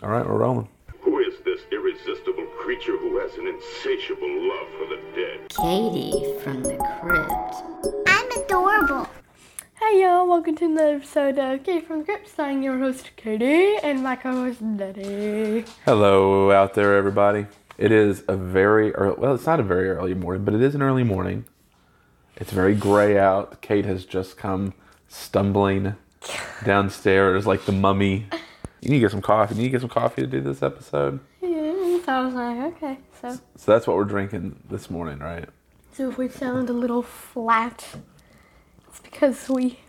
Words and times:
All 0.00 0.10
right, 0.10 0.24
we're 0.24 0.38
rolling. 0.38 0.68
Who 1.00 1.18
is 1.18 1.34
this 1.44 1.60
irresistible 1.72 2.46
creature 2.60 2.96
who 2.96 3.18
has 3.18 3.34
an 3.34 3.48
insatiable 3.48 4.30
love 4.48 4.68
for 4.78 4.86
the 4.86 5.00
dead? 5.12 5.48
Katie 5.48 6.38
from 6.38 6.62
the 6.62 6.76
crypt. 7.00 8.06
I'm 8.06 8.30
adorable. 8.44 9.08
Hey 9.74 10.02
y'all, 10.02 10.28
welcome 10.28 10.54
to 10.54 10.66
another 10.66 10.96
episode 10.96 11.36
of 11.40 11.64
Katie 11.64 11.84
from 11.84 11.98
the 11.98 12.04
Crypt. 12.04 12.30
I'm 12.38 12.62
your 12.62 12.78
host 12.78 13.10
Katie 13.16 13.76
and 13.82 14.04
my 14.04 14.14
co-host 14.14 14.60
Daddy. 14.76 15.64
Hello 15.84 16.52
out 16.52 16.74
there, 16.74 16.96
everybody. 16.96 17.46
It 17.76 17.90
is 17.90 18.22
a 18.28 18.36
very 18.36 18.94
early, 18.94 19.16
well, 19.18 19.34
it's 19.34 19.46
not 19.46 19.58
a 19.58 19.64
very 19.64 19.90
early 19.90 20.14
morning, 20.14 20.44
but 20.44 20.54
it 20.54 20.62
is 20.62 20.76
an 20.76 20.82
early 20.82 21.02
morning. 21.02 21.44
It's 22.36 22.52
very 22.52 22.76
gray 22.76 23.18
out. 23.18 23.60
Kate 23.62 23.84
has 23.84 24.04
just 24.04 24.36
come 24.36 24.74
stumbling 25.08 25.96
downstairs 26.64 27.48
like 27.48 27.64
the 27.64 27.72
mummy. 27.72 28.26
You 28.80 28.90
need 28.90 28.96
to 28.98 29.00
get 29.00 29.10
some 29.10 29.22
coffee. 29.22 29.54
You 29.54 29.62
need 29.62 29.68
to 29.68 29.72
get 29.72 29.80
some 29.80 29.90
coffee 29.90 30.22
to 30.22 30.26
do 30.28 30.40
this 30.40 30.62
episode. 30.62 31.20
Yeah, 31.40 31.98
so 32.04 32.12
I 32.12 32.24
was 32.24 32.34
like, 32.34 32.74
okay, 32.74 32.98
so 33.20 33.38
So 33.56 33.72
that's 33.72 33.86
what 33.86 33.96
we're 33.96 34.04
drinking 34.04 34.62
this 34.68 34.88
morning, 34.90 35.18
right? 35.18 35.48
so 35.92 36.08
if 36.10 36.16
we 36.16 36.28
sound 36.28 36.70
a 36.70 36.72
little 36.72 37.02
flat, 37.02 37.84
it's 38.86 39.00
because 39.00 39.48
we 39.48 39.80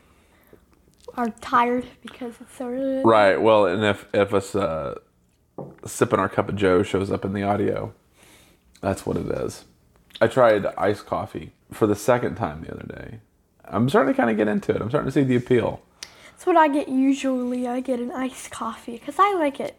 are 1.16 1.30
tired 1.42 1.86
because 2.02 2.34
it's 2.42 2.56
so 2.58 2.68
early. 2.68 3.04
Right. 3.04 3.40
Well, 3.40 3.66
and 3.68 3.84
if 3.84 4.08
if 4.14 4.34
us 4.34 4.56
uh, 4.56 4.96
sipping 5.86 6.20
our 6.20 6.30
cup 6.30 6.50
of 6.50 6.56
Joe 6.56 6.82
shows 6.82 7.12
up 7.12 7.26
in 7.26 7.34
the 7.34 7.44
audio, 7.44 7.94
that's 8.82 9.06
what 9.06 9.18
it 9.18 9.28
is. 9.28 9.66
I 10.22 10.28
tried 10.28 10.66
iced 10.78 11.06
coffee 11.06 11.54
for 11.72 11.86
the 11.86 11.96
second 11.96 12.36
time 12.36 12.64
the 12.64 12.72
other 12.74 12.86
day. 12.88 13.20
I'm 13.66 13.88
starting 13.88 14.12
to 14.14 14.18
kind 14.18 14.32
of 14.32 14.38
get 14.38 14.48
into 14.48 14.74
it. 14.74 14.82
I'm 14.82 14.90
starting 14.90 15.08
to 15.08 15.12
see 15.12 15.24
the 15.24 15.36
appeal. 15.36 15.82
That's 16.40 16.48
what 16.48 16.56
I 16.56 16.70
get 16.70 16.88
usually. 16.88 17.68
I 17.68 17.82
get 17.82 18.00
an 18.00 18.14
iced 18.14 18.50
coffee 18.50 18.94
because 18.94 19.16
I 19.20 19.34
like 19.34 19.60
it 19.60 19.76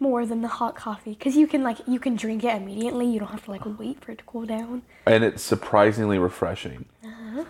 more 0.00 0.26
than 0.26 0.40
the 0.42 0.48
hot 0.48 0.74
coffee 0.74 1.12
because 1.12 1.36
you 1.36 1.46
can 1.46 1.62
like 1.62 1.78
you 1.86 2.00
can 2.00 2.16
drink 2.16 2.42
it 2.42 2.52
immediately. 2.56 3.06
You 3.06 3.20
don't 3.20 3.30
have 3.30 3.44
to 3.44 3.50
like 3.52 3.62
wait 3.78 4.04
for 4.04 4.10
it 4.10 4.18
to 4.18 4.24
cool 4.24 4.44
down. 4.44 4.82
and 5.06 5.22
it's 5.22 5.40
surprisingly 5.40 6.18
refreshing. 6.18 6.86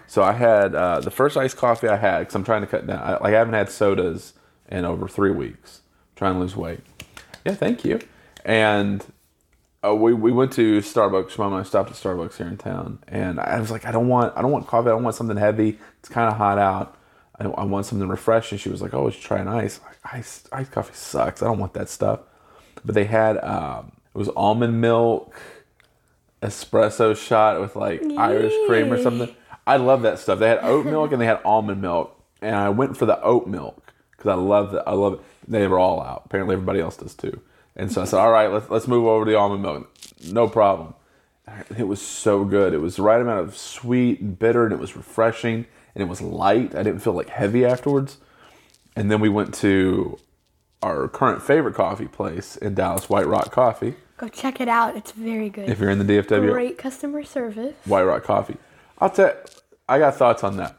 So 0.06 0.22
I 0.22 0.32
had 0.32 0.74
uh, 0.74 1.00
the 1.00 1.10
first 1.10 1.38
iced 1.38 1.56
coffee 1.56 1.88
I 1.88 1.96
had 1.96 2.18
because 2.18 2.34
I'm 2.34 2.44
trying 2.44 2.60
to 2.60 2.66
cut 2.66 2.86
down. 2.86 2.98
I, 2.98 3.12
like 3.12 3.32
I 3.32 3.38
haven't 3.38 3.54
had 3.54 3.70
sodas 3.70 4.34
in 4.68 4.84
over 4.84 5.08
three 5.08 5.30
weeks. 5.30 5.80
trying 6.14 6.34
to 6.34 6.40
lose 6.40 6.54
weight. 6.54 6.80
Yeah, 7.46 7.54
thank 7.54 7.82
you. 7.82 7.98
And 8.44 9.02
uh, 9.82 9.94
we 9.94 10.12
we 10.12 10.32
went 10.32 10.52
to 10.52 10.80
Starbucks. 10.80 11.38
Mom 11.38 11.54
and 11.54 11.62
I 11.62 11.64
stopped 11.64 11.88
at 11.88 11.96
Starbucks 11.96 12.36
here 12.36 12.48
in 12.48 12.58
town, 12.58 12.98
and 13.08 13.40
I 13.40 13.58
was 13.58 13.70
like, 13.70 13.86
I 13.86 13.90
don't 13.90 14.08
want 14.08 14.36
I 14.36 14.42
don't 14.42 14.52
want 14.52 14.66
coffee. 14.66 14.88
I 14.88 14.92
don't 14.92 15.02
want 15.02 15.16
something 15.16 15.38
heavy. 15.38 15.78
It's 16.00 16.10
kind 16.10 16.30
of 16.30 16.36
hot 16.36 16.58
out. 16.58 16.98
I, 17.40 17.46
I 17.46 17.64
want 17.64 17.86
something 17.86 18.08
refreshing. 18.08 18.58
She 18.58 18.68
was 18.68 18.82
like, 18.82 18.94
Oh, 18.94 19.10
should 19.10 19.22
try 19.22 19.38
an 19.38 19.48
ice. 19.48 19.80
Like, 19.84 19.98
ice 20.14 20.44
iced 20.52 20.70
coffee 20.70 20.94
sucks. 20.94 21.42
I 21.42 21.46
don't 21.46 21.58
want 21.58 21.74
that 21.74 21.88
stuff. 21.88 22.20
But 22.84 22.94
they 22.94 23.04
had 23.04 23.42
um, 23.42 23.92
it 24.14 24.18
was 24.18 24.28
almond 24.30 24.80
milk 24.80 25.34
espresso 26.42 27.16
shot 27.16 27.60
with 27.60 27.76
like 27.76 28.02
Irish 28.16 28.54
cream 28.66 28.92
or 28.92 29.00
something. 29.02 29.34
I 29.66 29.76
love 29.76 30.02
that 30.02 30.18
stuff. 30.18 30.38
They 30.38 30.48
had 30.48 30.60
oat 30.62 30.86
milk 30.94 31.12
and 31.12 31.20
they 31.20 31.26
had 31.26 31.40
almond 31.44 31.80
milk, 31.82 32.18
and 32.40 32.54
I 32.56 32.68
went 32.70 32.96
for 32.96 33.06
the 33.06 33.20
oat 33.22 33.46
milk 33.46 33.92
because 34.12 34.30
I 34.30 34.34
love 34.34 34.72
that. 34.72 34.88
I 34.88 34.92
love 34.92 35.14
it. 35.14 35.20
They 35.46 35.66
were 35.66 35.78
all 35.78 36.02
out. 36.02 36.22
Apparently, 36.26 36.54
everybody 36.54 36.80
else 36.80 36.96
does 36.96 37.14
too. 37.14 37.40
And 37.76 37.90
so 37.92 38.02
I 38.02 38.04
said, 38.04 38.18
"All 38.18 38.30
right, 38.30 38.50
let's 38.50 38.68
let's 38.70 38.88
move 38.88 39.06
over 39.06 39.24
to 39.24 39.30
the 39.30 39.36
almond 39.36 39.62
milk. 39.62 39.90
No 40.30 40.48
problem." 40.48 40.94
It 41.76 41.88
was 41.88 42.00
so 42.00 42.44
good. 42.44 42.74
It 42.74 42.78
was 42.78 42.96
the 42.96 43.02
right 43.02 43.20
amount 43.20 43.40
of 43.40 43.56
sweet 43.56 44.20
and 44.20 44.38
bitter, 44.38 44.64
and 44.64 44.72
it 44.72 44.78
was 44.78 44.96
refreshing, 44.96 45.66
and 45.94 46.02
it 46.02 46.08
was 46.08 46.20
light. 46.20 46.74
I 46.74 46.82
didn't 46.82 47.00
feel 47.00 47.12
like 47.12 47.28
heavy 47.28 47.64
afterwards. 47.64 48.18
And 48.96 49.10
then 49.10 49.20
we 49.20 49.28
went 49.28 49.54
to 49.54 50.18
our 50.82 51.08
current 51.08 51.42
favorite 51.42 51.74
coffee 51.74 52.08
place 52.08 52.56
in 52.56 52.74
Dallas, 52.74 53.08
White 53.08 53.26
Rock 53.26 53.52
Coffee. 53.52 53.94
Go 54.16 54.28
check 54.28 54.60
it 54.60 54.68
out. 54.68 54.96
It's 54.96 55.12
very 55.12 55.48
good. 55.48 55.68
If 55.68 55.78
you're 55.78 55.90
in 55.90 55.98
the 55.98 56.04
DFW, 56.04 56.52
Great 56.52 56.78
customer 56.78 57.24
service. 57.24 57.74
White 57.86 58.02
Rock 58.02 58.24
Coffee. 58.24 58.56
I'll 58.98 59.10
tell. 59.10 59.34
I 59.88 59.98
got 59.98 60.14
thoughts 60.16 60.44
on 60.44 60.56
that, 60.58 60.76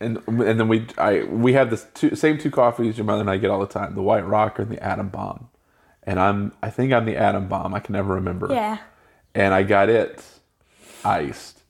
and 0.00 0.18
and 0.26 0.58
then 0.58 0.68
we 0.68 0.86
I 0.96 1.24
we 1.24 1.52
have 1.52 1.70
the 1.70 1.76
two, 1.94 2.16
same 2.16 2.38
two 2.38 2.50
coffees 2.50 2.96
your 2.96 3.04
mother 3.04 3.20
and 3.20 3.30
I 3.30 3.36
get 3.36 3.50
all 3.50 3.60
the 3.60 3.66
time: 3.66 3.94
the 3.94 4.02
White 4.02 4.26
Rock 4.26 4.58
and 4.58 4.70
the 4.70 4.82
Atom 4.82 5.08
Bomb. 5.10 5.48
And 6.02 6.18
I'm 6.18 6.52
I 6.62 6.70
think 6.70 6.92
I'm 6.92 7.04
the 7.04 7.16
Atom 7.16 7.48
Bomb. 7.48 7.74
I 7.74 7.80
can 7.80 7.92
never 7.92 8.14
remember. 8.14 8.48
Yeah. 8.50 8.78
And 9.34 9.54
I 9.54 9.62
got 9.62 9.88
it 9.88 10.24
iced, 11.04 11.61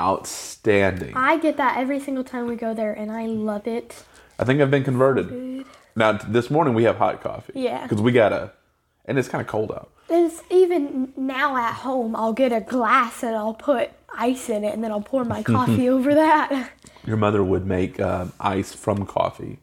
outstanding. 0.00 1.14
I 1.16 1.38
get 1.38 1.56
that 1.56 1.78
every 1.78 2.00
single 2.00 2.24
time 2.24 2.46
we 2.46 2.56
go 2.56 2.74
there, 2.74 2.92
and 2.92 3.10
I 3.10 3.26
love 3.26 3.66
it. 3.66 4.04
I 4.38 4.44
think 4.44 4.60
I've 4.60 4.70
been 4.70 4.84
converted. 4.84 5.28
Good. 5.28 5.66
Now 5.96 6.12
this 6.12 6.50
morning 6.50 6.74
we 6.74 6.84
have 6.84 6.96
hot 6.96 7.20
coffee. 7.22 7.52
Yeah. 7.56 7.82
Because 7.82 8.00
we 8.00 8.12
got 8.12 8.32
a, 8.32 8.52
and 9.04 9.18
it's 9.18 9.28
kind 9.28 9.40
of 9.40 9.48
cold 9.48 9.72
out. 9.72 9.90
It's 10.08 10.42
even 10.50 11.12
now 11.16 11.56
at 11.56 11.72
home. 11.74 12.14
I'll 12.16 12.32
get 12.32 12.52
a 12.52 12.60
glass 12.60 13.22
and 13.22 13.34
I'll 13.34 13.54
put 13.54 13.90
ice 14.16 14.48
in 14.48 14.64
it, 14.64 14.72
and 14.74 14.82
then 14.82 14.90
I'll 14.92 15.00
pour 15.00 15.24
my 15.24 15.42
coffee 15.54 15.88
over 15.88 16.14
that. 16.14 16.70
Your 17.06 17.16
mother 17.16 17.42
would 17.42 17.66
make 17.66 17.98
um, 18.00 18.32
ice 18.38 18.74
from 18.74 19.06
coffee. 19.06 19.58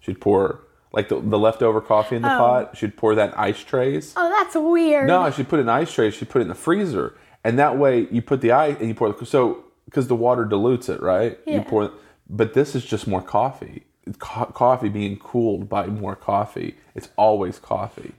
She'd 0.00 0.20
pour 0.20 0.60
like 0.92 1.08
the, 1.08 1.20
the 1.20 1.38
leftover 1.38 1.80
coffee 1.80 2.16
in 2.16 2.22
the 2.22 2.28
pot. 2.28 2.76
She'd 2.76 2.96
pour 2.96 3.14
that 3.14 3.30
in 3.32 3.34
ice 3.34 3.60
trays. 3.60 4.14
Oh, 4.16 4.28
that's 4.30 4.54
weird. 4.56 5.06
No, 5.06 5.30
she'd 5.30 5.48
put 5.48 5.58
it 5.58 5.62
in 5.62 5.68
ice 5.68 5.92
trays. 5.92 6.14
She'd 6.14 6.30
put 6.30 6.40
it 6.40 6.42
in 6.42 6.48
the 6.48 6.54
freezer, 6.54 7.14
and 7.44 7.58
that 7.58 7.78
way 7.78 8.08
you 8.10 8.22
put 8.22 8.40
the 8.40 8.52
ice 8.52 8.76
and 8.78 8.88
you 8.88 8.94
pour 8.94 9.12
the 9.12 9.26
so 9.26 9.64
because 9.84 10.08
the 10.08 10.16
water 10.16 10.44
dilutes 10.44 10.88
it, 10.88 11.00
right? 11.02 11.38
Yeah. 11.46 11.56
You 11.56 11.60
pour, 11.62 11.92
but 12.28 12.54
this 12.54 12.74
is 12.74 12.84
just 12.84 13.06
more 13.06 13.22
coffee. 13.22 13.84
Co- 14.18 14.46
coffee 14.46 14.88
being 14.88 15.18
cooled 15.18 15.68
by 15.68 15.86
more 15.86 16.16
coffee. 16.16 16.76
It's 16.94 17.08
always 17.16 17.58
coffee. 17.58 18.12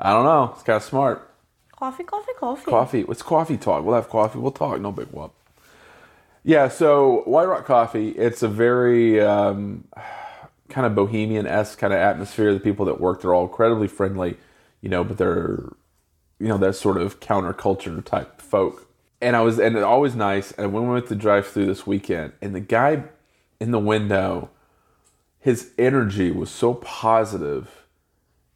I 0.00 0.12
don't 0.12 0.24
know. 0.24 0.52
It's 0.54 0.62
kind 0.62 0.76
of 0.76 0.82
smart. 0.82 1.30
Coffee, 1.72 2.04
coffee, 2.04 2.32
coffee. 2.38 2.70
Coffee. 2.70 3.04
What's 3.04 3.22
coffee 3.22 3.56
talk? 3.56 3.84
We'll 3.84 3.94
have 3.94 4.08
coffee. 4.08 4.38
We'll 4.38 4.50
talk. 4.50 4.80
No 4.80 4.92
big 4.92 5.08
whoop. 5.08 5.32
Yeah. 6.42 6.68
So 6.68 7.22
White 7.24 7.46
Rock 7.46 7.66
Coffee. 7.66 8.10
It's 8.10 8.42
a 8.42 8.48
very 8.48 9.20
um, 9.20 9.84
kind 10.68 10.86
of 10.86 10.94
bohemian 10.94 11.46
esque 11.46 11.78
kind 11.78 11.92
of 11.92 11.98
atmosphere. 11.98 12.52
The 12.52 12.60
people 12.60 12.86
that 12.86 13.00
work, 13.00 13.22
they're 13.22 13.34
all 13.34 13.44
incredibly 13.44 13.88
friendly, 13.88 14.36
you 14.80 14.88
know, 14.88 15.04
but 15.04 15.18
they're, 15.18 15.72
you 16.38 16.48
know, 16.48 16.58
that 16.58 16.74
sort 16.74 16.96
of 16.96 17.20
counterculture 17.20 18.04
type 18.04 18.40
folk. 18.40 18.86
And 19.20 19.34
I 19.34 19.40
was, 19.42 19.58
and 19.58 19.76
it's 19.76 19.84
always 19.84 20.14
nice. 20.14 20.52
And 20.52 20.72
when 20.72 20.84
we 20.84 20.90
went 20.94 21.08
to 21.08 21.14
drive 21.14 21.46
through 21.46 21.66
this 21.66 21.86
weekend, 21.86 22.32
and 22.40 22.54
the 22.54 22.60
guy 22.60 23.04
in 23.58 23.72
the 23.72 23.78
window, 23.80 24.50
his 25.40 25.72
energy 25.78 26.30
was 26.30 26.50
so 26.50 26.74
positive. 26.74 27.84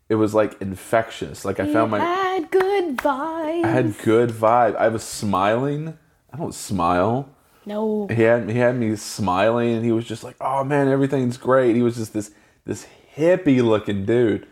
It 0.08 0.16
was 0.16 0.34
like 0.34 0.60
infectious. 0.60 1.44
Like 1.44 1.58
I 1.58 1.72
found 1.72 1.90
my, 1.90 1.98
had 1.98 2.50
good 2.50 2.98
vibes. 2.98 3.64
I 3.64 3.68
had 3.68 3.98
good 3.98 4.30
vibe. 4.30 4.76
I 4.76 4.88
was 4.88 5.02
smiling. 5.02 5.96
I 6.32 6.36
don't 6.36 6.54
smile. 6.54 7.28
no. 7.64 8.06
He 8.08 8.22
had 8.22 8.48
he 8.50 8.58
had 8.58 8.76
me 8.76 8.94
smiling, 8.96 9.74
and 9.74 9.84
he 9.84 9.90
was 9.92 10.04
just 10.04 10.22
like, 10.22 10.36
"Oh 10.40 10.64
man, 10.64 10.88
everything's 10.88 11.36
great." 11.38 11.74
He 11.76 11.82
was 11.82 11.96
just 11.96 12.12
this 12.12 12.30
this 12.64 12.86
hippie 13.16 13.62
looking 13.62 14.04
dude, 14.04 14.46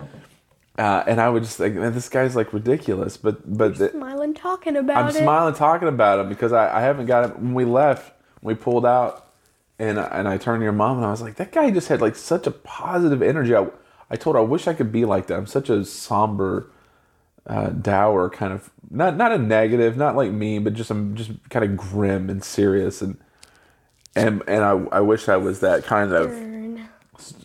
uh, 0.81 1.05
and 1.07 1.21
I 1.21 1.29
would 1.29 1.43
just 1.43 1.57
think, 1.59 1.75
"Man, 1.77 1.93
this 1.93 2.09
guy's 2.09 2.35
like 2.35 2.53
ridiculous." 2.53 3.17
But 3.17 3.57
but 3.57 3.77
the- 3.79 3.91
Smiling, 3.91 4.35
talking 4.35 4.77
about 4.77 4.97
I'm 5.05 5.09
it. 5.11 5.15
smiling 5.15 5.55
talking 5.55 5.89
about 5.89 6.21
him 6.21 6.29
because 6.29 6.53
I, 6.53 6.79
I 6.79 6.81
haven't 6.81 7.07
got 7.07 7.25
him. 7.27 7.31
When 7.45 7.55
we 7.55 7.65
left, 7.65 8.13
when 8.41 8.57
we 8.57 8.61
pulled 8.61 8.87
out, 8.87 9.31
and 9.79 10.01
I- 10.01 10.09
and 10.19 10.27
I 10.27 10.39
turned 10.39 10.61
to 10.61 10.65
your 10.65 10.73
mom 10.73 10.97
and 10.97 11.07
I 11.07 11.11
was 11.11 11.23
like, 11.23 11.37
"That 11.37 11.53
guy 11.53 11.71
just 11.71 11.89
had 11.89 12.01
like 12.01 12.17
such 12.17 12.47
a 12.47 12.51
positive 12.51 13.23
energy." 13.23 13.55
I, 13.55 13.67
I 14.11 14.17
told 14.17 14.35
her 14.37 14.41
I 14.41 14.45
wish 14.45 14.67
I 14.67 14.75
could 14.75 14.91
be 14.91 15.05
like 15.05 15.27
that. 15.29 15.37
I'm 15.37 15.47
such 15.47 15.69
a 15.71 15.85
somber 15.85 16.71
uh, 17.47 17.69
dour 17.71 18.29
kind 18.31 18.53
of 18.53 18.71
not 18.91 19.17
not 19.17 19.33
a 19.33 19.39
negative, 19.39 19.97
not 19.97 20.17
like 20.17 20.33
me, 20.33 20.59
but 20.59 20.73
just 20.75 20.91
I'm 20.91 21.15
just 21.15 21.31
kind 21.51 21.65
of 21.65 21.77
grim 21.77 22.29
and 22.31 22.43
serious 22.43 23.03
and 23.03 23.19
and 24.17 24.43
and 24.49 24.65
I, 24.65 24.73
I 24.93 25.01
wish 25.01 25.29
I 25.29 25.37
was 25.37 25.61
that 25.61 25.85
kind 25.85 26.13
of 26.13 26.31
Burn. 26.31 26.89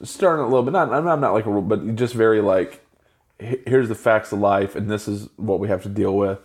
stern 0.03 0.40
a 0.40 0.44
little 0.45 0.63
bit. 0.63 0.72
Not 0.74 0.91
I'm 0.91 1.03
not, 1.06 1.13
I'm 1.13 1.22
not 1.22 1.34
like 1.34 1.45
a 1.45 1.62
but 1.62 1.95
just 1.95 2.13
very 2.16 2.41
like 2.41 2.72
"H- 2.74 2.79
here's 3.40 3.90
the 3.90 3.96
facts 3.96 4.31
of 4.31 4.40
life 4.40 4.75
and 4.75 4.89
this 4.89 5.07
is 5.07 5.30
what 5.36 5.59
we 5.59 5.68
have 5.68 5.83
to 5.83 5.89
deal 5.89 6.15
with, 6.15 6.39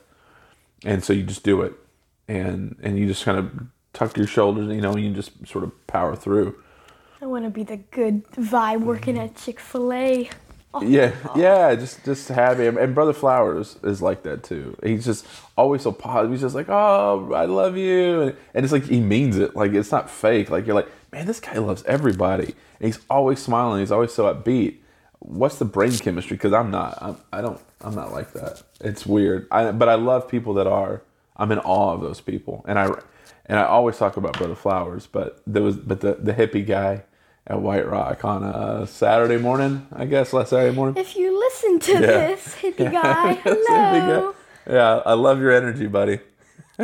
and 0.85 1.03
so 1.05 1.13
you 1.13 1.23
just 1.23 1.43
do 1.43 1.63
it, 1.63 1.75
and 2.29 2.77
and 2.83 2.99
you 2.99 3.07
just 3.07 3.25
kind 3.25 3.39
of 3.39 3.51
tuck 3.93 4.17
your 4.17 4.27
shoulders, 4.27 4.69
you 4.75 4.81
know, 4.81 4.93
and 4.93 5.03
you 5.03 5.13
just 5.13 5.47
sort 5.47 5.65
of 5.65 5.87
power 5.87 6.17
through. 6.17 6.57
I 7.23 7.27
want 7.27 7.45
to 7.45 7.51
be 7.51 7.65
the 7.65 7.77
good 7.77 8.27
vibe 8.33 8.81
working 8.81 9.19
at 9.19 9.37
Chick 9.37 9.61
Fil 9.61 9.93
A. 9.93 10.31
Oh, 10.73 10.83
Yeah, 10.83 11.13
oh. 11.29 11.33
yeah, 11.37 11.75
just 11.75 12.05
just 12.05 12.29
happy. 12.29 12.67
And 12.67 12.95
Brother 12.95 13.13
Flowers 13.13 13.77
is 13.83 14.01
like 14.01 14.23
that 14.23 14.45
too. 14.45 14.77
He's 14.83 15.05
just 15.05 15.27
always 15.57 15.83
so 15.83 15.91
positive. 15.93 16.31
He's 16.31 16.41
just 16.43 16.55
like, 16.55 16.69
"Oh, 16.69 17.33
I 17.35 17.45
love 17.47 17.77
you," 17.77 18.21
and, 18.23 18.37
and 18.55 18.65
it's 18.65 18.73
like 18.73 18.85
he 18.85 19.01
means 19.01 19.37
it. 19.37 19.57
Like 19.57 19.73
it's 19.73 19.91
not 19.91 20.09
fake. 20.09 20.49
Like 20.49 20.67
you're 20.67 20.77
like, 20.77 20.89
man, 21.13 21.27
this 21.27 21.41
guy 21.41 21.59
loves 21.59 21.83
everybody, 21.85 22.55
and 22.79 22.87
he's 22.87 23.01
always 23.11 23.41
smiling. 23.41 23.81
He's 23.81 23.91
always 23.91 24.13
so 24.15 24.33
upbeat. 24.33 24.77
What's 25.21 25.59
the 25.59 25.65
brain 25.65 25.97
chemistry? 25.99 26.37
Because 26.37 26.53
I'm 26.53 26.71
not. 26.71 26.99
I'm, 27.01 27.17
I 27.33 27.41
don't. 27.41 27.61
I'm 27.83 27.95
not 27.95 28.13
like 28.13 28.33
that. 28.33 28.63
It's 28.81 29.07
weird. 29.07 29.47
I, 29.51 29.71
but 29.73 29.89
I 29.89 29.95
love 29.95 30.29
people 30.29 30.55
that 30.55 30.67
are. 30.67 31.03
I'm 31.37 31.53
in 31.53 31.59
awe 31.61 31.95
of 31.95 32.01
those 32.03 32.21
people, 32.21 32.65
and 32.69 32.79
I 32.79 32.91
and 33.47 33.59
I 33.59 33.65
always 33.65 33.97
talk 33.99 34.17
about 34.17 34.35
Brother 34.35 34.55
Flowers. 34.55 35.07
But 35.07 35.43
there 35.47 35.63
was, 35.63 35.77
but 35.77 36.01
the 36.01 36.15
the 36.15 36.33
hippie 36.33 36.67
guy 36.67 37.05
at 37.47 37.61
White 37.61 37.87
Rock 37.89 38.25
on 38.25 38.45
a 38.45 38.87
Saturday 38.87 39.39
morning, 39.39 39.87
I 39.93 40.05
guess, 40.07 40.33
last 40.33 40.51
Saturday 40.51 40.75
morning. 40.75 40.97
If 40.97 41.17
you 41.17 41.39
listen 41.39 41.81
to 41.81 41.93
Yeah. 41.93 41.99
this, 41.99 42.57
hippie 42.61 42.93
guy, 42.93 43.35
hello. 43.45 44.35
Yeah, 44.69 45.03
I 45.07 45.15
love 45.15 45.41
your 45.41 45.51
energy, 45.53 45.87
buddy. 45.87 46.21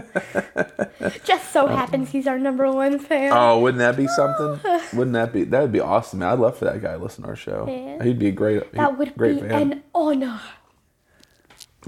Just 1.25 1.52
so 1.52 1.66
happens 1.66 2.10
he's 2.10 2.26
our 2.26 2.38
number 2.38 2.70
one 2.70 2.98
fan. 2.98 3.32
Oh, 3.32 3.60
wouldn't 3.60 3.78
that 3.78 3.96
be 3.96 4.06
something? 4.08 4.60
Wouldn't 4.94 5.14
that 5.14 5.32
be? 5.32 5.44
That 5.44 5.62
would 5.62 5.72
be 5.72 5.81
awesome. 5.81 6.19
Man. 6.20 6.28
I'd 6.32 6.38
love 6.38 6.58
for 6.58 6.64
that 6.66 6.81
guy 6.82 6.93
to 6.93 6.98
listen 6.98 7.22
to 7.25 7.31
our 7.31 7.37
show. 7.37 7.66
Yeah. 7.69 8.02
He'd 8.02 8.19
be 8.19 8.28
a 8.28 8.32
great. 8.32 8.72
that 8.72 8.98
would 8.98 9.14
great 9.16 9.40
be 9.43 9.48
fan. 9.48 9.72
an 9.72 9.82
honor. 9.94 10.40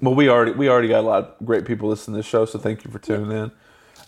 Well, 0.00 0.14
we 0.14 0.28
already 0.28 0.52
we 0.52 0.68
already 0.68 0.88
got 0.88 1.00
a 1.00 1.08
lot 1.08 1.36
of 1.40 1.46
great 1.46 1.64
people 1.64 1.88
listening 1.88 2.14
to 2.14 2.18
this 2.18 2.26
show, 2.26 2.44
so 2.44 2.58
thank 2.58 2.84
you 2.84 2.90
for 2.90 2.98
tuning 2.98 3.36
in. 3.36 3.50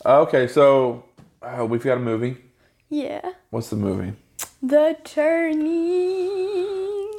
Okay, 0.06 0.46
so 0.46 1.04
uh, 1.42 1.66
we've 1.66 1.82
got 1.82 1.96
a 1.96 2.00
movie. 2.00 2.36
Yeah. 2.88 3.20
What's 3.50 3.70
the 3.70 3.76
movie? 3.76 4.12
The 4.62 4.96
turning. 5.04 5.66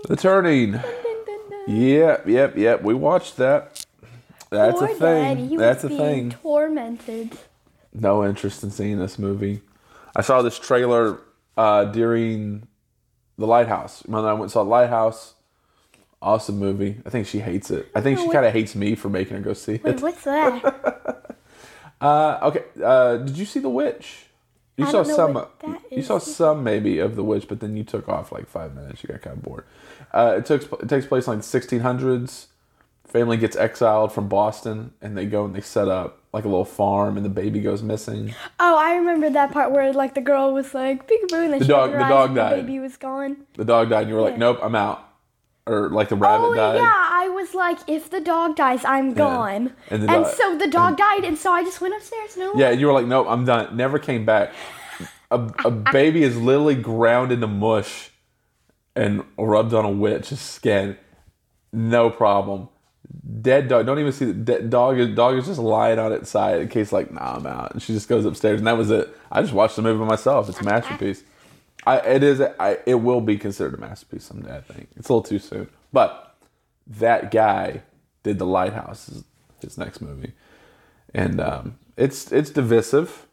The 0.08 0.16
Turning. 0.18 0.72
Dun, 0.72 0.82
dun, 0.82 1.50
dun. 1.50 1.76
Yep, 1.76 2.28
yep, 2.28 2.58
yep. 2.58 2.82
We 2.82 2.94
watched 2.94 3.38
that. 3.38 3.81
That's 4.52 4.80
Poor 4.80 4.90
a 4.90 4.94
thing. 4.96 5.50
He 5.50 5.56
That's 5.58 5.84
a 5.86 5.88
being 5.88 6.00
thing. 6.00 6.32
tormented. 6.32 7.38
No 7.94 8.24
interest 8.26 8.64
in 8.64 8.70
seeing 8.72 9.00
this 9.00 9.18
movie. 9.18 9.62
I 10.16 10.22
saw 10.22 10.42
this 10.42 10.60
trailer 10.60 11.22
uh, 11.58 11.86
during 11.86 12.68
the 13.38 13.48
Lighthouse. 13.48 14.04
When 14.06 14.24
I 14.26 14.34
went 14.34 14.44
and 14.44 14.52
saw 14.52 14.62
Lighthouse, 14.62 15.36
awesome 16.22 16.60
movie. 16.60 16.98
I 17.06 17.10
think 17.10 17.28
she 17.28 17.40
hates 17.40 17.72
it. 17.72 17.90
I 17.96 18.02
think 18.02 18.20
she 18.20 18.30
kind 18.30 18.46
of 18.46 18.52
hates 18.52 18.76
me 18.76 18.96
for 18.96 19.10
making 19.10 19.38
her 19.38 19.42
go 19.42 19.54
see 19.54 19.80
Wait, 19.84 19.96
it. 19.96 20.02
what's 20.02 20.24
that? 20.26 21.36
Uh, 22.02 22.40
okay, 22.44 22.64
uh, 22.84 23.18
did 23.18 23.38
you 23.38 23.46
see 23.46 23.60
The 23.60 23.70
Witch? 23.70 24.26
You 24.76 24.86
I 24.86 24.92
saw 24.92 25.04
some. 25.04 25.46
you 25.92 26.02
saw 26.02 26.18
some 26.18 26.64
maybe 26.64 27.00
of 27.00 27.16
The 27.16 27.24
Witch, 27.24 27.48
but 27.48 27.60
then 27.60 27.78
you 27.78 27.84
took 27.84 28.10
off 28.10 28.32
like 28.32 28.48
five 28.48 28.74
minutes. 28.74 29.04
You 29.04 29.08
got 29.10 29.22
kind 29.22 29.38
of 29.38 29.44
bored. 29.44 29.66
Uh, 30.14 30.36
it 30.40 30.46
takes 30.46 30.66
it 30.66 30.90
takes 30.90 31.06
place 31.06 31.28
in 31.28 31.34
like 31.34 31.44
the 31.44 31.60
1600s. 31.60 32.48
Family 33.12 33.36
gets 33.36 33.58
exiled 33.58 34.14
from 34.14 34.30
Boston, 34.30 34.94
and 35.02 35.18
they 35.18 35.26
go 35.26 35.44
and 35.44 35.54
they 35.54 35.60
set 35.62 35.90
up 35.90 36.20
like 36.32 36.46
a 36.46 36.48
little 36.48 36.64
farm, 36.64 37.18
and 37.18 37.26
the 37.26 37.30
baby 37.30 37.60
goes 37.60 37.84
missing. 37.84 38.34
oh, 38.60 38.78
I 38.78 38.96
remember 38.96 39.30
that 39.30 39.52
part 39.52 39.72
where 39.74 39.92
like 39.92 40.14
the 40.16 40.22
girl 40.22 40.54
was 40.54 40.74
like 40.74 41.08
peekaboo 41.10 41.44
and 41.44 41.52
then 41.54 41.60
The 41.60 41.66
dog- 41.66 41.92
the 41.92 41.98
dog 41.98 42.36
died. 42.36 42.58
The 42.60 42.62
baby 42.64 42.80
was 42.80 42.96
gone. 42.96 43.38
The 43.56 43.66
dog 43.66 43.90
died, 43.90 44.02
and 44.04 44.10
you 44.10 44.16
were 44.16 44.22
like, 44.22 44.36
Yeah. 44.36 44.40
"Nope, 44.40 44.60
I'm 44.64 44.76
out." 44.76 45.06
Or 45.68 45.90
like 45.90 46.08
the 46.10 46.16
rabbit 46.16 46.46
oh 46.48 46.54
died. 46.56 46.76
yeah, 46.78 47.08
I 47.12 47.28
was 47.30 47.54
like, 47.54 47.78
if 47.88 48.10
the 48.10 48.22
dog 48.22 48.56
dies, 48.56 48.84
I'm 48.86 49.14
gone. 49.14 49.74
And 49.90 50.10
And, 50.10 50.26
so 50.26 50.58
the 50.58 50.68
dog 50.68 50.98
died, 50.98 51.24
and 51.26 51.38
so 51.38 51.52
I 51.52 51.64
just 51.64 51.82
went 51.82 51.94
upstairs. 51.94 52.36
No. 52.38 52.54
Yeah, 52.56 52.72
you 52.72 52.88
were 52.88 52.94
like, 52.94 53.06
"Nope, 53.06 53.28
I'm 53.30 53.44
done." 53.46 53.76
Never 53.76 54.00
came 54.00 54.26
back. 54.26 54.54
A, 55.30 55.40
a 55.66 55.70
baby 56.00 56.24
is 56.24 56.38
literally 56.38 56.76
ground 56.76 57.32
into 57.34 57.48
mush 57.48 58.12
and 58.96 59.24
rubbed 59.38 59.74
on 59.74 59.84
a 59.86 59.92
witch's 59.92 60.40
skin. 60.40 60.98
No 61.74 62.10
problem. 62.10 62.70
Dead 63.42 63.68
dog. 63.68 63.86
Don't 63.86 64.00
even 64.00 64.12
see 64.12 64.26
the 64.26 64.34
dead 64.34 64.70
dog. 64.70 65.16
Dog 65.16 65.38
is 65.38 65.46
just 65.46 65.60
lying 65.60 66.00
on 66.00 66.14
its 66.14 66.30
side 66.30 66.62
in 66.62 66.68
case 66.70 66.92
like, 66.92 67.12
nah, 67.12 67.36
I'm 67.36 67.48
out. 67.48 67.74
And 67.74 67.82
she 67.82 67.94
just 67.94 68.08
goes 68.08 68.26
upstairs, 68.26 68.60
and 68.60 68.68
that 68.68 68.78
was 68.78 68.90
it. 68.92 69.10
I 69.32 69.42
just 69.42 69.54
watched 69.54 69.76
the 69.76 69.82
movie 69.82 70.00
by 70.00 70.06
myself. 70.06 70.48
It's 70.48 70.60
a 70.60 70.64
masterpiece. 70.64 71.24
I 71.86 71.98
it 72.00 72.24
is. 72.24 72.42
I 72.42 72.78
it 72.86 72.96
will 72.96 73.22
be 73.22 73.38
considered 73.38 73.74
a 73.74 73.78
masterpiece 73.78 74.26
someday. 74.26 74.58
I 74.58 74.62
think 74.62 74.90
it's 74.96 75.10
a 75.10 75.14
little 75.14 75.24
too 75.24 75.40
soon, 75.40 75.68
but 75.92 76.36
that 76.88 77.32
guy 77.32 77.82
did 78.24 78.38
the 78.40 78.46
Lighthouse. 78.46 79.08
His, 79.08 79.24
his 79.62 79.78
next 79.78 80.02
movie, 80.02 80.34
and 81.14 81.42
um, 81.42 81.78
it's 81.98 82.32
it's 82.32 82.50
divisive. 82.50 83.28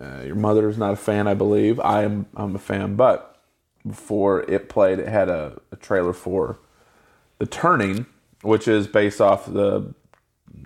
Uh, 0.00 0.22
your 0.24 0.34
mother 0.34 0.68
is 0.68 0.78
not 0.78 0.92
a 0.92 0.96
fan, 0.96 1.26
I 1.26 1.34
believe. 1.34 1.78
I 1.80 2.04
am. 2.04 2.26
I'm 2.36 2.54
a 2.54 2.60
fan, 2.60 2.96
but 2.96 3.40
before 3.86 4.42
it 4.42 4.68
played, 4.68 4.98
it 4.98 5.08
had 5.08 5.28
a, 5.28 5.60
a 5.70 5.76
trailer 5.76 6.12
for 6.12 6.58
the 7.38 7.46
Turning, 7.46 8.06
which 8.42 8.68
is 8.68 8.86
based 8.86 9.20
off 9.20 9.46
the 9.46 9.94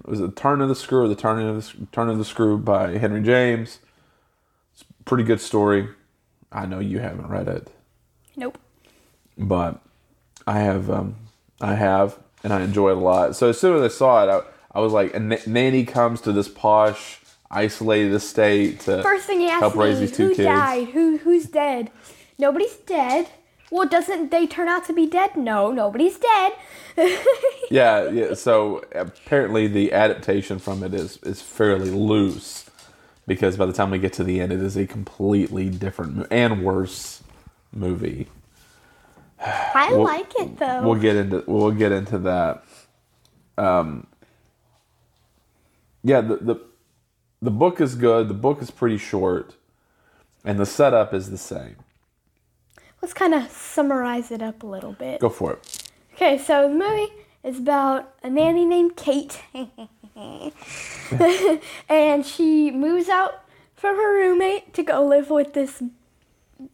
was 0.05 0.21
it 0.21 0.37
Turn 0.37 0.61
of 0.61 0.69
the 0.69 0.75
Screw 0.75 1.03
or 1.05 1.09
the 1.09 1.15
Turning 1.15 1.49
of 1.49 1.57
the 1.79 1.87
Turn 1.93 2.09
of 2.09 2.19
the 2.19 2.25
Screw 2.25 2.59
by 2.59 2.99
Henry 2.99 3.23
James. 3.23 3.79
It's 4.75 4.83
a 4.83 5.03
pretty 5.05 5.25
good 5.25 5.41
story. 5.41 5.89
I 6.53 6.67
know 6.67 6.79
you 6.81 6.99
haven't 7.01 7.29
read 7.29 7.49
it, 7.49 7.69
Nope. 8.37 8.59
but 9.39 9.81
I 10.47 10.59
have. 10.61 10.91
Um, 10.91 11.17
I 11.61 11.75
have, 11.75 12.19
and 12.45 12.53
I 12.53 12.61
enjoy 12.63 12.91
it 12.91 12.99
a 12.99 13.01
lot. 13.01 13.35
So 13.35 13.49
as 13.49 13.59
soon 13.59 13.77
as 13.77 13.83
I 13.83 13.89
saw 13.89 14.23
it, 14.25 14.29
I, 14.29 14.79
I 14.79 14.81
was 14.81 14.93
like, 14.93 15.15
a 15.15 15.19
na- 15.19 15.37
nanny 15.47 15.85
comes 15.87 16.21
to 16.23 16.33
this 16.33 16.49
posh, 16.49 17.19
isolated 17.51 18.13
estate 18.13 18.81
to 18.81 19.03
First 19.03 19.27
thing 19.27 19.41
he 19.41 19.49
asked 19.49 19.61
help 19.63 19.75
me, 19.75 19.85
raise 19.85 20.01
these 20.01 20.13
two 20.13 20.29
who 20.29 20.35
kids. 20.35 20.45
died? 20.47 20.89
Who 20.89 21.17
who's 21.19 21.47
dead? 21.47 21.91
Nobody's 22.39 22.75
dead. 22.77 23.29
Well, 23.71 23.89
doesn't 23.89 24.31
they 24.31 24.47
turn 24.47 24.69
out 24.69 24.85
to 24.87 24.93
be 24.93 25.07
dead? 25.07 25.37
No, 25.37 25.71
nobody's 25.73 26.19
dead. 26.19 26.53
Yeah, 27.69 28.09
yeah. 28.11 28.35
So 28.35 28.85
apparently, 28.95 29.67
the 29.67 29.93
adaptation 29.93 30.61
from 30.61 30.85
it 30.85 30.95
is 30.95 31.17
is 31.25 31.43
fairly 31.43 31.91
loose 31.91 32.71
because 33.27 33.57
by 33.57 33.67
the 33.67 33.73
time 33.73 33.91
we 33.91 33.99
get 33.99 34.13
to 34.15 34.25
the 34.25 34.41
end, 34.41 34.53
it 34.53 34.63
is 34.63 34.77
a 34.77 34.87
completely 34.87 35.69
different 35.69 36.29
and 36.31 36.63
worse 36.65 37.25
movie. 37.73 38.29
I 39.41 39.89
We'll- 39.91 40.05
like 40.05 40.33
it 40.39 40.59
though. 40.59 40.83
We'll 40.89 41.01
get 41.01 41.17
into 41.17 41.43
we'll 41.49 41.73
get 41.73 41.91
into 41.91 42.19
that. 42.21 42.65
Um, 43.59 44.07
yeah, 46.05 46.21
the, 46.21 46.37
the 46.37 46.57
the 47.43 47.51
book 47.51 47.81
is 47.81 47.97
good. 47.97 48.29
The 48.29 48.35
book 48.35 48.63
is 48.63 48.71
pretty 48.71 48.99
short, 48.99 49.57
and 50.45 50.59
the 50.59 50.67
setup 50.67 51.13
is 51.13 51.31
the 51.31 51.39
same. 51.39 51.77
Let's 53.03 53.15
kind 53.15 53.35
of 53.35 53.51
summarize 53.51 54.31
it 54.31 54.43
up 54.43 54.63
a 54.63 54.67
little 54.67 54.93
bit. 54.93 55.21
Go 55.21 55.29
for 55.29 55.53
it. 55.55 55.83
Okay, 56.15 56.39
so 56.39 56.69
the 56.69 56.75
movie 56.75 57.13
is 57.45 57.59
about 57.59 58.15
a 58.23 58.31
nanny 58.31 58.65
named 58.65 58.97
Kate. 58.97 59.41
and 61.89 62.25
she 62.27 62.71
moves 62.71 63.09
out 63.09 63.43
from 63.75 63.97
her 63.97 64.15
roommate 64.17 64.73
to 64.75 64.83
go 64.83 65.05
live 65.05 65.31
with 65.31 65.53
this 65.53 65.83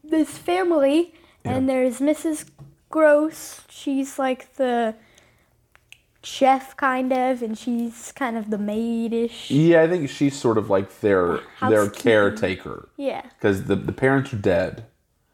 this 0.04 0.38
family. 0.38 1.14
And 1.44 1.68
there's 1.68 1.98
Mrs. 1.98 2.48
Gross. 2.88 3.62
She's 3.68 4.16
like 4.18 4.54
the 4.54 4.94
chef 6.22 6.76
kind 6.76 7.12
of 7.12 7.42
and 7.42 7.58
she's 7.58 8.12
kind 8.12 8.36
of 8.36 8.50
the 8.50 8.56
maidish. 8.56 9.46
Yeah, 9.48 9.82
I 9.82 9.88
think 9.88 10.08
she's 10.08 10.36
sort 10.38 10.56
of 10.56 10.70
like 10.70 11.00
their 11.00 11.40
their 11.68 11.90
caretaker 11.90 12.88
Yeah. 12.96 13.22
because 13.22 13.64
the 13.64 13.74
the 13.74 13.92
parents 13.92 14.32
are 14.32 14.36
dead. 14.36 14.84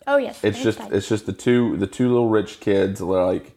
Oh 0.08 0.16
yes. 0.16 0.42
It's 0.42 0.60
just 0.62 0.80
it's 0.90 1.08
just 1.08 1.26
the 1.26 1.32
two 1.34 1.76
the 1.76 1.86
two 1.86 2.08
little 2.08 2.28
rich 2.30 2.60
kids, 2.60 3.00
like 3.00 3.52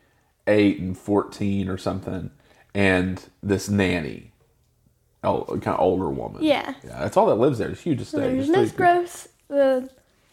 eight 0.48 0.80
and 0.80 0.98
fourteen 0.98 1.70
or 1.70 1.78
something, 1.78 2.30
and 2.76 3.24
this 3.42 3.70
nanny, 3.70 4.34
oh, 5.24 5.44
kind 5.46 5.68
of 5.68 5.80
older 5.80 6.10
woman. 6.10 6.44
Yeah. 6.44 6.74
yeah, 6.84 7.00
that's 7.00 7.16
all 7.16 7.26
that 7.28 7.36
lives 7.36 7.58
there. 7.58 7.70
It's 7.70 7.82
huge 7.82 8.02
estate. 8.02 8.20
There's 8.20 8.50
Miss 8.50 8.72
Gross, 8.74 9.30
the 9.48 9.90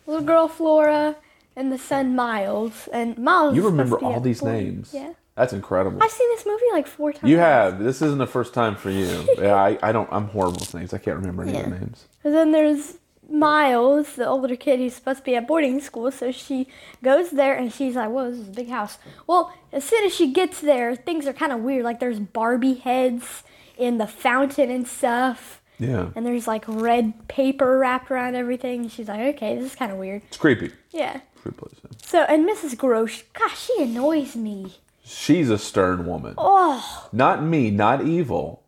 little 0.06 0.24
girl 0.24 0.48
Flora, 0.48 1.16
and 1.54 1.70
the 1.72 1.78
son 1.78 2.16
Miles. 2.16 2.88
And 2.92 3.16
Miles. 3.16 3.54
You 3.54 3.62
remember 3.62 3.96
all 3.98 4.20
these 4.20 4.40
boarding- 4.40 4.64
names? 4.64 4.90
Yeah. 4.92 5.12
that's 5.36 5.52
incredible. 5.52 6.02
I've 6.02 6.10
seen 6.10 6.28
this 6.30 6.44
movie 6.44 6.64
like 6.72 6.88
four 6.88 7.12
times. 7.12 7.30
You 7.30 7.38
have. 7.38 7.78
This 7.78 8.02
isn't 8.02 8.18
the 8.18 8.26
first 8.26 8.52
time 8.54 8.74
for 8.74 8.90
you. 8.90 9.24
Yeah, 9.38 9.54
I, 9.54 9.78
I 9.82 9.92
don't. 9.92 10.08
I'm 10.10 10.26
horrible 10.28 10.58
with 10.58 10.74
names. 10.74 10.92
I 10.92 10.98
can't 10.98 11.16
remember 11.16 11.44
any 11.44 11.56
of 11.56 11.64
the 11.64 11.78
names. 11.78 12.06
And 12.24 12.34
then 12.34 12.50
there's 12.50 12.94
Miles, 13.28 14.14
the 14.16 14.26
older 14.26 14.56
kid 14.56 14.80
who's 14.80 14.94
supposed 14.94 15.18
to 15.18 15.24
be 15.24 15.36
at 15.36 15.46
boarding 15.46 15.80
school. 15.80 16.10
So 16.10 16.32
she 16.32 16.66
goes 17.04 17.30
there 17.30 17.54
and 17.54 17.72
she's 17.72 17.94
like, 17.96 18.10
"Whoa, 18.10 18.30
this 18.30 18.40
is 18.40 18.48
a 18.48 18.52
big 18.52 18.68
house." 18.70 18.98
Well, 19.26 19.52
as 19.72 19.84
soon 19.84 20.04
as 20.04 20.14
she 20.14 20.32
gets 20.32 20.60
there, 20.60 20.96
things 20.96 21.26
are 21.26 21.32
kind 21.32 21.52
of 21.52 21.60
weird. 21.60 21.84
Like 21.84 22.00
there's 22.00 22.18
Barbie 22.20 22.74
heads 22.74 23.42
in 23.76 23.98
the 23.98 24.06
fountain 24.06 24.70
and 24.70 24.86
stuff. 24.88 25.60
Yeah, 25.80 26.08
And 26.16 26.26
there's 26.26 26.48
like 26.48 26.64
red 26.66 27.28
paper 27.28 27.78
wrapped 27.78 28.10
around 28.10 28.34
everything. 28.34 28.88
She's 28.88 29.06
like, 29.06 29.36
okay, 29.36 29.54
this 29.54 29.66
is 29.66 29.74
kind 29.76 29.92
of 29.92 29.98
weird. 29.98 30.22
it's 30.26 30.36
creepy. 30.36 30.72
Yeah. 30.90 31.20
Creepy 31.40 31.56
place. 31.56 31.74
yeah. 31.84 31.90
So, 32.04 32.22
and 32.22 32.48
Mrs. 32.48 32.74
Grosh, 32.74 33.22
gosh, 33.32 33.66
she 33.66 33.84
annoys 33.84 34.34
me. 34.34 34.74
She's 35.04 35.50
a 35.50 35.56
stern 35.56 36.04
woman. 36.04 36.34
Oh, 36.36 37.08
Not 37.12 37.44
me, 37.44 37.70
not 37.70 38.04
evil, 38.04 38.64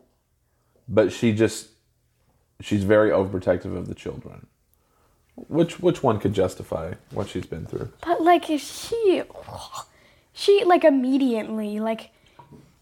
but 0.87 1.11
she 1.11 1.33
just 1.33 1.67
she's 2.61 2.83
very 2.83 3.09
overprotective 3.09 3.75
of 3.75 3.87
the 3.87 3.95
children. 3.95 4.47
Which 5.35 5.79
which 5.79 6.03
one 6.03 6.19
could 6.19 6.33
justify 6.33 6.93
what 7.11 7.29
she's 7.29 7.45
been 7.45 7.65
through? 7.65 7.91
but 8.05 8.21
like 8.21 8.45
she, 8.45 9.23
she 10.33 10.63
like 10.65 10.83
immediately 10.83 11.79
like 11.79 12.11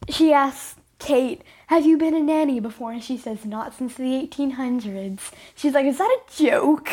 she 0.10 0.34
asks 0.34 0.76
Kate, 0.98 1.42
"Have 1.68 1.86
you 1.86 1.98
been 1.98 2.14
a 2.16 2.20
nanny 2.20 2.60
before?" 2.60 2.92
And 2.92 3.04
she 3.04 3.18
says, 3.18 3.46
"Not 3.46 3.74
since 3.74 3.94
the 3.96 4.28
1800s." 4.28 5.32
She's 5.56 5.74
like, 5.74 5.86
"Is 5.86 5.98
that 6.00 6.10
a 6.10 6.20
joke?" 6.36 6.90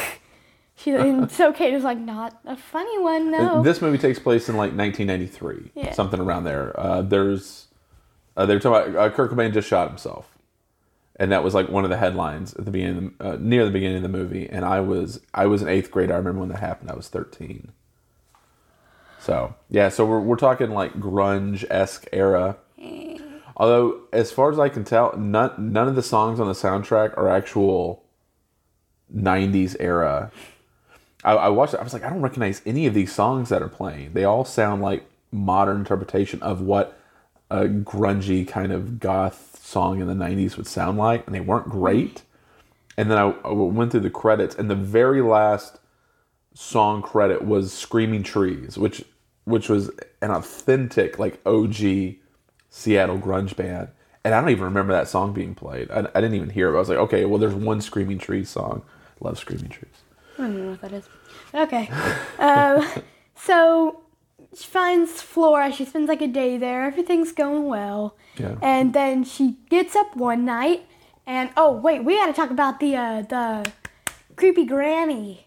She 0.77 0.91
and 0.93 1.31
so 1.33 1.53
Kate 1.53 1.73
is 1.75 1.83
like, 1.83 1.99
"Not 1.99 2.39
a 2.45 2.57
funny 2.57 2.99
one, 3.01 3.31
no." 3.33 3.63
This 3.63 3.81
movie 3.81 3.99
takes 3.99 4.19
place 4.19 4.49
in 4.49 4.57
like 4.57 4.73
1993, 4.77 5.71
Yeah. 5.75 5.93
something 5.93 6.21
around 6.21 6.45
there. 6.45 6.79
Uh, 6.79 7.01
there's 7.03 7.67
uh, 8.37 8.45
they 8.47 8.55
were 8.55 8.61
talking 8.61 8.91
about 8.95 9.11
uh, 9.11 9.15
Kurt 9.15 9.33
Cobain 9.33 9.53
just 9.55 9.67
shot 9.67 9.89
himself, 9.89 10.36
and 11.19 11.33
that 11.33 11.43
was 11.43 11.55
like 11.55 11.69
one 11.69 11.85
of 11.85 11.91
the 11.91 11.97
headlines 11.97 12.55
at 12.55 12.65
the 12.65 12.71
beginning, 12.71 13.15
uh, 13.21 13.37
near 13.41 13.65
the 13.65 13.71
beginning 13.71 13.97
of 13.97 14.03
the 14.03 14.09
movie. 14.09 14.49
And 14.49 14.65
I 14.65 14.81
was 14.81 15.21
I 15.33 15.47
was 15.47 15.63
in 15.63 15.69
eighth 15.69 15.91
grade. 15.91 16.11
I 16.11 16.17
remember 16.17 16.41
when 16.41 16.51
that 16.51 16.61
happened. 16.61 16.91
I 16.91 16.95
was 16.95 17.09
13. 17.09 17.73
So 19.19 19.55
yeah, 19.71 19.89
so 19.89 20.05
we're 20.05 20.21
we're 20.21 20.37
talking 20.37 20.71
like 20.71 20.95
grunge 20.95 21.65
esque 21.71 22.07
era. 22.13 22.59
Although, 23.57 24.03
as 24.13 24.31
far 24.31 24.53
as 24.53 24.59
I 24.59 24.69
can 24.69 24.85
tell, 24.85 25.17
none 25.17 25.73
none 25.73 25.89
of 25.89 25.97
the 25.97 26.03
songs 26.03 26.39
on 26.39 26.47
the 26.47 26.53
soundtrack 26.53 27.17
are 27.17 27.29
actual 27.29 28.05
'90s 29.15 29.75
era. 29.81 30.31
I, 31.25 31.33
I 31.33 31.49
watched 31.49 31.75
it. 31.75 31.81
I 31.81 31.83
was 31.83 31.95
like, 31.95 32.05
I 32.05 32.11
don't 32.11 32.21
recognize 32.21 32.61
any 32.67 32.87
of 32.87 32.95
these 32.95 33.13
songs 33.13 33.49
that 33.49 33.63
are 33.63 33.69
playing. 33.69 34.13
They 34.13 34.25
all 34.25 34.45
sound 34.45 34.83
like 34.83 35.07
modern 35.33 35.79
interpretation 35.79 36.41
of 36.43 36.61
what 36.61 36.97
a 37.51 37.65
grungy 37.65 38.47
kind 38.47 38.73
of 38.73 38.99
goth 39.01 39.61
song 39.63 40.01
in 40.01 40.07
the 40.07 40.15
'90s 40.15 40.57
would 40.57 40.67
sound 40.67 40.99
like, 40.99 41.27
and 41.27 41.35
they 41.35 41.41
weren't 41.41 41.69
great. 41.69 42.23
And 42.97 43.11
then 43.11 43.19
I, 43.19 43.35
I 43.45 43.53
went 43.53 43.91
through 43.91 44.01
the 44.01 44.11
credits, 44.11 44.55
and 44.55 44.71
the 44.71 44.75
very 44.75 45.21
last 45.21 45.79
song 46.55 47.03
credit 47.03 47.45
was 47.45 47.73
"Screaming 47.73 48.23
Trees," 48.23 48.79
which 48.79 49.05
which 49.45 49.69
was 49.69 49.91
an 50.21 50.31
authentic 50.31 51.19
like 51.19 51.41
OG 51.47 52.17
Seattle 52.69 53.19
grunge 53.19 53.57
band. 53.57 53.89
And 54.25 54.35
I 54.35 54.41
don't 54.41 54.51
even 54.51 54.65
remember 54.65 54.93
that 54.93 55.09
song 55.09 55.33
being 55.33 55.55
played. 55.55 55.89
I, 55.91 56.01
I 56.01 56.21
didn't 56.21 56.35
even 56.35 56.51
hear 56.51 56.69
it. 56.69 56.77
I 56.77 56.81
was 56.81 56.89
like, 56.89 56.99
okay, 56.99 57.25
well, 57.27 57.39
there's 57.39 57.55
one 57.55 57.81
Screaming 57.81 58.19
Trees 58.19 58.51
song. 58.51 58.83
Love 59.21 59.39
Screaming 59.39 59.69
Trees. 59.69 59.93
I 60.37 60.43
don't 60.43 60.65
know 60.65 60.71
what 60.71 60.81
that 60.81 60.93
is. 60.93 61.09
Okay. 61.55 61.89
um, 62.41 62.85
so 63.37 64.01
she 64.55 64.65
finds 64.67 65.23
Flora. 65.23 65.73
She 65.73 65.85
spends 65.85 66.09
like 66.09 66.21
a 66.23 66.27
day 66.29 66.57
there. 66.59 66.85
Everything's 66.85 67.33
going 67.33 67.65
well. 67.65 68.17
Yeah. 68.39 68.57
And 68.63 68.93
then 68.93 69.25
she 69.25 69.57
gets 69.71 69.97
up 69.97 70.15
one 70.17 70.45
night, 70.45 70.85
and 71.27 71.51
oh 71.57 71.73
wait, 71.73 72.05
we 72.05 72.17
got 72.17 72.27
to 72.27 72.33
talk 72.33 72.51
about 72.51 72.81
the 72.81 72.97
uh, 72.97 73.23
the 73.23 73.73
creepy 74.37 74.65
granny 74.67 75.47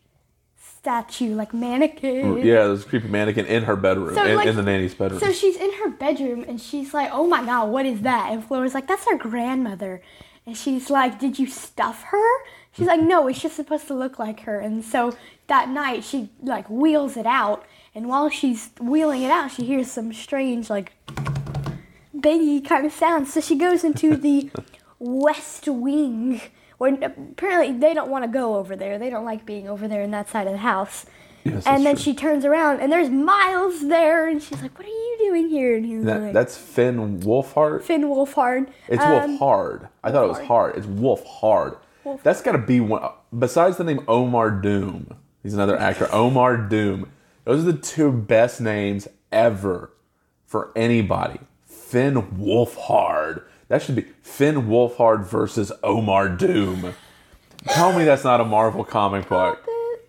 statue, 0.58 1.36
like 1.36 1.54
mannequin. 1.54 2.38
Yeah, 2.38 2.68
there's 2.68 2.86
a 2.86 2.88
creepy 2.88 3.08
mannequin 3.08 3.46
in 3.46 3.64
her 3.64 3.76
bedroom, 3.76 4.16
So, 4.16 4.26
in, 4.26 4.36
like- 4.36 4.48
in 4.48 4.56
the 4.56 4.64
nanny's 4.64 4.94
bedroom. 4.96 5.20
So 5.20 5.32
she's 5.32 5.58
in 5.58 5.72
her 5.74 5.90
bedroom 5.90 6.46
and 6.48 6.60
she's 6.60 6.94
like, 6.94 7.10
"Oh 7.12 7.28
my 7.28 7.44
god, 7.46 7.70
what 7.70 7.86
is 7.86 8.02
that?" 8.02 8.32
And 8.32 8.44
Flora's 8.44 8.74
like, 8.74 8.88
"That's 8.88 9.06
her 9.10 9.18
grandmother." 9.18 10.02
And 10.46 10.58
she's 10.58 10.90
like, 10.90 11.20
"Did 11.20 11.38
you 11.38 11.48
stuff 11.48 12.04
her?" 12.04 12.32
She's 12.72 12.88
like, 12.88 13.02
"No, 13.02 13.28
it's 13.28 13.42
just 13.42 13.56
supposed 13.56 13.88
to 13.88 13.94
look 13.94 14.20
like 14.20 14.42
her." 14.42 14.60
And 14.60 14.84
so 14.84 15.16
that 15.48 15.70
night 15.70 16.04
she 16.04 16.30
like 16.42 16.70
wheels 16.70 17.18
it 17.18 17.26
out, 17.26 17.66
and 17.96 18.08
while 18.08 18.30
she's 18.30 18.70
wheeling 18.80 19.24
it 19.24 19.32
out, 19.32 19.52
she 19.52 19.66
hears 19.66 19.92
some 19.92 20.14
strange 20.14 20.70
like 20.70 20.94
baggy 22.14 22.62
kind 22.62 22.86
of 22.86 22.92
sounds. 22.92 23.34
So 23.34 23.42
she 23.42 23.56
goes 23.56 23.84
into 23.84 24.16
the 24.28 24.50
west 25.00 25.68
wing. 25.68 26.42
Where 26.78 26.94
apparently 27.04 27.78
they 27.78 27.94
don't 27.94 28.10
want 28.10 28.24
to 28.24 28.30
go 28.32 28.56
over 28.56 28.74
there. 28.76 28.98
They 28.98 29.10
don't 29.10 29.26
like 29.26 29.46
being 29.46 29.68
over 29.68 29.88
there 29.90 30.02
in 30.02 30.12
that 30.12 30.30
side 30.30 30.48
of 30.48 30.54
the 30.54 30.60
house. 30.60 31.06
Yes, 31.44 31.66
and 31.66 31.86
then 31.86 31.96
true. 31.96 32.04
she 32.04 32.14
turns 32.14 32.46
around 32.46 32.80
and 32.82 32.90
there's 32.92 33.10
Miles 33.10 33.88
there, 33.88 34.28
and 34.30 34.42
she's 34.42 34.62
like, 34.62 34.78
"What 34.78 34.86
are 34.86 34.90
you 34.90 35.16
doing 35.20 35.50
here?" 35.50 35.76
And 35.76 35.86
he's 35.86 36.04
that, 36.06 36.22
like, 36.22 36.34
that's 36.34 36.58
Finn 36.58 37.20
Wolfhard. 37.22 37.82
Finn 37.84 38.04
Wolfhard. 38.04 38.68
It's 38.88 39.02
Um, 39.04 39.28
Wolf 39.32 39.40
Hard. 39.40 39.88
I 40.04 40.12
thought 40.12 40.24
it 40.26 40.28
was 40.30 40.40
hard. 40.40 40.76
It's 40.78 40.86
Wolf 40.88 41.26
Hard. 41.26 41.76
Wolf- 42.06 42.24
That's 42.24 42.42
got 42.42 42.54
to 42.54 42.58
be 42.58 42.80
one. 42.82 43.10
Besides 43.38 43.76
the 43.78 43.84
name 43.86 44.04
Omar 44.08 44.52
Doom, 44.52 45.14
he's 45.44 45.54
another 45.54 45.78
actor. 45.78 46.08
Omar 46.14 46.56
Doom. 46.58 47.10
Those 47.50 47.68
are 47.68 47.72
the 47.72 47.80
two 47.80 48.12
best 48.12 48.62
names 48.62 49.08
ever 49.32 49.92
for 50.46 50.72
anybody. 50.76 51.40
Finn 51.66 52.22
Wolfhard. 52.38 53.42
That 53.70 53.82
should 53.82 53.96
be 53.96 54.06
Finn 54.22 54.68
Wolfhard 54.68 55.26
versus 55.26 55.72
Omar 55.82 56.30
Doom. 56.30 56.94
Tell 57.66 57.98
me 57.98 58.06
that's 58.06 58.24
not 58.24 58.40
a 58.40 58.46
Marvel 58.46 58.84
comic 58.84 59.28
book. 59.28 59.66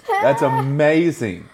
That's 0.06 0.42
amazing. 0.42 1.48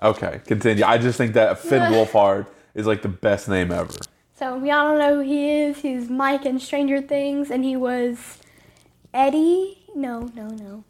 Okay, 0.00 0.40
continue. 0.46 0.84
I 0.84 0.98
just 0.98 1.18
think 1.18 1.34
that 1.34 1.58
Finn 1.58 1.82
Wolfhard 1.92 2.46
is 2.76 2.86
like 2.86 3.02
the 3.02 3.08
best 3.08 3.48
name 3.48 3.72
ever. 3.72 3.98
So 4.38 4.56
we 4.56 4.70
all 4.70 4.90
don't 4.90 5.00
know 5.00 5.16
who 5.16 5.28
he 5.28 5.50
is. 5.50 5.78
He's 5.78 6.08
Mike 6.08 6.46
in 6.46 6.60
Stranger 6.60 7.02
Things, 7.02 7.50
and 7.50 7.64
he 7.64 7.74
was 7.74 8.38
Eddie. 9.12 9.76
No, 9.96 10.30
no, 10.36 10.50
no. 10.50 10.84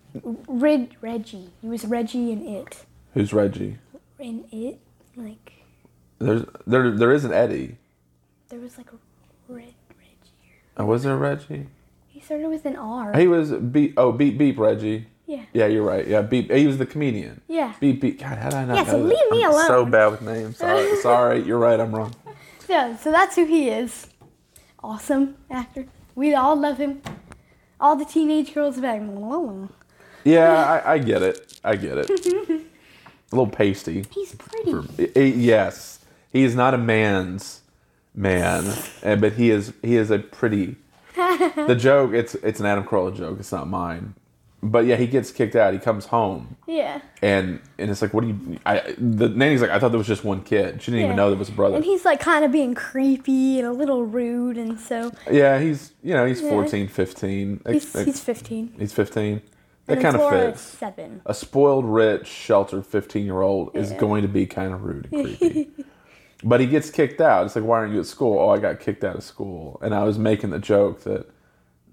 Red 0.47 0.91
Reggie. 1.01 1.49
He 1.63 1.69
was 1.69 1.87
Reggie 1.87 2.33
in 2.33 2.47
it. 2.47 2.85
Who's 3.15 3.33
Reggie? 3.33 3.79
In 4.19 4.45
it, 4.53 4.79
like 5.17 5.53
There's 6.19 6.45
there 6.67 6.91
there 6.93 7.13
is 7.13 7.25
an 7.25 7.33
Eddie. 7.33 7.77
there 8.49 8.61
was 8.61 8.79
like 8.79 8.91
a 8.93 9.53
red 9.53 9.75
Reggie. 9.99 10.55
Oh, 10.77 10.87
was 10.87 11.03
there 11.03 11.15
a 11.15 11.17
Reggie? 11.17 11.67
He 12.09 12.21
started 12.21 12.49
with 12.49 12.65
an 12.65 12.77
R. 12.77 13.13
He 13.19 13.27
was 13.27 13.51
beep. 13.53 13.95
Oh, 13.97 14.13
beep 14.13 14.39
beep 14.39 14.59
Reggie. 14.59 15.07
Yeah. 15.27 15.43
Yeah, 15.53 15.67
you're 15.67 15.83
right. 15.83 16.07
Yeah, 16.07 16.23
beep. 16.23 16.51
He 16.51 16.67
was 16.67 16.79
the 16.79 16.87
comedian. 16.87 17.41
Yeah. 17.49 17.75
Beep 17.81 18.01
beep. 18.01 18.21
God, 18.21 18.39
how 18.39 18.51
did 18.51 18.59
I 18.59 18.65
not 18.67 18.77
Yeah, 18.77 18.83
know 18.85 18.91
so 18.91 19.03
that? 19.03 19.09
leave 19.09 19.31
me 19.31 19.45
I'm 19.45 19.53
So 19.53 19.79
alone. 19.81 19.91
bad 19.91 20.07
with 20.13 20.23
names. 20.23 20.57
Sorry. 20.59 20.97
Sorry. 21.03 21.43
You're 21.43 21.59
right. 21.59 21.81
I'm 21.81 21.95
wrong. 21.95 22.15
Yeah. 22.69 22.97
So 22.97 23.11
that's 23.11 23.35
who 23.37 23.45
he 23.47 23.69
is. 23.69 24.07
Awesome 24.83 25.37
actor. 25.51 25.87
We 26.15 26.35
all 26.35 26.55
love 26.57 26.79
him. 26.79 27.03
All 27.81 27.97
the 27.97 28.05
teenage 28.05 28.55
girls 28.55 28.79
are 28.79 28.83
like, 28.83 29.03
"Whoa." 29.03 29.69
Yeah, 30.25 30.53
I, 30.85 30.93
I 30.95 30.99
get 30.99 31.23
it. 31.23 31.59
I 31.65 31.75
get 31.77 31.99
it. 31.99 32.63
a 33.35 33.41
little 33.41 33.53
pasty. 33.55 34.05
he's 34.11 34.35
pretty. 34.35 34.73
I- 34.99 35.19
I- 35.21 35.23
yes, 35.25 36.01
he 36.33 36.45
is 36.45 36.55
not 36.55 36.75
a 36.75 36.79
man's 36.79 37.63
man, 38.15 38.65
eh, 39.03 39.17
but 39.17 39.33
he 39.35 39.51
is. 39.51 39.73
He 39.83 39.97
is 39.97 40.11
a 40.11 40.19
pretty. 40.19 40.77
the 41.17 41.77
joke. 41.79 42.13
It's 42.13 42.35
it's 42.37 42.61
an 42.61 42.67
Adam 42.67 42.85
Carolla 42.85 43.15
joke. 43.17 43.39
It's 43.41 43.53
not 43.53 43.69
mine. 43.69 44.15
But 44.63 44.87
yeah, 44.87 44.97
he 44.97 45.07
gets 45.07 45.31
kicked 45.31 45.55
out. 45.57 45.75
He 45.75 45.79
comes 45.79 46.07
home. 46.07 46.57
Yeah. 46.67 47.03
and 47.21 47.61
and 47.79 47.91
it's 47.91 48.01
like, 48.01 48.15
what 48.15 48.23
do 48.23 48.29
you? 48.29 48.59
I 48.65 48.95
the 48.97 49.29
nanny's 49.29 49.61
like, 49.61 49.69
I 49.71 49.79
thought 49.79 49.91
there 49.91 49.99
was 49.99 50.07
just 50.07 50.25
one 50.25 50.43
kid. 50.43 50.81
She 50.81 50.91
didn't 50.91 51.01
Yeah. 51.01 51.07
even 51.09 51.17
know 51.17 51.29
there 51.29 51.39
was 51.39 51.51
a 51.51 51.53
brother. 51.53 51.77
And 51.77 51.85
he's 51.85 52.05
like 52.07 52.19
kind 52.19 52.47
of 52.47 52.51
being 52.51 52.75
creepy 52.75 53.59
and 53.59 53.69
a 53.69 53.73
little 53.73 54.05
rude, 54.05 54.57
and 54.57 54.81
so 54.81 55.13
yeah, 55.31 55.61
he's 55.61 55.93
you 56.03 56.15
know 56.15 56.25
he's 56.25 56.41
Yeah. 56.41 56.49
14, 56.49 56.89
15. 56.89 57.61
he's, 57.71 58.05
he's 58.05 58.21
15. 58.21 58.75
he's 58.79 58.93
15. 58.95 59.43
That 59.87 60.01
kind 60.01 60.17
of 60.17 60.31
fits. 60.31 60.61
seven. 60.63 61.21
A 61.27 61.35
spoiled, 61.35 61.85
rich, 61.85 62.27
sheltered 62.27 62.87
15 62.87 63.25
year 63.25 63.43
old 63.43 63.77
is 63.77 63.93
going 63.93 64.23
to 64.23 64.29
be 64.29 64.47
kind 64.47 64.73
of 64.73 64.83
rude 64.83 65.09
and 65.13 65.39
creepy. 65.39 65.71
but 66.45 66.61
he 66.61 66.67
gets 66.67 66.91
kicked 66.91 67.21
out. 67.21 67.45
It's 67.45 67.55
like, 67.57 67.65
why 67.65 67.79
aren't 67.79 67.93
you 67.93 68.01
at 68.01 68.07
school? 68.07 68.39
Oh, 68.39 68.49
I 68.49 68.59
got 68.59 68.81
kicked 68.81 69.05
out 69.05 69.17
of 69.17 69.23
school. 69.23 69.79
And 69.83 69.95
I 69.95 70.05
was 70.05 70.19
making 70.19 70.51
the 70.51 70.59
joke 70.59 71.03
that 71.05 71.29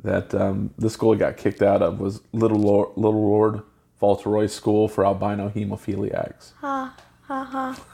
that 0.03 0.33
um, 0.33 0.74
the 0.77 0.89
school 0.89 1.13
he 1.13 1.19
got 1.19 1.38
kicked 1.38 1.62
out 1.62 1.81
of 1.81 2.00
was 2.00 2.21
Little 2.33 2.57
Lord, 2.57 2.89
Little 2.95 3.21
Lord 3.21 3.62
Fauntleroy 4.00 4.48
School 4.48 4.88
for 4.88 5.05
albino 5.05 5.50
hemophiliacs. 5.50 6.53
Ha 6.60 6.95
ha 7.24 7.43
ha. 7.43 7.86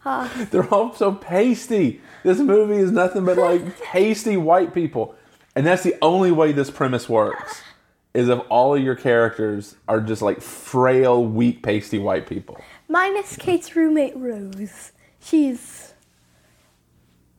Ha. 0.00 0.46
They're 0.50 0.72
all 0.72 0.94
so 0.94 1.12
pasty. 1.12 2.00
This 2.22 2.38
movie 2.38 2.76
is 2.76 2.92
nothing 2.92 3.24
but 3.24 3.36
like 3.36 3.80
pasty 3.82 4.36
white 4.36 4.72
people. 4.72 5.14
And 5.54 5.66
that's 5.66 5.82
the 5.82 5.96
only 6.00 6.30
way 6.30 6.52
this 6.52 6.70
premise 6.70 7.08
works. 7.08 7.62
Is 8.16 8.28
if 8.28 8.40
all 8.48 8.74
of 8.74 8.82
your 8.82 8.94
characters 8.96 9.76
are 9.88 10.00
just 10.00 10.22
like 10.22 10.40
frail, 10.40 11.24
weak, 11.24 11.62
pasty 11.62 11.98
white 11.98 12.26
people. 12.26 12.58
Minus 12.88 13.36
Kate's 13.36 13.76
roommate 13.76 14.16
Rose. 14.16 14.92
She's 15.20 15.92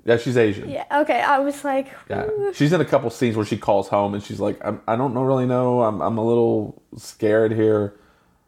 Yeah, 0.06 0.18
she's 0.18 0.38
Asian. 0.38 0.70
yeah 0.70 0.86
okay. 1.02 1.22
I 1.22 1.40
was 1.40 1.64
like, 1.64 1.88
Yeah. 2.10 2.28
She's 2.54 2.72
in 2.74 2.80
a 2.82 2.86
couple 2.86 3.10
scenes 3.10 3.36
where 3.36 3.46
she 3.46 3.58
calls 3.58 3.88
home 3.88 4.14
and 4.14 4.24
she's 4.24 4.40
like, 4.40 4.60
I'm, 4.64 4.82
I 4.88 4.96
don't 4.96 5.14
know, 5.14 5.24
really 5.24 5.46
know. 5.46 5.82
I'm, 5.84 6.02
I'm 6.02 6.18
a 6.18 6.24
little 6.26 6.82
scared 6.98 7.52
here. 7.54 7.96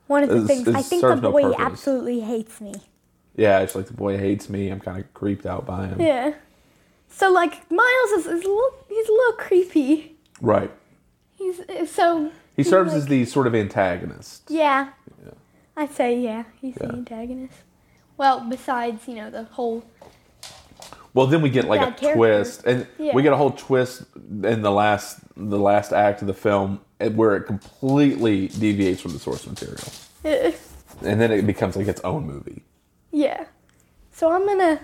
one 0.08 0.24
of 0.24 0.30
the 0.30 0.36
It's- 0.44 0.48
things 0.48 0.68
I 0.68 0.82
think 0.82 1.02
the 1.02 1.08
serves 1.10 1.22
no 1.22 1.32
boy 1.32 1.54
absolutely 1.58 2.20
hates 2.22 2.62
me. 2.62 2.74
Yeah, 3.36 3.60
it's 3.62 3.74
like, 3.76 3.86
the 3.88 3.94
boy 3.94 4.18
hates 4.18 4.50
me. 4.50 4.70
I'm 4.70 4.80
kind 4.82 5.00
of 5.00 5.14
creeped 5.14 5.46
out 5.46 5.66
by 5.66 5.88
him. 5.88 6.00
Yeah. 6.02 6.34
So 7.10 7.32
like 7.32 7.70
Miles 7.72 8.12
is, 8.18 8.26
is 8.28 8.44
a 8.44 8.48
little, 8.48 8.74
he's 8.88 9.08
a 9.08 9.12
little 9.12 9.34
creepy. 9.38 10.16
Right. 10.42 10.72
He's 11.39 11.89
so 11.91 12.31
He 12.55 12.63
serves 12.63 12.91
like- 12.93 12.98
as 13.00 13.05
the 13.08 13.25
sort 13.25 13.48
of 13.48 13.55
antagonist. 13.55 14.43
yeah. 14.50 14.89
I'd 15.75 15.91
say 15.93 16.19
yeah. 16.19 16.43
He's 16.62 16.75
the 16.75 16.89
antagonist. 16.89 17.55
Well, 18.17 18.41
besides 18.50 19.08
you 19.08 19.15
know 19.15 19.29
the 19.29 19.43
whole 19.43 19.84
Well, 21.13 21.25
then 21.27 21.41
we 21.41 21.50
get 21.50 21.65
like 21.65 21.79
a 21.81 21.86
character. 21.91 22.13
twist, 22.13 22.63
and 22.65 22.86
Yeah. 22.98 23.15
we 23.15 23.24
get 23.24 23.34
a 23.34 23.38
whole 23.38 23.51
twist 23.51 24.03
in 24.15 24.62
the 24.62 24.72
last 24.72 25.19
the 25.38 25.58
last 25.58 25.93
act 25.93 26.22
of 26.22 26.27
the 26.27 26.34
film, 26.34 26.81
eh, 27.00 27.08
where 27.10 27.36
it 27.38 27.43
completely 27.48 28.48
deviates 28.50 29.01
from 29.01 29.13
the 29.13 29.19
source 29.19 29.48
material, 29.48 29.77
uh, 30.25 30.51
and 31.08 31.19
then 31.22 31.31
it 31.31 31.48
becomes 31.48 31.75
like 31.77 31.88
its 31.88 32.01
own 32.01 32.27
movie. 32.27 32.62
yeah. 33.12 33.46
So 34.12 34.31
I'm 34.34 34.46
gonna 34.46 34.79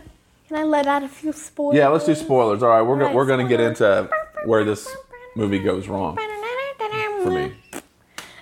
can 0.48 0.58
I 0.58 0.64
let 0.64 0.88
out 0.88 1.04
a 1.04 1.10
few 1.10 1.34
spoilers? 1.34 1.76
Yeah, 1.78 1.90
let's 1.90 2.06
do 2.06 2.16
spoilers. 2.16 2.64
All 2.64 2.70
right, 2.70 2.82
we're 2.82 2.96
go- 2.96 3.02
Alright, 3.02 3.16
we're 3.16 3.26
gonna 3.26 3.48
get 3.50 3.60
into 3.60 4.10
where 4.46 4.64
this 4.64 4.88
movie 5.36 5.60
goes 5.60 5.90
wrong 5.90 6.16
for 7.26 7.32
me. 7.32 7.54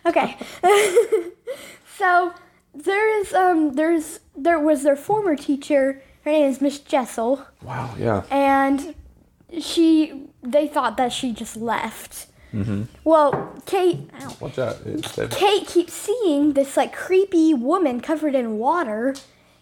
Okay. 0.06 0.36
so 1.98 2.34
there 2.76 3.20
is 3.22 3.34
um 3.34 3.74
there's 3.76 4.20
there 4.36 4.60
was 4.60 4.84
their 4.84 4.98
former 4.98 5.36
teacher. 5.38 6.02
Her 6.26 6.32
name 6.32 6.50
is 6.50 6.60
Miss 6.60 6.80
Jessel, 6.80 7.46
Wow. 7.62 7.96
Yeah. 7.98 8.24
and 8.30 8.96
she 9.62 10.28
they 10.42 10.68
thought 10.68 10.98
that 10.98 11.14
she 11.14 11.32
just 11.34 11.56
left. 11.56 12.28
Mm-hmm. 12.54 12.84
Well, 13.06 13.56
Kate. 13.66 14.10
ow. 14.22 14.36
Watch 14.42 14.60
out. 14.60 14.78
Kate 15.32 15.66
keeps 15.68 15.94
seeing 15.94 16.52
this 16.54 16.76
like 16.76 16.94
creepy 16.94 17.54
woman 17.54 18.02
covered 18.02 18.36
in 18.36 18.58
water. 18.58 19.16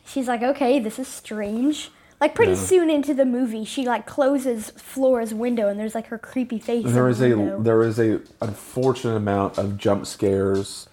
she's 0.06 0.28
like, 0.28 0.42
okay, 0.42 0.80
this 0.80 0.98
is 0.98 1.08
strange. 1.08 1.92
Like 2.22 2.36
pretty 2.36 2.52
Yeah. 2.52 2.58
soon 2.60 2.90
into 2.92 3.14
the 3.16 3.26
movie, 3.26 3.66
she 3.66 3.86
like 3.88 4.06
closes 4.06 4.70
Flora's 4.78 5.34
window, 5.34 5.68
and 5.68 5.80
there's 5.80 5.96
like 5.96 6.08
her 6.08 6.20
creepy 6.20 6.60
face. 6.60 6.86
There 6.88 7.12
the 7.12 7.34
a 7.58 7.60
there 7.60 7.82
is 7.82 8.00
a 8.00 8.22
unfortunate 8.42 9.16
amount 9.16 9.58
of 9.58 9.76
jump 9.78 10.06
scares, 10.06 10.88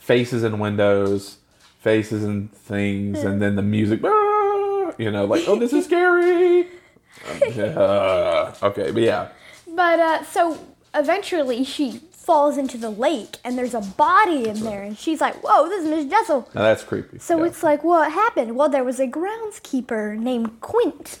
faces 0.00 0.42
in 0.42 0.58
windows, 0.58 1.36
faces 1.80 2.24
in 2.24 2.48
things, 2.48 3.22
and 3.22 3.40
then 3.40 3.54
the 3.54 3.62
music. 3.62 4.00
"Ah," 4.04 4.92
You 4.98 5.10
know, 5.12 5.24
like 5.24 5.44
oh, 5.46 5.56
this 5.56 5.72
is 5.72 5.84
scary. 5.84 6.66
Uh, 7.56 8.52
okay, 8.64 8.90
but 8.90 9.02
yeah, 9.02 9.28
But 9.68 10.00
uh, 10.00 10.24
so 10.24 10.58
eventually 10.92 11.62
she 11.62 12.00
falls 12.22 12.56
into 12.56 12.78
the 12.78 12.90
lake, 12.90 13.38
and 13.44 13.58
there's 13.58 13.74
a 13.74 13.80
body 13.80 14.48
in 14.48 14.60
there, 14.60 14.82
and 14.82 14.96
she's 14.96 15.20
like, 15.20 15.34
"Whoa, 15.42 15.68
this 15.68 15.84
is 15.84 15.90
Miss 15.90 16.06
Jessel." 16.06 16.48
now 16.54 16.62
that's 16.62 16.84
creepy. 16.84 17.18
So 17.18 17.38
yeah. 17.38 17.46
it's 17.46 17.62
like, 17.62 17.82
what 17.82 18.12
happened? 18.12 18.56
Well, 18.56 18.68
there 18.68 18.84
was 18.84 19.00
a 19.00 19.06
groundskeeper 19.06 20.16
named 20.16 20.60
Quint, 20.60 21.18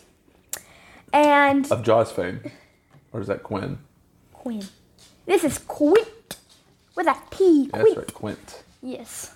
and 1.12 1.70
of 1.70 1.82
Jaws 1.82 2.12
fame, 2.12 2.40
or 3.12 3.20
is 3.20 3.26
that 3.26 3.42
Quinn? 3.42 3.78
Quinn. 4.32 4.64
This 5.26 5.44
is 5.44 5.58
Quint 5.58 6.36
with 6.96 7.06
a 7.06 7.16
P. 7.30 7.68
That's 7.72 7.82
Quint. 7.82 7.98
right, 7.98 8.14
Quint. 8.14 8.62
Yes. 8.82 9.34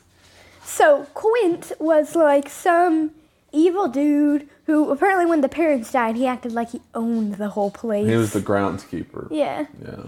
So 0.65 1.07
Quint 1.15 1.73
was 1.79 2.17
like 2.17 2.49
some 2.49 3.13
evil 3.53 3.89
dude 3.89 4.49
who 4.67 4.91
apparently 4.91 5.27
when 5.27 5.41
the 5.41 5.49
parents 5.49 5.93
died, 5.93 6.17
he 6.17 6.27
acted 6.27 6.53
like 6.53 6.71
he 6.71 6.81
owned 6.95 7.37
the 7.37 7.51
whole 7.51 7.71
place. 7.71 8.09
He 8.09 8.17
was 8.17 8.33
the 8.33 8.41
groundskeeper. 8.41 9.29
yeah. 9.31 9.67
Yeah. 9.85 10.05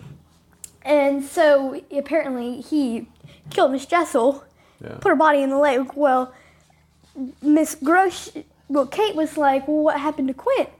And 0.88 1.22
so 1.22 1.82
apparently 1.92 2.62
he 2.62 3.08
killed 3.50 3.72
Miss 3.72 3.84
Jessel, 3.84 4.42
Yeah. 4.82 4.94
put 5.00 5.10
her 5.10 5.16
body 5.16 5.42
in 5.42 5.50
the 5.50 5.58
lake. 5.58 5.94
Well, 5.94 6.32
Miss 7.42 7.74
Gross, 7.74 8.32
well, 8.68 8.86
Kate 8.86 9.14
was 9.14 9.36
like, 9.36 9.68
well, 9.68 9.82
what 9.82 10.00
happened 10.00 10.28
to 10.28 10.34
Quint? 10.34 10.70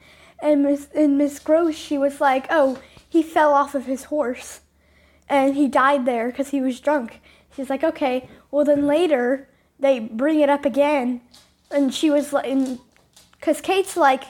And 0.41 0.63
Miss 0.63 0.89
and 0.95 1.19
Miss 1.19 1.39
Gross, 1.39 1.75
she 1.75 1.99
was 1.99 2.21
like, 2.23 2.47
oh, 2.49 2.79
he 3.07 3.23
fell 3.23 3.53
off 3.53 3.75
of 3.75 3.85
his 3.85 4.05
horse, 4.05 4.61
and 5.29 5.55
he 5.55 5.69
died 5.69 6.07
there 6.07 6.29
because 6.29 6.49
he 6.49 6.61
was 6.61 6.81
drunk. 6.81 7.21
She's 7.55 7.69
like, 7.69 7.85
okay. 7.85 8.29
Well, 8.51 8.65
then 8.65 8.87
later 8.87 9.49
they 9.79 9.99
bring 9.99 10.41
it 10.41 10.49
up 10.49 10.65
again, 10.65 11.21
and 11.71 11.93
she 11.93 12.09
was 12.09 12.33
like, 12.33 12.47
because 13.33 13.61
Kate's 13.61 13.97
like, 13.97 14.25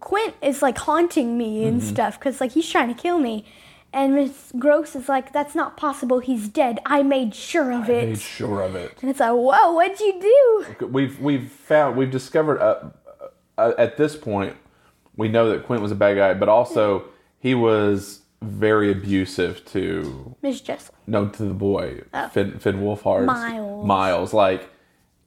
Quint 0.00 0.34
is 0.42 0.60
like 0.60 0.78
haunting 0.78 1.38
me 1.38 1.64
and 1.66 1.80
mm-hmm. 1.80 1.88
stuff 1.88 2.18
because 2.18 2.40
like 2.40 2.52
he's 2.52 2.68
trying 2.68 2.92
to 2.92 3.00
kill 3.00 3.18
me. 3.18 3.44
And 3.94 4.14
Miss 4.14 4.52
Gross 4.58 4.94
is 4.96 5.08
like, 5.08 5.32
that's 5.32 5.54
not 5.54 5.76
possible. 5.76 6.18
He's 6.18 6.48
dead. 6.48 6.80
I 6.84 7.02
made 7.04 7.34
sure 7.34 7.72
of 7.72 7.88
it. 7.88 8.02
I 8.02 8.06
made 8.06 8.20
sure 8.20 8.60
of 8.60 8.74
it. 8.74 8.98
And 9.00 9.10
it's 9.10 9.20
like, 9.20 9.30
whoa, 9.30 9.72
what'd 9.72 10.00
you 10.00 10.20
do? 10.80 10.86
We've 10.86 11.18
we've 11.20 11.48
found 11.50 11.96
we've 11.96 12.10
discovered 12.10 12.60
uh, 12.60 12.90
uh, 13.56 13.72
at 13.78 13.96
this 13.96 14.16
point 14.16 14.56
we 15.16 15.28
know 15.28 15.48
that 15.50 15.64
Quint 15.64 15.80
was 15.80 15.92
a 15.92 15.94
bad 15.94 16.16
guy, 16.16 16.34
but 16.34 16.48
also 16.48 17.04
he 17.38 17.54
was 17.54 18.22
very 18.42 18.90
abusive 18.90 19.64
to 19.66 20.34
Miss 20.42 20.60
Jessel. 20.60 20.94
no 21.06 21.28
to 21.28 21.44
the 21.44 21.54
boy 21.54 22.02
Oh. 22.12 22.28
Finn 22.28 22.58
Finn 22.58 22.80
Wolfhard 22.82 23.24
Miles. 23.26 23.86
Miles 23.86 24.34
like 24.34 24.68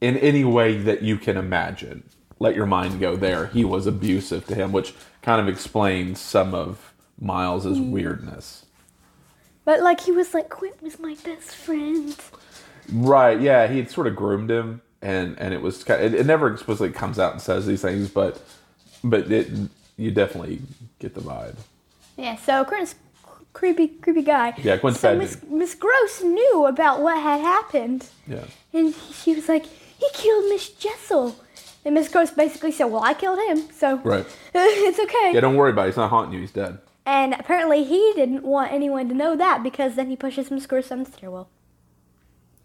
in 0.00 0.16
any 0.18 0.44
way 0.44 0.76
that 0.76 1.02
you 1.02 1.16
can 1.16 1.36
imagine. 1.36 2.04
Let 2.38 2.54
your 2.54 2.66
mind 2.66 3.00
go 3.00 3.16
there. 3.16 3.46
He 3.46 3.64
was 3.64 3.86
abusive 3.88 4.46
to 4.46 4.54
him, 4.54 4.70
which 4.70 4.94
kind 5.22 5.40
of 5.40 5.48
explains 5.48 6.20
some 6.20 6.54
of 6.54 6.87
Miles's 7.20 7.80
weirdness. 7.80 8.66
But 9.64 9.80
like 9.82 10.00
he 10.00 10.12
was 10.12 10.34
like, 10.34 10.48
Quint 10.48 10.82
was 10.82 10.98
my 10.98 11.16
best 11.24 11.54
friend. 11.54 12.16
Right? 12.92 13.40
Yeah, 13.40 13.66
he 13.66 13.78
had 13.78 13.90
sort 13.90 14.06
of 14.06 14.16
groomed 14.16 14.50
him, 14.50 14.80
and 15.02 15.38
and 15.38 15.52
it 15.52 15.60
was 15.60 15.84
kind 15.84 16.02
it, 16.02 16.14
it 16.14 16.26
never 16.26 16.50
explicitly 16.52 16.90
comes 16.90 17.18
out 17.18 17.32
and 17.32 17.42
says 17.42 17.66
these 17.66 17.82
things, 17.82 18.08
but 18.08 18.42
but 19.04 19.30
it 19.30 19.48
you 19.96 20.10
definitely 20.10 20.62
get 20.98 21.14
the 21.14 21.20
vibe. 21.20 21.56
Yeah, 22.16 22.36
so 22.36 22.64
Quint's 22.64 22.94
creepy, 23.52 23.88
creepy 23.88 24.22
guy. 24.22 24.54
Yeah, 24.62 24.76
Quint's 24.78 25.00
so 25.00 25.10
bad 25.10 25.18
Miss, 25.18 25.36
dude. 25.36 25.50
Miss 25.50 25.74
Gross 25.74 26.22
knew 26.22 26.66
about 26.66 27.00
what 27.00 27.20
had 27.20 27.40
happened. 27.40 28.06
Yeah. 28.26 28.44
And 28.72 28.94
she 28.94 29.34
was 29.34 29.48
like, 29.48 29.66
he 29.66 30.06
killed 30.14 30.44
Miss 30.48 30.68
Jessel. 30.70 31.36
And 31.84 31.94
Miss 31.94 32.08
Gross 32.08 32.30
basically 32.30 32.72
said, 32.72 32.86
well, 32.86 33.02
I 33.02 33.14
killed 33.14 33.38
him, 33.48 33.70
so 33.72 33.96
Right. 33.98 34.26
it's 34.54 34.98
okay. 34.98 35.32
Yeah, 35.34 35.40
don't 35.40 35.56
worry 35.56 35.70
about 35.70 35.86
it. 35.86 35.90
He's 35.90 35.96
not 35.96 36.10
haunting 36.10 36.34
you. 36.34 36.40
He's 36.40 36.52
dead. 36.52 36.78
And 37.08 37.32
apparently 37.32 37.84
he 37.84 38.12
didn't 38.14 38.42
want 38.42 38.70
anyone 38.70 39.08
to 39.08 39.14
know 39.14 39.34
that 39.34 39.62
because 39.62 39.94
then 39.94 40.10
he 40.10 40.16
pushes 40.16 40.50
Miss 40.50 40.66
Gross 40.66 40.90
down 40.90 41.04
the 41.04 41.10
stairwell. 41.10 41.48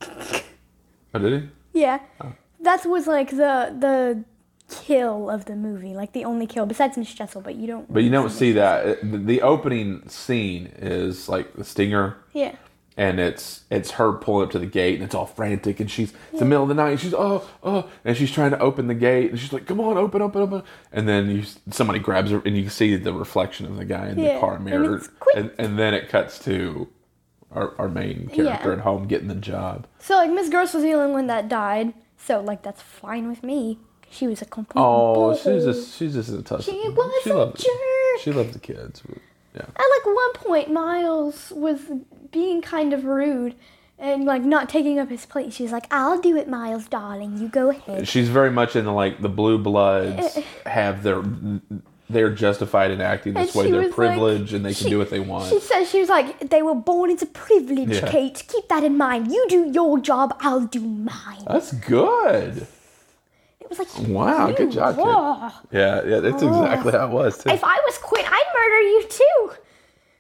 Oh, 0.02 1.20
did 1.20 1.44
he? 1.44 1.80
Yeah. 1.80 2.00
Oh. 2.20 2.34
That 2.60 2.86
was 2.86 3.08
like 3.08 3.30
the 3.30 3.74
the 3.80 4.26
kill 4.70 5.30
of 5.30 5.46
the 5.46 5.56
movie, 5.56 5.94
like 5.94 6.12
the 6.12 6.26
only 6.26 6.46
kill 6.46 6.66
besides 6.66 6.98
Miss 6.98 7.14
Jessel, 7.14 7.40
but 7.40 7.56
you 7.56 7.68
don't. 7.68 7.92
But 7.92 8.04
you 8.04 8.10
don't 8.10 8.32
see 8.32 8.52
that. 8.52 9.00
The 9.02 9.42
opening 9.42 10.10
scene 10.10 10.74
is 10.78 11.30
like 11.30 11.54
the 11.54 11.64
stinger, 11.64 12.18
Yeah. 12.34 12.56
And 12.98 13.20
it's 13.20 13.64
it's 13.72 13.92
her 13.92 14.14
pulling 14.14 14.46
up 14.46 14.52
to 14.52 14.60
the 14.60 14.66
gate, 14.66 14.96
and 14.96 15.04
it's 15.04 15.16
all 15.16 15.26
frantic, 15.26 15.80
and 15.80 15.90
she's 15.90 16.14
it's 16.32 16.40
the 16.40 16.46
middle 16.46 16.64
of 16.64 16.70
the 16.70 16.76
night, 16.76 16.92
and 16.92 17.00
she's 17.00 17.14
oh 17.14 17.48
oh, 17.64 17.90
and 18.06 18.16
she's 18.18 18.32
trying 18.32 18.52
to 18.52 18.60
open 18.60 18.88
the 18.88 18.94
gate, 18.94 19.32
and 19.32 19.40
she's 19.40 19.52
like, 19.54 19.66
come 19.66 19.80
on, 19.80 19.98
open, 19.98 20.22
open, 20.22 20.42
open, 20.42 20.64
and 20.92 21.08
then 21.08 21.30
you 21.30 21.44
somebody 21.72 22.00
grabs 22.00 22.32
her, 22.32 22.42
and 22.46 22.56
you 22.58 22.70
see 22.70 22.96
the 22.96 23.14
reflection 23.14 23.66
of 23.66 23.78
the 23.78 23.86
guy 23.86 24.10
in 24.10 24.20
Yeah, 24.20 24.36
the 24.36 24.40
car 24.40 24.56
and 24.56 24.66
mirror, 24.66 24.96
it's 24.98 25.08
quick. 25.08 25.36
and, 25.38 25.52
and 25.58 25.80
then 25.80 25.94
it 25.94 26.10
cuts 26.10 26.40
to 26.46 26.88
our, 27.52 27.74
our 27.80 27.88
main 27.90 28.28
character 28.28 28.70
Yeah. 28.70 28.74
at 28.78 28.80
home 28.80 29.08
getting 29.08 29.28
the 29.28 29.36
job. 29.36 29.86
So 30.00 30.16
like 30.16 30.32
Miss 30.32 30.50
Gross 30.50 30.74
was 30.74 30.84
the 30.84 30.94
only 30.94 31.12
one 31.14 31.28
that 31.28 31.48
died, 31.50 31.94
so 32.18 32.42
like 32.42 32.62
that's 32.64 32.82
fine 32.82 33.28
with 33.30 33.44
me. 33.44 33.80
She 34.10 34.28
was 34.28 34.44
a 34.44 34.46
complete. 34.46 34.80
Oh, 34.80 35.36
she's 35.36 35.44
butthole. 35.46 35.66
just 35.66 35.98
she's 35.98 36.14
just 36.14 36.30
a 36.30 36.44
tough. 36.44 36.64
She 36.64 36.72
was 36.90 37.26
a 37.26 37.34
loves 37.34 37.64
jerk. 37.64 38.22
She 38.22 38.32
loves 38.32 38.54
the 38.54 38.60
kids. 38.60 39.02
Yeah. 39.56 39.62
At 39.62 39.68
like 39.78 40.06
one 40.06 40.34
point, 40.34 40.72
Miles 40.72 41.52
was 41.56 41.80
being 42.32 42.62
kind 42.62 42.94
of 42.94 43.06
rude 43.06 43.56
and 44.00 44.26
like 44.26 44.44
not 44.44 44.68
taking 44.70 45.00
up 45.00 45.10
his 45.10 45.26
plate. 45.26 45.54
She 45.54 45.64
was 45.64 45.72
like, 45.72 45.86
"I'll 45.92 46.20
do 46.20 46.36
it, 46.36 46.48
Miles, 46.50 46.88
darling. 46.88 47.38
You 47.38 47.48
go 47.48 47.70
ahead." 47.70 48.08
She's 48.08 48.30
very 48.30 48.52
much 48.52 48.76
in 48.76 48.86
the 48.86 48.92
like 48.92 49.22
the 49.22 49.30
blue 49.30 49.58
bloods 49.58 50.38
eh. 50.38 50.44
have 50.66 51.04
their 51.04 51.24
they're 52.10 52.32
justified 52.34 52.92
in 52.92 53.02
acting 53.02 53.34
this 53.34 53.56
way. 53.56 53.70
They're 53.72 53.80
was 53.80 53.88
like- 53.88 53.96
privileged 53.96 54.54
and 54.54 54.66
they 54.66 54.74
can 54.74 54.86
she- 54.86 54.90
do 54.90 54.98
what 54.98 55.10
they 55.10 55.20
want. 55.20 55.50
She 55.50 55.60
says 55.60 55.90
she 55.90 56.00
was 56.00 56.10
like, 56.10 56.50
"They 56.50 56.62
were 56.62 56.76
born 56.76 57.12
into 57.12 57.26
privilege, 57.26 57.90
Yeah. 57.90 58.10
Kate. 58.10 58.44
Keep 58.48 58.68
that 58.70 58.84
in 58.84 58.98
mind. 58.98 59.32
You 59.32 59.46
do 59.50 59.70
your 59.72 60.00
job, 60.00 60.36
I'll 60.42 60.62
do 60.66 60.82
mine." 60.82 61.44
That's 61.48 61.72
good. 61.74 62.68
It 63.60 63.70
was 63.70 63.80
like, 63.80 64.08
Wow, 64.08 64.52
good 64.52 64.72
job, 64.72 64.98
raw. 64.98 65.52
Yeah, 65.72 66.04
yeah, 66.06 66.20
that's 66.20 66.44
exactly 66.44 66.92
how 66.92 67.08
it 67.08 67.12
was 67.12 67.42
too. 67.42 67.50
If 67.50 67.64
I 67.64 67.80
was 67.86 67.98
Quint, 67.98 68.28
I'd 68.30 68.43
murder 68.64 68.82
you 68.82 69.04
too. 69.10 69.52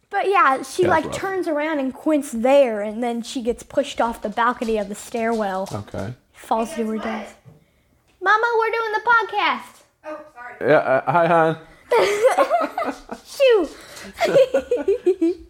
But 0.09 0.27
yeah, 0.29 0.61
she 0.63 0.83
That's 0.83 0.89
like 0.91 1.05
rough. 1.05 1.15
turns 1.15 1.47
around 1.47 1.79
and 1.79 1.93
Quint's 1.93 2.31
there, 2.31 2.81
and 2.81 3.01
then 3.01 3.21
she 3.23 3.41
gets 3.41 3.63
pushed 3.63 3.99
off 3.99 4.21
the 4.21 4.29
balcony 4.29 4.77
of 4.77 4.87
the 4.89 4.95
stairwell, 4.95 5.67
Okay. 5.73 6.13
falls 6.33 6.73
to 6.75 6.85
her 6.87 6.97
death. 6.97 7.35
Mama, 8.21 8.47
we're 8.59 8.71
doing 8.71 8.91
the 8.93 9.01
podcast. 9.01 9.83
Oh, 10.05 10.19
sorry. 10.33 10.55
Yeah. 10.61 10.77
Uh, 10.77 11.11
hi, 11.11 11.27
hon. 11.27 11.57
Shoo. 13.25 13.67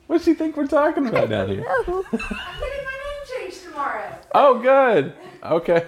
What 0.07 0.17
does 0.17 0.25
she 0.25 0.33
think 0.35 0.55
we're 0.57 0.67
talking 0.67 1.07
about 1.07 1.29
down 1.29 1.47
here? 1.49 1.65
I'm 1.67 1.83
getting 1.85 2.03
my 2.11 2.61
name 2.61 3.25
changed 3.39 3.63
tomorrow. 3.63 4.15
Oh, 4.35 4.59
good. 4.59 5.13
Okay. 5.43 5.85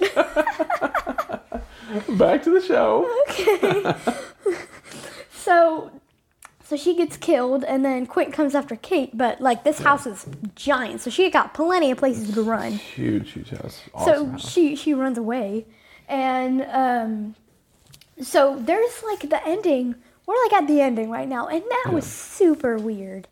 Back 2.18 2.42
to 2.44 2.50
the 2.50 2.60
show. 2.66 3.06
Okay. 3.28 3.94
so, 5.32 5.90
so 6.70 6.76
she 6.76 6.94
gets 6.94 7.16
killed, 7.16 7.64
and 7.64 7.84
then 7.84 8.06
Quint 8.06 8.32
comes 8.32 8.54
after 8.54 8.76
Kate. 8.76 9.10
But 9.12 9.40
like 9.40 9.64
this 9.64 9.80
house 9.80 10.06
is 10.06 10.24
giant, 10.54 11.00
so 11.00 11.10
she 11.10 11.28
got 11.28 11.52
plenty 11.52 11.90
of 11.90 11.98
places 11.98 12.32
to 12.32 12.42
run. 12.44 12.74
Huge, 12.74 13.32
huge 13.32 13.50
house. 13.50 13.82
Awesome 13.92 14.14
so 14.14 14.26
house. 14.26 14.48
she 14.48 14.76
she 14.76 14.94
runs 14.94 15.18
away, 15.18 15.66
and 16.08 16.62
um, 16.70 17.34
so 18.22 18.56
there's 18.60 19.02
like 19.02 19.28
the 19.28 19.44
ending. 19.44 19.96
We're 20.26 20.40
like 20.44 20.52
at 20.62 20.68
the 20.68 20.80
ending 20.80 21.10
right 21.10 21.26
now, 21.28 21.48
and 21.48 21.60
that 21.60 21.92
was 21.92 22.06
super 22.06 22.76
weird. 22.76 23.26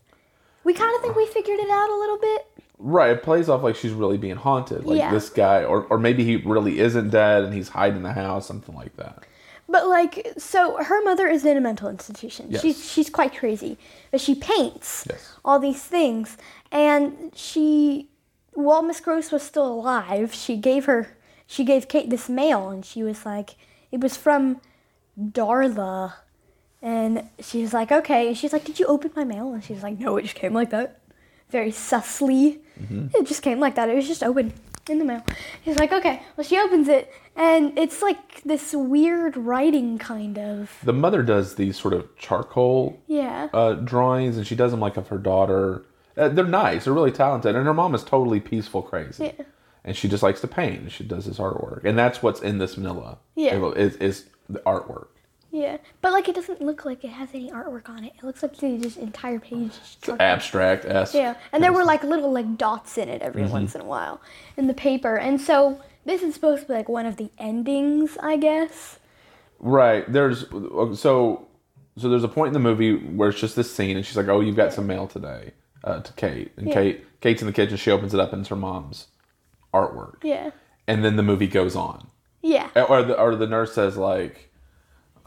We 0.65 0.75
kind 0.75 0.93
of 0.97 1.01
think 1.01 1.15
we 1.15 1.25
figured 1.27 1.61
it 1.61 1.71
out 1.71 1.91
a 1.91 1.97
little 1.97 2.19
bit. 2.19 2.47
Right, 2.81 3.11
it 3.11 3.23
plays 3.23 3.49
off 3.49 3.63
like 3.63 3.77
she's 3.77 3.93
really 3.93 4.19
being 4.19 4.35
haunted. 4.35 4.85
Like 4.85 4.99
Yeah. 4.99 5.13
this 5.13 5.31
guy, 5.31 5.63
or, 5.63 5.85
or 5.85 5.99
maybe 5.99 6.25
he 6.25 6.37
really 6.37 6.81
isn't 6.81 7.11
dead 7.11 7.45
and 7.45 7.55
he's 7.55 7.69
hiding 7.69 7.99
in 7.99 8.03
the 8.03 8.13
house, 8.13 8.47
something 8.47 8.75
like 8.75 8.97
that. 8.97 9.25
But 9.69 9.87
like, 9.87 10.33
so 10.39 10.83
her 10.83 11.03
mother 11.05 11.27
is 11.29 11.45
in 11.45 11.57
a 11.57 11.61
mental 11.61 11.89
institution. 11.91 12.47
Yes. 12.51 12.63
She's 12.63 12.91
she's 12.93 13.11
quite 13.11 13.37
crazy, 13.37 13.77
but 14.11 14.21
she 14.21 14.35
paints 14.35 15.07
Yes. 15.11 15.35
all 15.45 15.59
these 15.59 15.83
things, 15.83 16.39
and 16.73 17.31
she, 17.35 18.09
while 18.55 18.83
Miss 18.83 19.01
Gross 19.01 19.31
was 19.31 19.43
still 19.43 19.67
alive, 19.67 20.33
she 20.33 20.57
gave 20.57 20.87
her 20.87 21.17
she 21.47 21.65
gave 21.65 21.87
Kate 21.89 22.09
this 22.09 22.29
mail, 22.29 22.71
and 22.71 22.85
she 22.85 23.03
was 23.03 23.27
like, 23.27 23.57
it 23.93 24.01
was 24.01 24.17
from 24.17 24.61
Darla, 25.21 26.15
and 26.81 27.29
she 27.41 27.61
was 27.63 27.73
like, 27.75 27.91
okay, 27.93 28.29
and 28.29 28.37
she's 28.39 28.53
like, 28.53 28.65
did 28.65 28.79
you 28.79 28.87
open 28.87 29.11
my 29.17 29.25
mail? 29.25 29.53
And 29.53 29.63
she 29.65 29.73
was 29.75 29.83
like, 29.83 29.99
no, 29.99 30.17
it 30.17 30.23
just 30.23 30.35
came 30.35 30.53
like 30.55 30.71
that, 30.71 31.01
very 31.51 31.73
sussly. 31.73 32.61
Mm-hmm. 32.81 33.09
It 33.15 33.27
just 33.27 33.43
came 33.43 33.61
like 33.61 33.75
that. 33.75 33.89
It 33.89 33.97
was 33.97 34.07
just 34.07 34.23
open. 34.23 34.53
In 34.91 34.99
the 34.99 35.05
mail. 35.05 35.23
He's 35.63 35.79
like, 35.79 35.93
okay. 35.93 36.23
Well, 36.37 36.45
she 36.47 36.59
opens 36.59 36.89
it, 36.89 37.13
and 37.37 37.79
it's 37.79 38.03
like 38.03 38.43
this 38.43 38.75
weird 38.75 39.37
writing, 39.37 39.99
kind 39.99 40.39
of. 40.39 40.79
The 40.83 40.93
mother 40.93 41.23
does 41.23 41.55
these 41.57 41.79
sort 41.79 41.95
of 41.95 42.17
charcoal 42.17 43.01
Yeah. 43.07 43.49
uh, 43.53 43.75
drawings, 43.75 44.37
and 44.37 44.47
she 44.47 44.55
does 44.55 44.71
them 44.71 44.81
like 44.81 44.97
of 44.97 45.09
her 45.09 45.19
daughter. 45.19 45.85
Uh, 46.17 46.29
they're 46.29 46.45
nice. 46.45 46.85
They're 46.85 46.93
really 46.95 47.13
talented, 47.13 47.55
and 47.55 47.65
her 47.67 47.75
mom 47.75 47.95
is 47.95 48.03
totally 48.03 48.41
peaceful, 48.41 48.83
crazy. 48.83 49.25
Yeah. 49.39 49.45
And 49.85 49.97
she 49.97 50.09
just 50.09 50.23
likes 50.23 50.41
to 50.43 50.49
paint. 50.49 50.81
and 50.83 50.93
She 50.93 51.05
does 51.05 51.27
this 51.27 51.39
artwork, 51.39 51.85
and 51.85 51.97
that's 51.99 52.23
what's 52.23 52.41
in 52.41 52.59
this 52.59 52.77
Manila. 52.77 53.19
Yeah. 53.37 53.71
is, 53.77 53.97
is 53.97 54.27
the 54.49 54.59
artwork. 54.61 55.09
Yeah. 55.51 55.79
But 56.03 56.13
like, 56.13 56.29
it 56.29 56.35
doesn't 56.35 56.61
look 56.61 56.85
like 56.85 57.05
it 57.05 57.09
has 57.11 57.31
any 57.33 57.51
artwork 57.51 57.89
on 57.89 58.05
it. 58.05 58.13
It 58.19 58.25
looks 58.25 58.43
like 58.43 58.57
they 58.59 58.77
just 58.77 58.99
entire 58.99 59.39
page. 59.39 59.71
is. 59.71 60.09
Abstract. 60.21 60.85
Yeah, 61.15 61.35
and 61.53 61.63
there 61.65 61.73
were 61.73 61.85
like 61.85 62.03
little 62.05 62.31
like 62.33 62.59
dots 62.59 62.99
in 62.99 63.09
it 63.09 63.23
every 63.23 63.43
Mm-hmm. 63.43 63.53
once 63.53 63.75
in 63.75 63.81
a 63.81 63.85
while 63.85 64.21
in 64.57 64.67
the 64.67 64.75
paper, 64.75 65.17
and 65.17 65.41
so 65.41 65.81
this 66.05 66.23
is 66.23 66.35
supposed 66.35 66.63
to 66.63 66.69
be 66.69 66.75
like 66.75 66.89
one 66.89 67.07
of 67.07 67.17
the 67.17 67.31
endings, 67.39 68.19
I 68.23 68.37
guess. 68.37 68.99
Right. 69.59 70.11
There's 70.13 70.41
so 71.01 71.49
so 71.97 72.09
there's 72.09 72.25
a 72.25 72.29
point 72.29 72.49
in 72.49 72.53
the 72.53 72.61
movie 72.61 72.95
where 72.97 73.31
it's 73.31 73.41
just 73.41 73.57
this 73.57 73.75
scene, 73.75 73.97
and 73.97 74.05
she's 74.05 74.17
like, 74.17 74.29
"Oh, 74.29 74.41
you've 74.41 74.55
got 74.57 74.73
some 74.73 74.87
mail 74.87 75.07
today." 75.07 75.53
Uh, 75.85 76.01
to 76.01 76.13
Kate, 76.15 76.53
and 76.57 76.67
Yeah. 76.69 76.75
Kate 76.75 77.05
Kate's 77.21 77.41
in 77.41 77.47
the 77.47 77.53
kitchen. 77.53 77.77
She 77.77 77.91
opens 77.91 78.13
it 78.13 78.21
up, 78.21 78.33
and 78.33 78.41
it's 78.41 78.49
her 78.51 78.57
mom's 78.57 79.07
artwork. 79.73 80.17
Yeah, 80.25 80.51
And 80.87 81.05
then 81.05 81.17
the 81.17 81.23
movie 81.23 81.47
goes 81.47 81.77
on, 81.77 82.09
yeah, 82.43 82.69
or 82.89 83.03
the 83.03 83.19
or 83.19 83.37
the 83.37 83.47
nurse 83.47 83.75
says 83.75 83.97
like, 83.97 84.48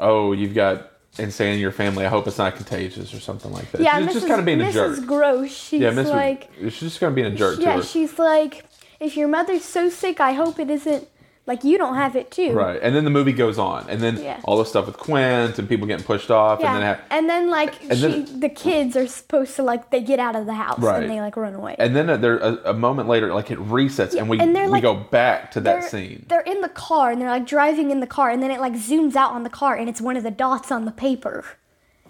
"Oh, 0.01 0.33
you've 0.33 0.53
got 0.53 0.89
insane 1.17 1.53
in 1.53 1.59
your 1.59 1.71
family. 1.71 2.05
I 2.05 2.09
hope 2.09 2.27
it's 2.27 2.37
not 2.37 2.55
contagious 2.55 3.13
or 3.13 3.19
something 3.19 3.51
like 3.51 3.71
that." 3.71 3.81
yeah. 3.81 3.99
she's 3.99 4.09
Mrs. 4.09 4.13
just 4.13 4.27
kind 4.27 4.39
of 4.39 4.45
being 4.45 4.61
a 4.61 4.65
Mrs. 4.65 4.73
jerk. 4.73 5.05
Gross. 5.05 5.51
She's 5.51 5.81
yeah, 5.81 5.91
Mrs. 5.91 6.09
like, 6.09 6.49
she's 6.59 6.79
just 6.79 6.99
kind 6.99 7.09
of 7.09 7.15
being 7.15 7.27
a 7.27 7.35
jerk 7.35 7.59
yeah, 7.59 7.73
to 7.73 7.77
her. 7.77 7.83
she's 7.83 8.19
like, 8.19 8.65
if 8.99 9.15
your 9.15 9.27
mother's 9.27 9.63
so 9.63 9.89
sick, 9.89 10.19
I 10.19 10.33
hope 10.33 10.59
it 10.59 10.69
isn't 10.69 11.07
like 11.51 11.63
you 11.63 11.77
don't 11.77 11.95
have 11.95 12.15
it 12.15 12.31
too. 12.31 12.53
Right, 12.53 12.79
and 12.81 12.95
then 12.95 13.03
the 13.03 13.09
movie 13.09 13.33
goes 13.33 13.57
on, 13.59 13.89
and 13.89 13.99
then 14.01 14.15
Yeah. 14.17 14.39
all 14.45 14.57
the 14.57 14.65
stuff 14.65 14.85
with 14.87 14.97
Quint 14.97 15.59
and 15.59 15.67
people 15.67 15.85
getting 15.87 16.05
pushed 16.05 16.31
off, 16.31 16.59
Yeah, 16.61 16.73
and 16.73 16.75
then 16.83 16.95
ha- 16.95 17.01
and 17.11 17.29
then 17.29 17.49
like 17.49 17.73
and 17.89 17.97
she, 17.99 18.07
then- 18.07 18.39
the 18.39 18.49
kids 18.49 18.95
are 18.95 19.07
supposed 19.07 19.55
to 19.57 19.63
like 19.63 19.89
they 19.89 20.01
get 20.01 20.19
out 20.19 20.35
of 20.35 20.45
the 20.45 20.53
house 20.53 20.79
Right. 20.79 21.03
and 21.03 21.11
they 21.11 21.19
like 21.21 21.35
run 21.35 21.53
away. 21.53 21.75
and 21.77 21.95
then 21.95 22.09
uh, 22.09 22.17
there 22.17 22.37
a, 22.37 22.71
a 22.71 22.73
moment 22.73 23.09
later, 23.09 23.33
like 23.33 23.51
it 23.51 23.59
resets, 23.59 24.15
and 24.15 24.29
we 24.29 24.39
and 24.39 24.53
we 24.53 24.67
like- 24.67 24.81
go 24.81 24.95
back 24.95 25.51
to 25.51 25.59
that 25.61 25.83
scene. 25.83 26.25
They're 26.29 26.41
in 26.53 26.61
the 26.61 26.69
car 26.69 27.11
and 27.11 27.21
they're 27.21 27.29
like 27.29 27.45
driving 27.45 27.91
in 27.91 27.99
the 27.99 28.07
car 28.07 28.29
and 28.29 28.41
then 28.41 28.51
it 28.51 28.59
like 28.59 28.73
zooms 28.73 29.15
out 29.15 29.31
on 29.33 29.43
the 29.43 29.49
car 29.49 29.75
and 29.75 29.89
it's 29.89 29.99
one 30.01 30.15
of 30.17 30.23
the 30.23 30.31
dots 30.31 30.71
on 30.71 30.85
the 30.85 30.91
paper. 30.91 31.43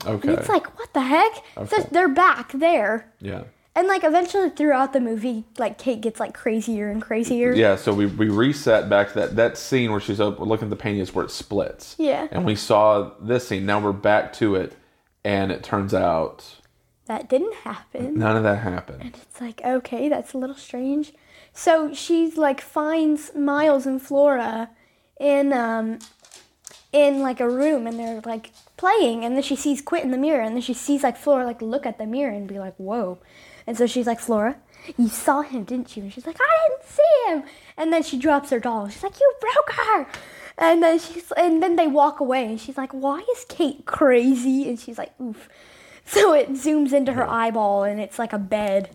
Okay. 0.06 0.30
And 0.30 0.38
it's 0.40 0.50
like, 0.50 0.68
what 0.80 0.94
the 0.94 1.02
heck? 1.02 1.32
So 1.70 1.78
they're 1.92 2.08
back 2.10 2.52
there. 2.54 3.12
yeah. 3.20 3.44
And 3.74 3.88
like 3.88 4.04
eventually 4.04 4.50
throughout 4.50 4.92
the 4.92 5.00
movie, 5.00 5.46
like 5.58 5.78
Kate 5.78 6.02
gets 6.02 6.20
like 6.20 6.34
crazier 6.34 6.90
and 6.90 7.02
crazier. 7.02 7.54
Yeah, 7.54 7.78
so 7.78 7.94
we, 7.94 8.06
we 8.06 8.28
reset 8.28 8.90
back 8.90 9.10
to 9.10 9.14
that 9.20 9.36
that 9.38 9.58
scene 9.58 9.92
where 9.92 10.02
she's 10.02 10.20
up 10.20 10.40
looking 10.40 10.66
at 10.66 10.70
the 10.70 10.76
painting 10.76 11.00
is 11.02 11.16
where 11.16 11.24
it 11.24 11.32
splits. 11.32 11.96
Yeah. 11.98 12.28
And 12.32 12.44
we 12.46 12.56
saw 12.56 13.12
this 13.22 13.48
scene. 13.48 13.66
Now 13.66 13.80
we're 13.80 13.94
back 13.94 14.34
to 14.34 14.56
it, 14.56 14.76
and 15.24 15.54
it 15.54 15.64
turns 15.64 15.94
out 15.94 16.58
That 17.06 17.30
didn't 17.30 17.54
happen. 17.56 18.20
none 18.20 18.36
of 18.36 18.44
that 18.44 18.58
happened. 18.58 19.04
And 19.04 19.16
it's 19.16 19.40
like, 19.40 19.62
okay, 19.64 20.10
that's 20.10 20.34
a 20.34 20.38
little 20.38 20.58
strange. 20.58 21.14
So 21.54 21.94
she's 21.94 22.38
like 22.38 22.60
finds 22.60 23.34
Miles 23.36 23.86
and 23.86 24.02
Flora 24.02 24.70
in 25.18 25.54
um 25.54 26.00
in 26.92 27.22
like 27.22 27.40
a 27.40 27.50
room 27.50 27.88
and 27.88 27.98
they're 27.98 28.22
like 28.26 28.52
playing 28.76 29.24
and 29.24 29.36
then 29.36 29.44
she 29.44 29.56
sees 29.56 29.82
Quint 29.82 30.04
in 30.04 30.12
the 30.12 30.18
mirror 30.18 30.42
and 30.42 30.56
then 30.56 30.62
she 30.62 30.74
sees 30.74 31.04
like 31.04 31.16
Flora 31.16 31.46
like 31.46 31.62
look 31.62 31.86
at 31.86 31.98
the 31.98 32.06
mirror 32.06 32.34
and 32.34 32.48
be 32.50 32.60
like, 32.60 32.76
Whoa. 32.76 33.18
And 33.72 33.78
so 33.78 33.88
she's 33.88 34.06
like, 34.06 34.20
Flora, 34.20 34.58
you 34.98 35.08
saw 35.08 35.44
him, 35.44 35.64
didn't 35.64 35.96
you? 35.96 36.04
And 36.04 36.12
she's 36.12 36.26
like, 36.28 36.36
I 36.42 36.68
didn't 36.68 36.90
see 36.90 37.32
him 37.32 37.44
and 37.78 37.94
then 37.94 38.04
she 38.04 38.18
drops 38.20 38.50
her 38.50 38.60
doll. 38.60 38.90
She's 38.90 39.02
like, 39.02 39.18
You 39.18 39.34
broke 39.40 39.72
her 39.78 40.08
and 40.58 40.84
then 40.84 41.00
she's 41.00 41.32
and 41.38 41.64
then 41.64 41.78
they 41.78 41.88
walk 41.88 42.20
away 42.20 42.48
and 42.48 42.60
she's 42.60 42.76
like, 42.76 42.92
Why 42.92 43.24
is 43.34 43.46
Kate 43.48 43.86
crazy? 43.86 44.68
And 44.68 44.78
she's 44.78 44.98
like, 44.98 45.14
Oof. 45.22 45.48
So 46.04 46.34
it 46.34 46.50
zooms 46.52 46.92
into 46.92 47.14
her 47.14 47.26
eyeball 47.26 47.84
and 47.86 48.02
it's 48.02 48.20
like 48.20 48.34
a 48.34 48.38
bed. 48.38 48.90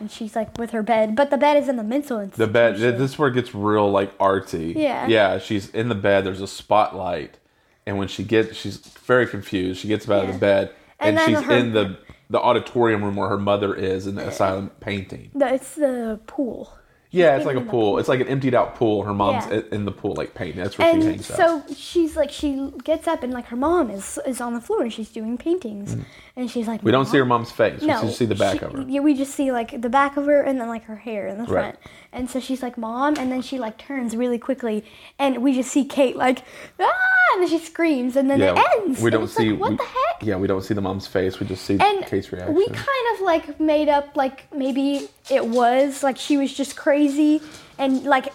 And 0.00 0.10
she's 0.10 0.34
like 0.34 0.58
with 0.58 0.70
her 0.72 0.82
bed, 0.82 1.14
but 1.14 1.30
the 1.30 1.36
bed 1.38 1.56
is 1.62 1.68
in 1.68 1.76
the 1.76 1.84
mental 1.84 2.26
The 2.26 2.48
bed 2.48 2.76
this 2.78 3.12
is 3.12 3.18
where 3.20 3.28
it 3.28 3.34
gets 3.34 3.54
real 3.54 3.88
like 3.88 4.18
artsy. 4.18 4.74
Yeah. 4.74 5.06
Yeah, 5.06 5.38
she's 5.38 5.68
in 5.70 5.88
the 5.88 5.94
bed, 5.94 6.26
there's 6.26 6.40
a 6.40 6.48
spotlight, 6.48 7.38
and 7.86 7.98
when 7.98 8.08
she 8.08 8.24
gets 8.24 8.56
she's 8.56 8.78
very 8.78 9.28
confused. 9.28 9.78
She 9.80 9.86
gets 9.86 10.10
out 10.10 10.24
of 10.26 10.32
the 10.32 10.38
bed 10.40 10.72
And 10.98 11.16
and, 11.16 11.28
she's 11.28 11.40
her- 11.44 11.54
in 11.56 11.72
the 11.72 11.98
the 12.30 12.40
auditorium 12.40 13.02
room 13.04 13.16
where 13.16 13.28
her 13.28 13.38
mother 13.38 13.74
is 13.74 14.06
in 14.06 14.14
the 14.16 14.26
asylum 14.28 14.70
painting. 14.80 15.30
The- 15.34 15.54
It's 15.54 15.74
the 15.74 16.20
pool. 16.26 16.72
Yeah, 17.10 17.36
it's 17.38 17.46
like 17.46 17.56
a 17.56 17.60
the 17.60 17.64
pool. 17.64 17.96
It's 17.98 18.06
like 18.10 18.20
an 18.20 18.28
emptied 18.28 18.54
out 18.54 18.74
pool. 18.74 19.02
Her 19.04 19.14
mom's 19.14 19.46
Yeah. 19.50 19.62
in 19.72 19.86
the 19.86 19.90
pool, 19.90 20.12
like 20.14 20.34
painting. 20.34 20.62
That's 20.62 20.76
where 20.76 20.88
she 20.92 20.94
And 21.00 21.02
hangs 21.02 21.30
out. 21.30 21.36
so 21.38 21.74
she's 21.74 22.16
like, 22.18 22.30
she 22.30 22.70
gets 22.84 23.08
up 23.08 23.22
and 23.22 23.32
like 23.32 23.46
her 23.46 23.56
mom 23.56 23.88
is 23.88 24.18
is 24.26 24.42
on 24.42 24.52
the 24.52 24.60
floor 24.60 24.82
and 24.82 24.92
she's 24.92 25.08
doing 25.08 25.38
paintings, 25.38 25.96
and 26.36 26.50
she's 26.50 26.68
like, 26.68 26.82
Mm. 26.82 26.84
We 26.84 26.92
don't 26.92 27.06
see 27.06 27.16
her 27.16 27.24
mom's 27.24 27.50
face. 27.50 27.80
No, 27.80 28.02
we 28.02 28.08
just 28.08 28.18
see 28.18 28.26
the 28.26 28.34
back 28.34 28.58
she- 28.58 28.64
of 28.66 28.72
her. 28.74 28.84
Yeah, 28.86 29.00
we 29.00 29.14
just 29.14 29.34
see 29.34 29.50
like 29.50 29.80
the 29.80 29.88
back 29.88 30.18
of 30.18 30.26
her 30.26 30.42
and 30.42 30.60
then 30.60 30.68
like 30.68 30.84
her 30.84 30.96
hair 30.96 31.26
in 31.26 31.38
the 31.38 31.44
Right. 31.44 31.48
front. 31.72 31.76
And 32.12 32.28
so 32.28 32.40
she's 32.40 32.62
like, 32.62 32.76
"Mom," 32.76 33.14
and 33.18 33.32
then 33.32 33.40
she 33.40 33.58
like 33.58 33.78
turns 33.78 34.14
really 34.14 34.38
quickly, 34.38 34.84
and 35.18 35.38
we 35.38 35.54
just 35.54 35.70
see 35.70 35.86
Kate 35.86 36.14
like, 36.14 36.42
ah, 36.78 36.92
and 37.34 37.42
then 37.42 37.48
she 37.48 37.58
screams, 37.58 38.16
and 38.16 38.28
then 38.30 38.40
it 38.40 38.56
ends. 38.56 39.00
we 39.00 39.10
don't 39.10 39.24
it's 39.24 39.34
see. 39.36 39.50
like, 39.50 39.60
what 39.60 39.70
we- 39.72 39.76
the 39.76 39.82
heck? 39.84 40.22
Yeah, 40.22 40.36
we 40.36 40.46
don't 40.46 40.62
see 40.62 40.74
the 40.74 40.80
mom's 40.80 41.06
face. 41.06 41.38
We 41.40 41.46
just 41.46 41.64
see 41.64 41.78
and 41.80 42.04
Kate's 42.06 42.32
reaction. 42.32 42.54
we 42.54 42.66
kind 42.66 43.06
of 43.14 43.20
like 43.20 43.60
made 43.60 43.88
up 43.88 44.16
like 44.16 44.52
maybe 44.54 45.08
it 45.30 45.46
was 45.46 46.02
like 46.02 46.16
she 46.16 46.36
was 46.36 46.52
just 46.52 46.76
crazy 46.76 47.40
and 47.78 48.02
like 48.04 48.28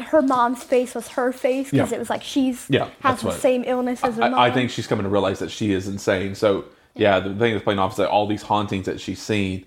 her 0.00 0.20
mom's 0.20 0.62
face 0.62 0.94
was 0.94 1.08
her 1.08 1.32
face 1.32 1.70
because 1.70 1.90
Yeah. 1.90 1.96
it 1.96 1.98
was 1.98 2.10
like 2.10 2.22
she's 2.22 2.66
Yeah, 2.68 2.90
has 3.00 3.22
the 3.22 3.30
same 3.32 3.64
illness 3.66 4.02
as 4.04 4.16
her 4.16 4.28
mom. 4.28 4.34
I, 4.38 4.50
think 4.50 4.70
she's 4.70 4.86
coming 4.86 5.04
to 5.04 5.08
realize 5.08 5.38
that 5.38 5.50
she 5.50 5.72
is 5.72 5.88
insane. 5.88 6.34
So 6.34 6.66
yeah, 6.94 7.18
the 7.20 7.30
thing 7.34 7.52
that's 7.54 7.64
playing 7.64 7.78
off 7.78 7.92
is 7.92 7.96
that 7.96 8.10
all 8.10 8.26
these 8.26 8.42
hauntings 8.42 8.84
that 8.84 9.00
she's 9.00 9.22
seen 9.22 9.64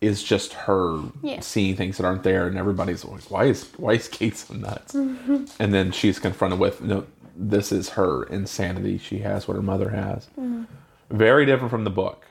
is 0.00 0.22
just 0.22 0.52
her 0.52 1.00
Yeah. 1.24 1.40
seeing 1.40 1.74
things 1.74 1.96
that 1.96 2.06
aren't 2.06 2.22
there, 2.22 2.46
and 2.46 2.56
everybody's 2.56 3.04
like, 3.04 3.28
"Why 3.32 3.46
is 3.46 3.68
why 3.78 3.94
is 3.94 4.06
Kate 4.06 4.36
so 4.36 4.54
nuts?" 4.54 4.92
Mm-hmm. 4.94 5.46
And 5.58 5.74
then 5.74 5.90
she's 5.90 6.20
confronted 6.20 6.60
with, 6.60 6.80
"No, 6.80 7.04
this 7.40 7.70
is 7.72 7.90
her 7.90 8.24
insanity. 8.24 8.98
She 8.98 9.18
has 9.18 9.46
what 9.46 9.56
her 9.56 9.62
mother 9.62 9.90
has." 9.90 10.26
Mm-hmm. 10.38 10.64
Very 11.10 11.46
different 11.46 11.70
from 11.70 11.84
the 11.84 11.90
book. 11.90 12.26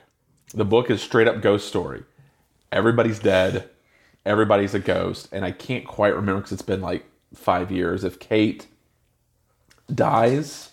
The 0.54 0.64
book 0.64 0.90
is 0.90 1.02
straight 1.02 1.28
up 1.28 1.40
ghost 1.40 1.68
story. 1.68 2.04
Everybody's 2.70 3.18
dead. 3.18 3.68
Everybody's 4.24 4.74
a 4.74 4.78
ghost, 4.78 5.28
and 5.32 5.44
I 5.44 5.52
can't 5.52 5.86
quite 5.86 6.14
remember 6.14 6.40
because 6.40 6.52
it's 6.52 6.62
been 6.62 6.82
like 6.82 7.06
five 7.34 7.70
years. 7.70 8.04
If 8.04 8.18
Kate 8.18 8.66
dies 9.92 10.70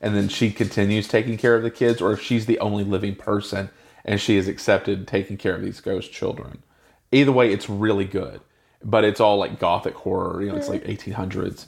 and 0.00 0.14
then 0.14 0.28
she 0.28 0.50
continues 0.50 1.08
taking 1.08 1.36
care 1.36 1.54
of 1.54 1.62
the 1.62 1.70
kids, 1.70 2.00
or 2.00 2.12
if 2.12 2.20
she's 2.20 2.46
the 2.46 2.58
only 2.60 2.84
living 2.84 3.14
person 3.14 3.70
and 4.04 4.20
she 4.20 4.36
has 4.36 4.48
accepted 4.48 5.08
taking 5.08 5.36
care 5.36 5.54
of 5.54 5.62
these 5.62 5.80
ghost 5.80 6.12
children. 6.12 6.62
Either 7.10 7.32
way, 7.32 7.52
it's 7.52 7.70
really 7.70 8.04
good, 8.04 8.40
but 8.82 9.04
it's 9.04 9.20
all 9.20 9.38
like 9.38 9.58
gothic 9.58 9.94
horror. 9.94 10.42
You 10.42 10.50
know, 10.50 10.56
it's 10.56 10.68
like 10.68 10.84
1800s, 10.84 11.66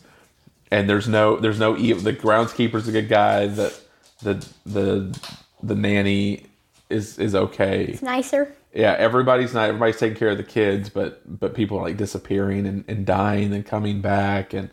and 0.71 0.89
there's 0.89 1.09
no 1.09 1.37
there's 1.37 1.59
no 1.59 1.77
evil. 1.77 2.03
The 2.03 2.13
groundskeeper's 2.13 2.89
a 2.89 2.93
good 2.93 3.09
guy. 3.09 3.47
The 3.47 3.77
the 4.23 4.49
the 4.65 5.21
the 5.63 5.75
nanny 5.75 6.47
is 6.91 7.19
is 7.19 7.35
okay. 7.35 7.85
it's 7.85 8.03
nicer. 8.03 8.55
Yeah, 8.73 8.95
everybody's 8.99 9.55
not 9.55 9.69
everybody's 9.69 9.99
taking 9.99 10.17
care 10.17 10.31
of 10.31 10.37
the 10.37 10.45
kids, 10.45 10.89
but 10.89 11.23
but 11.41 11.55
people 11.55 11.79
are 11.79 11.83
like 11.83 11.97
disappearing 11.97 12.67
and, 12.67 12.85
and 12.89 13.07
dying 13.07 13.53
and 13.55 13.65
coming 13.65 14.01
back 14.01 14.53
and 14.53 14.71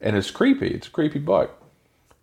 and 0.00 0.16
it's 0.16 0.30
creepy. 0.30 0.68
It's 0.68 0.88
a 0.88 0.90
creepy 0.90 1.18
book. 1.18 1.62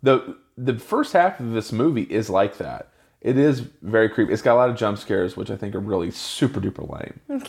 The 0.02 0.36
the 0.56 0.78
first 0.78 1.12
half 1.12 1.40
of 1.40 1.52
this 1.52 1.72
movie 1.72 2.02
is 2.02 2.28
like 2.28 2.58
that. 2.58 2.88
It 3.20 3.38
is 3.38 3.60
very 3.60 4.08
creepy. 4.08 4.32
It's 4.32 4.42
got 4.42 4.54
a 4.54 4.56
lot 4.56 4.68
of 4.68 4.76
jump 4.76 4.98
scares, 4.98 5.36
which 5.36 5.50
I 5.50 5.56
think 5.56 5.76
are 5.76 5.80
really 5.80 6.10
super 6.10 6.60
duper 6.60 6.88
lame. 6.88 7.20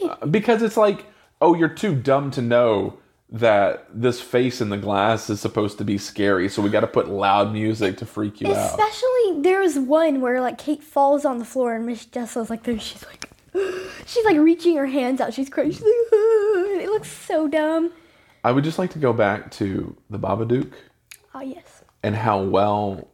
Uh, 0.00 0.24
because 0.24 0.62
it's 0.62 0.76
like, 0.76 1.04
oh, 1.40 1.54
you're 1.54 1.68
too 1.68 1.94
dumb 1.94 2.30
to 2.30 2.40
know 2.40 2.98
that 3.30 3.86
this 3.92 4.20
face 4.20 4.60
in 4.60 4.70
the 4.70 4.76
glass 4.78 5.28
is 5.28 5.40
supposed 5.40 5.76
to 5.78 5.84
be 5.84 5.98
scary, 5.98 6.48
so 6.48 6.62
we 6.62 6.70
got 6.70 6.80
to 6.80 6.86
put 6.86 7.08
loud 7.08 7.52
music 7.52 7.98
to 7.98 8.06
freak 8.06 8.40
you 8.40 8.48
out. 8.48 8.70
Especially 8.70 9.42
there 9.42 9.60
was 9.60 9.78
one 9.78 10.20
where 10.20 10.40
like 10.40 10.56
Kate 10.58 10.82
falls 10.82 11.24
on 11.24 11.38
the 11.38 11.44
floor 11.44 11.74
and 11.74 11.84
Miss 11.84 12.06
Jessela's 12.06 12.48
like 12.48 12.62
there. 12.62 12.78
She's 12.78 13.04
like, 13.04 13.28
she's 14.06 14.24
like 14.24 14.38
reaching 14.38 14.76
her 14.76 14.86
hands 14.86 15.20
out. 15.20 15.34
She's 15.34 15.50
crying. 15.50 15.70
She's 15.72 15.82
like, 15.82 15.92
and 16.12 16.80
it 16.80 16.88
looks 16.88 17.10
so 17.10 17.48
dumb. 17.48 17.92
I 18.44 18.52
would 18.52 18.64
just 18.64 18.78
like 18.78 18.90
to 18.92 18.98
go 18.98 19.12
back 19.12 19.50
to 19.52 19.94
the 20.08 20.18
Babadook. 20.18 20.72
Oh 21.34 21.40
yes. 21.40 21.82
and 22.02 22.16
how 22.16 22.40
well 22.42 23.08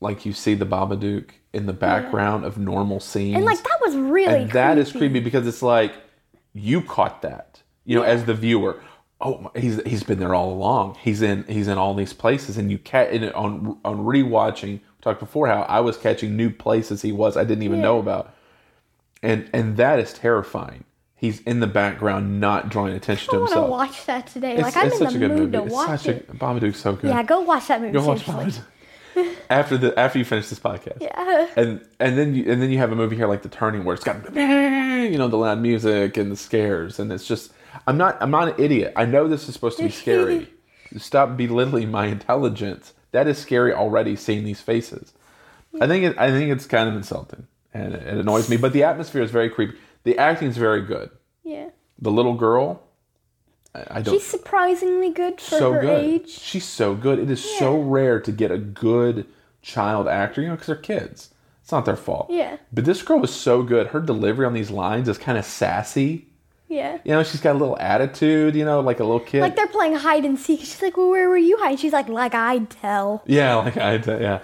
like 0.00 0.24
you 0.24 0.32
see 0.32 0.54
the 0.54 0.64
Babadook 0.64 1.30
in 1.52 1.66
the 1.66 1.72
background 1.74 2.44
of 2.46 2.56
normal 2.56 2.98
scenes. 3.00 3.36
And 3.36 3.44
like 3.44 3.62
that 3.62 3.78
was 3.82 3.94
really 3.94 4.44
And 4.44 4.50
that 4.52 4.78
is 4.78 4.90
creepy. 4.90 5.08
creepy 5.10 5.20
because 5.20 5.46
it's 5.46 5.62
like 5.62 5.92
you 6.54 6.80
caught 6.80 7.20
that. 7.22 7.60
You 7.84 7.96
know, 7.96 8.02
as 8.02 8.24
the 8.24 8.32
viewer. 8.34 8.82
Oh, 9.22 9.50
he's 9.54 9.82
he's 9.84 10.02
been 10.02 10.18
there 10.18 10.34
all 10.34 10.50
along. 10.52 10.96
He's 11.02 11.20
in 11.22 11.44
he's 11.44 11.68
in 11.68 11.76
all 11.78 11.94
these 11.94 12.12
places, 12.14 12.56
and 12.56 12.70
you 12.70 12.78
cat 12.78 13.10
and 13.12 13.30
on 13.32 13.78
on 13.84 13.98
rewatching. 13.98 14.72
We 14.80 15.02
talked 15.02 15.20
before 15.20 15.46
how 15.46 15.62
I 15.62 15.80
was 15.80 15.96
catching 15.98 16.36
new 16.36 16.50
places 16.50 17.02
he 17.02 17.12
was 17.12 17.36
I 17.36 17.44
didn't 17.44 17.62
even 17.64 17.80
know 17.82 17.98
about, 17.98 18.34
and 19.22 19.48
and 19.52 19.76
that 19.76 19.98
is 19.98 20.12
terrifying. 20.14 20.84
he's 21.16 21.40
in 21.42 21.60
the 21.60 21.66
background, 21.66 22.40
not 22.40 22.70
drawing 22.70 22.94
attention 22.94 23.28
I 23.30 23.32
to 23.34 23.40
want 23.40 23.52
to 23.52 23.56
himself. 23.56 23.70
watch 23.70 24.06
that 24.06 24.26
today. 24.28 24.54
It's, 24.54 24.62
like 24.62 24.76
I'm 24.76 24.86
it's 24.86 24.96
in 24.96 24.98
such 24.98 25.10
the 25.10 25.16
a 25.16 25.18
good 25.18 25.32
mood 25.32 25.52
movie. 25.52 25.52
to 25.52 25.62
watch 25.62 25.90
it's 25.90 26.02
such 26.04 26.16
it. 26.16 26.28
a 26.30 26.32
Babadook's 26.34 26.80
so 26.80 26.94
good. 26.94 27.08
Yeah, 27.08 27.22
go 27.22 27.40
watch 27.40 27.66
that 27.68 27.80
movie. 27.82 27.92
Go 27.92 28.04
watch. 28.06 28.24
Babadook. 28.24 28.62
after 29.50 29.76
the 29.76 29.98
after 29.98 30.18
you 30.18 30.24
finish 30.24 30.48
this 30.48 30.58
podcast. 30.58 30.98
Yeah. 31.02 31.48
And 31.56 31.86
and 31.98 32.16
then 32.16 32.34
you 32.34 32.50
and 32.50 32.62
then 32.62 32.70
you 32.70 32.78
have 32.78 32.92
a 32.92 32.96
movie 32.96 33.16
here 33.16 33.26
like 33.26 33.42
The 33.42 33.48
Turning 33.50 33.84
where 33.84 33.94
it's 33.94 34.04
got 34.04 34.34
you 34.34 35.18
know 35.18 35.28
the 35.28 35.36
loud 35.36 35.60
music 35.60 36.16
and 36.16 36.30
the 36.32 36.36
scares 36.36 36.98
and 36.98 37.12
it's 37.12 37.26
just 37.26 37.52
I'm 37.86 37.96
not 37.96 38.16
I'm 38.20 38.30
not 38.30 38.48
an 38.48 38.54
idiot. 38.58 38.92
I 38.96 39.04
know 39.04 39.28
this 39.28 39.48
is 39.48 39.54
supposed 39.54 39.78
to 39.78 39.84
be 39.84 39.90
scary. 40.04 40.48
Stop 40.96 41.36
belittling 41.36 41.90
my 41.90 42.06
intelligence. 42.06 42.94
That 43.12 43.26
is 43.26 43.38
scary 43.38 43.72
already 43.72 44.16
seeing 44.16 44.44
these 44.44 44.60
faces. 44.60 45.12
I 45.80 45.86
think 45.86 46.04
it, 46.04 46.18
I 46.18 46.30
think 46.30 46.50
it's 46.50 46.66
kind 46.66 46.88
of 46.88 46.96
insulting 46.96 47.46
and 47.72 47.94
it, 47.94 48.02
it 48.06 48.16
annoys 48.18 48.48
me. 48.48 48.56
But 48.56 48.72
the 48.72 48.82
atmosphere 48.84 49.22
is 49.22 49.30
very 49.30 49.50
creepy. 49.50 49.76
The 50.02 50.18
acting 50.18 50.48
is 50.48 50.56
very 50.56 50.82
good. 50.82 51.10
Yeah. 51.44 51.70
The 51.98 52.10
little 52.10 52.34
girl, 52.34 52.82
I, 53.74 53.84
I 53.90 54.02
don't 54.02 54.14
She's 54.14 54.26
surprisingly 54.26 55.10
good 55.10 55.40
for 55.40 55.58
so 55.58 55.72
her 55.74 55.80
good. 55.80 56.04
age. 56.04 56.28
She's 56.30 56.64
so 56.64 56.94
good. 56.94 57.18
It 57.18 57.30
is 57.30 57.44
so 57.58 57.78
rare 57.78 58.20
to 58.20 58.32
get 58.32 58.50
a 58.50 58.58
good 58.58 59.26
child 59.62 60.08
actor, 60.08 60.40
you 60.40 60.48
know, 60.48 60.54
because 60.54 60.68
they're 60.68 60.76
kids. 60.76 61.32
It's 61.62 61.72
not 61.72 61.84
their 61.84 61.96
fault. 61.96 62.28
Yeah. 62.30 62.56
But 62.72 62.84
this 62.84 63.02
girl 63.02 63.20
was 63.20 63.32
so 63.32 63.62
good. 63.62 63.88
Her 63.88 64.00
delivery 64.00 64.46
on 64.46 64.54
these 64.54 64.70
lines 64.70 65.08
is 65.08 65.18
kind 65.18 65.38
of 65.38 65.44
sassy. 65.44 66.26
Yeah. 66.70 66.98
You 67.04 67.10
know, 67.12 67.22
she's 67.24 67.40
got 67.40 67.56
a 67.56 67.58
little 67.58 67.76
attitude, 67.80 68.54
you 68.54 68.64
know, 68.64 68.78
like 68.80 69.00
a 69.00 69.04
little 69.04 69.18
kid. 69.20 69.40
Like 69.40 69.56
they're 69.56 69.66
playing 69.66 69.96
hide 69.96 70.24
and 70.24 70.38
seek. 70.38 70.60
She's 70.60 70.80
like, 70.80 70.96
"Well, 70.96 71.10
where 71.10 71.28
were 71.28 71.36
you 71.36 71.58
hiding?" 71.58 71.76
She's 71.78 71.92
like, 71.92 72.08
"Like 72.08 72.34
I'd 72.34 72.70
tell." 72.70 73.22
yeah, 73.26 73.56
like 73.56 73.76
I'd 73.76 74.04
tell 74.04 74.20
yeah, 74.20 74.38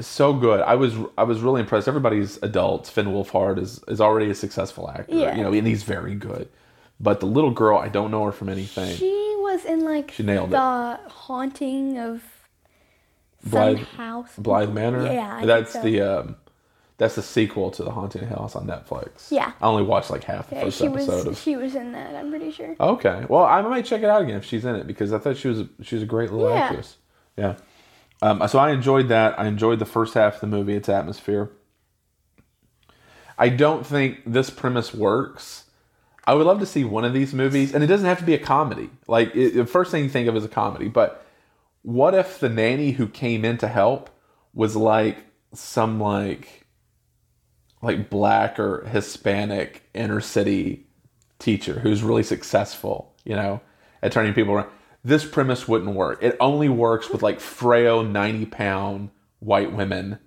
so 0.00 0.32
good. 0.32 0.60
I 0.60 0.76
was, 0.76 0.94
I 1.18 1.24
was 1.24 1.40
really 1.40 1.60
impressed. 1.60 1.88
Everybody's 1.88 2.38
adults. 2.42 2.88
Finn 2.88 3.06
Wolfhard 3.08 3.58
is 3.58 3.82
is 3.88 4.00
already 4.00 4.30
a 4.30 4.34
successful 4.34 4.88
actor, 4.88 5.14
Yeah. 5.14 5.34
you 5.36 5.42
know, 5.42 5.52
and 5.52 5.66
he's 5.66 5.82
very 5.82 6.14
good. 6.14 6.48
But 7.00 7.18
the 7.20 7.26
little 7.26 7.50
girl, 7.50 7.78
I 7.78 7.88
don't 7.88 8.10
know 8.12 8.24
her 8.26 8.32
from 8.32 8.48
anything. 8.48 8.96
She 8.96 9.34
was 9.38 9.64
in 9.64 9.84
like 9.84 10.12
She 10.12 10.22
nailed 10.22 10.50
it. 10.50 10.52
the 10.52 11.00
haunting 11.10 11.98
of 11.98 12.22
some 13.42 13.50
Bly- 13.50 13.74
house. 13.96 14.30
Bly 14.38 14.66
Manor. 14.66 15.04
Yeah, 15.12 15.32
I 15.34 15.36
think 15.38 15.46
that's 15.48 15.72
so. 15.72 15.82
the 15.82 16.00
um, 16.00 16.36
that's 16.98 17.14
the 17.14 17.22
sequel 17.22 17.70
to 17.72 17.84
the 17.84 17.90
Hill 17.90 18.26
House 18.28 18.56
on 18.56 18.66
Netflix. 18.66 19.30
Yeah. 19.30 19.52
I 19.60 19.66
only 19.66 19.82
watched 19.82 20.10
like 20.10 20.24
half 20.24 20.48
the 20.48 20.56
Yeah, 20.56 20.62
first 20.64 20.78
she 20.78 20.86
episode 20.86 21.12
was. 21.14 21.26
of. 21.26 21.38
She 21.38 21.56
was 21.56 21.74
in 21.74 21.92
that. 21.92 22.14
I'm 22.14 22.30
pretty 22.30 22.50
sure. 22.50 22.74
Okay, 22.80 23.24
well, 23.28 23.44
I 23.44 23.60
might 23.62 23.84
check 23.84 24.02
it 24.02 24.08
out 24.08 24.22
again 24.22 24.36
if 24.36 24.44
she's 24.44 24.64
in 24.64 24.74
it 24.76 24.86
because 24.86 25.12
I 25.12 25.18
thought 25.18 25.36
she 25.36 25.48
was 25.48 25.60
a, 25.60 25.68
she 25.82 25.94
was 25.96 26.02
a 26.02 26.06
great 26.06 26.32
little 26.32 26.48
Yeah. 26.48 26.62
actress. 26.62 26.96
Yeah. 27.36 27.56
Um, 28.22 28.46
so 28.48 28.58
I 28.58 28.70
enjoyed 28.70 29.08
that. 29.08 29.38
I 29.38 29.46
enjoyed 29.46 29.78
the 29.78 29.84
first 29.84 30.14
half 30.14 30.36
of 30.36 30.40
the 30.40 30.46
movie, 30.46 30.74
its 30.74 30.88
atmosphere. 30.88 31.50
I 33.38 33.50
don't 33.50 33.86
think 33.86 34.20
this 34.26 34.48
premise 34.50 34.94
works. 34.94 35.64
I 36.26 36.34
would 36.34 36.46
love 36.46 36.58
to 36.60 36.66
see 36.66 36.82
one 36.84 37.04
of 37.04 37.12
these 37.12 37.34
movies, 37.34 37.74
and 37.74 37.84
it 37.84 37.86
doesn't 37.86 38.06
have 38.06 38.18
to 38.18 38.24
be 38.24 38.34
a 38.34 38.38
comedy. 38.38 38.90
Like 39.06 39.34
it, 39.36 39.54
the 39.54 39.66
first 39.66 39.90
thing 39.90 40.04
you 40.04 40.08
think 40.10 40.28
of 40.28 40.36
is 40.36 40.44
a 40.44 40.48
comedy, 40.48 40.88
but 40.88 41.24
what 41.82 42.14
if 42.14 42.40
the 42.40 42.48
nanny 42.48 42.92
who 42.92 43.06
came 43.06 43.44
in 43.44 43.58
to 43.58 43.68
help 43.68 44.10
was 44.54 44.74
like 44.74 45.18
some 45.52 46.00
like 46.00 46.65
like 47.82 48.10
black 48.10 48.58
or 48.58 48.86
Hispanic 48.86 49.82
inner 49.94 50.20
city 50.20 50.86
teacher 51.38 51.80
who's 51.80 52.02
really 52.02 52.22
successful, 52.22 53.14
you 53.24 53.34
know, 53.34 53.60
at 54.02 54.12
turning 54.12 54.34
people 54.34 54.54
around. 54.54 54.70
This 55.04 55.24
premise 55.24 55.68
wouldn't 55.68 55.94
work. 55.94 56.22
It 56.22 56.36
only 56.40 56.68
works 56.68 57.10
with 57.10 57.22
like 57.22 57.40
frail, 57.40 58.02
90 58.02 58.46
pound 58.46 59.10
white 59.38 59.72
women 59.72 60.18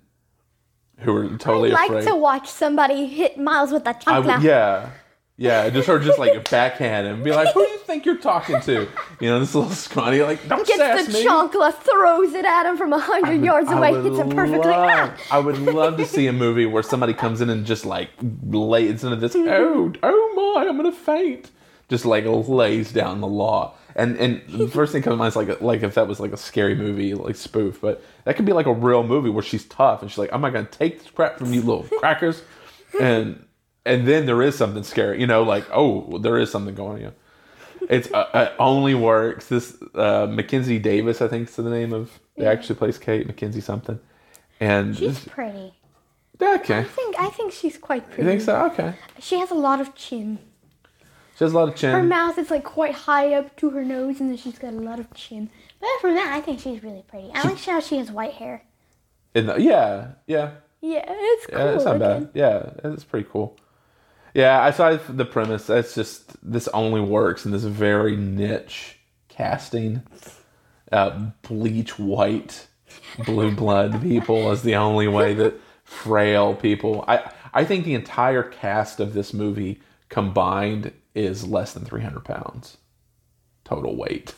who 1.00 1.14
are 1.16 1.28
totally 1.38 1.70
I 1.70 1.74
like 1.74 1.90
afraid. 1.90 2.06
to 2.06 2.16
watch 2.16 2.48
somebody 2.48 3.06
hit 3.06 3.38
Miles 3.38 3.72
with 3.72 3.86
a 3.86 3.96
I 4.06 4.18
would, 4.20 4.42
yeah. 4.42 4.90
Yeah, 5.40 5.70
just 5.70 5.88
her 5.88 5.98
just 5.98 6.18
like 6.18 6.50
backhand 6.50 7.06
and 7.06 7.24
be 7.24 7.32
like, 7.32 7.54
who 7.54 7.64
do 7.64 7.72
you 7.72 7.78
think 7.78 8.04
you're 8.04 8.18
talking 8.18 8.60
to? 8.60 8.86
You 9.20 9.28
know, 9.30 9.40
this 9.40 9.54
little 9.54 9.70
scrawny, 9.70 10.20
like, 10.20 10.46
don't 10.46 10.66
Gets 10.66 11.06
the 11.06 11.12
me. 11.14 11.24
chancla, 11.24 11.72
throws 11.74 12.34
it 12.34 12.44
at 12.44 12.66
him 12.66 12.76
from 12.76 12.92
a 12.92 12.98
hundred 12.98 13.42
yards 13.42 13.70
I 13.70 13.78
away, 13.78 14.02
hits 14.02 14.18
him 14.18 14.28
perfectly. 14.28 14.70
love- 14.70 15.18
I 15.30 15.38
would 15.38 15.58
love 15.58 15.96
to 15.96 16.04
see 16.04 16.26
a 16.26 16.32
movie 16.34 16.66
where 16.66 16.82
somebody 16.82 17.14
comes 17.14 17.40
in 17.40 17.48
and 17.48 17.64
just 17.64 17.86
like 17.86 18.10
lays 18.50 19.02
into 19.02 19.16
this. 19.16 19.34
Oh, 19.34 19.90
oh 20.02 20.54
my! 20.56 20.68
I'm 20.68 20.76
gonna 20.76 20.92
faint. 20.92 21.50
Just 21.88 22.04
like 22.04 22.24
lays 22.26 22.92
down 22.92 23.22
the 23.22 23.26
law. 23.26 23.76
And 23.96 24.18
and 24.18 24.42
the 24.46 24.68
first 24.76 24.92
thing 24.92 25.00
comes 25.00 25.14
to 25.14 25.16
mind 25.16 25.28
is 25.32 25.36
like 25.36 25.62
like 25.62 25.82
if 25.82 25.94
that 25.94 26.06
was 26.06 26.20
like 26.20 26.32
a 26.34 26.36
scary 26.36 26.74
movie 26.74 27.14
like 27.14 27.36
spoof, 27.36 27.80
but 27.80 28.04
that 28.24 28.36
could 28.36 28.44
be 28.44 28.52
like 28.52 28.66
a 28.66 28.74
real 28.74 29.04
movie 29.04 29.30
where 29.30 29.42
she's 29.42 29.64
tough 29.64 30.02
and 30.02 30.10
she's 30.10 30.18
like, 30.18 30.28
oh 30.32 30.34
I'm 30.34 30.42
not 30.42 30.52
gonna 30.52 30.66
take 30.66 30.98
this 31.02 31.10
crap 31.10 31.38
from 31.38 31.54
you 31.54 31.62
little 31.62 31.84
crackers, 31.98 32.42
and 33.00 33.42
and 33.86 34.06
then 34.06 34.26
there 34.26 34.42
is 34.42 34.56
something 34.56 34.82
scary, 34.82 35.20
you 35.20 35.26
know, 35.26 35.42
like 35.42 35.64
oh 35.72 36.18
there 36.18 36.38
is 36.38 36.50
something 36.50 36.74
going 36.74 37.06
on. 37.06 37.12
It's 37.88 38.12
uh, 38.12 38.26
it 38.34 38.52
only 38.58 38.94
works. 38.94 39.46
This 39.48 39.76
uh, 39.94 40.26
Mackenzie 40.30 40.78
Davis, 40.78 41.22
I 41.22 41.28
think, 41.28 41.48
is 41.48 41.56
the 41.56 41.62
name 41.62 41.92
of 41.92 42.20
the 42.36 42.46
actress 42.46 42.68
who 42.68 42.74
plays 42.74 42.98
Kate 42.98 43.26
Mackenzie 43.26 43.60
something. 43.62 43.98
And 44.60 44.94
She's 44.96 45.24
this- 45.24 45.32
pretty. 45.32 45.72
yeah, 46.40 46.54
okay, 46.60 46.78
I 46.80 46.84
think 46.84 47.16
I 47.18 47.28
think 47.30 47.52
she's 47.52 47.78
quite 47.78 48.06
pretty. 48.06 48.22
you 48.22 48.28
think 48.28 48.42
so? 48.42 48.66
Okay, 48.66 48.94
She 49.18 49.38
has 49.38 49.50
a 49.50 49.54
lot 49.54 49.80
of 49.80 49.94
chin. 49.94 50.38
she 51.36 51.44
has 51.44 51.52
a 51.54 51.56
lot 51.58 51.68
of 51.68 51.74
chin. 51.76 51.92
Her 51.92 52.02
mouth 52.02 52.36
is 52.38 52.50
like 52.50 52.64
quite 52.64 52.94
high 52.94 53.32
up 53.32 53.56
to 53.56 53.70
her 53.70 53.84
nose, 53.84 54.20
and 54.20 54.28
then 54.30 54.36
she's 54.36 54.58
got 54.58 54.74
a 54.74 54.76
lot 54.76 55.00
of 55.00 55.12
chin. 55.14 55.48
But 55.80 55.88
from 56.02 56.14
that, 56.16 56.34
I 56.34 56.42
think 56.42 56.60
she's 56.60 56.82
really 56.82 57.02
pretty. 57.08 57.30
I 57.34 57.42
like 57.48 57.58
how 57.64 57.80
she 57.80 57.96
has 57.96 58.12
white 58.12 58.34
hair. 58.34 58.62
In 59.34 59.46
the- 59.46 59.58
yeah, 59.60 60.08
yeah, 60.26 60.50
Yeah, 60.82 61.04
it's 61.08 61.46
cool. 61.46 61.58
yeah. 61.58 61.74
It's 61.76 61.84
not 61.86 61.98
looking. 61.98 62.24
bad. 62.24 62.30
Yeah, 62.34 62.70
it's 62.92 63.04
pretty 63.04 63.26
cool. 63.32 63.56
Yeah, 64.34 64.62
I 64.62 64.70
saw 64.70 64.96
the 65.08 65.24
premise. 65.24 65.66
That's 65.66 65.94
just 65.94 66.36
this 66.48 66.68
only 66.68 67.00
works 67.00 67.44
in 67.44 67.50
this 67.52 67.64
very 67.64 68.16
niche 68.16 68.96
casting. 69.28 70.02
Uh, 70.92 71.30
bleach 71.42 71.98
white, 71.98 72.66
blue 73.24 73.50
blood 73.54 74.02
people 74.02 74.50
is 74.52 74.62
the 74.62 74.76
only 74.76 75.08
way 75.08 75.34
that 75.34 75.54
frail 75.84 76.54
people. 76.54 77.04
I 77.08 77.32
I 77.52 77.64
think 77.64 77.84
the 77.84 77.94
entire 77.94 78.42
cast 78.42 79.00
of 79.00 79.12
this 79.14 79.32
movie 79.34 79.80
combined 80.08 80.92
is 81.14 81.46
less 81.46 81.72
than 81.72 81.84
three 81.84 82.02
hundred 82.02 82.24
pounds 82.24 82.76
total 83.64 83.96
weight. 83.96 84.34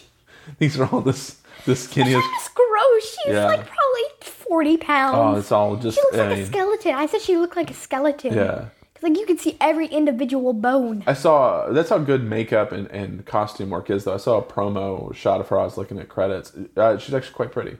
These 0.58 0.78
are 0.78 0.86
all 0.86 1.00
this 1.00 1.38
the 1.66 1.72
skinniest. 1.74 2.20
That's 2.32 2.48
gross. 2.48 3.18
She's 3.24 3.34
Yeah. 3.34 3.46
like 3.46 3.60
probably 3.66 4.02
forty 4.22 4.76
pounds. 4.76 5.16
Oh, 5.36 5.38
it's 5.38 5.52
all 5.52 5.76
just. 5.76 5.96
she 5.98 6.02
looks 6.02 6.18
I 6.18 6.28
like 6.28 6.38
a 6.38 6.46
skeleton. 6.46 6.94
I 6.94 7.06
said 7.06 7.20
she 7.22 7.36
looked 7.36 7.56
like 7.56 7.70
a 7.70 7.74
skeleton. 7.74 8.34
Yeah. 8.34 8.66
Like 9.02 9.18
you 9.18 9.26
can 9.26 9.38
see 9.38 9.56
every 9.60 9.86
individual 9.86 10.52
bone. 10.52 11.02
I 11.06 11.14
saw 11.14 11.70
that's 11.70 11.90
how 11.90 11.98
good 11.98 12.24
makeup 12.24 12.72
and, 12.72 12.88
and 12.90 13.26
costume 13.26 13.70
work 13.70 13.90
is 13.90 14.04
though. 14.04 14.14
I 14.14 14.18
saw 14.18 14.38
a 14.38 14.42
promo 14.42 15.14
shot 15.14 15.40
of 15.40 15.48
her. 15.48 15.58
I 15.58 15.64
was 15.64 15.76
looking 15.76 15.98
at 15.98 16.08
credits. 16.08 16.52
Uh, 16.76 16.96
she's 16.98 17.14
actually 17.14 17.34
quite 17.34 17.52
pretty. 17.52 17.76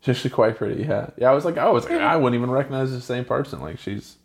She's 0.00 0.16
actually 0.16 0.30
quite 0.30 0.56
pretty. 0.56 0.82
Yeah, 0.84 1.10
yeah. 1.16 1.30
I 1.30 1.34
was 1.34 1.44
like, 1.44 1.56
oh, 1.56 1.68
I 1.68 1.70
was 1.70 1.84
like, 1.84 2.00
I 2.00 2.16
wouldn't 2.16 2.38
even 2.38 2.50
recognize 2.50 2.92
the 2.92 3.00
same 3.00 3.24
person. 3.24 3.60
Like 3.60 3.78
she's 3.78 4.17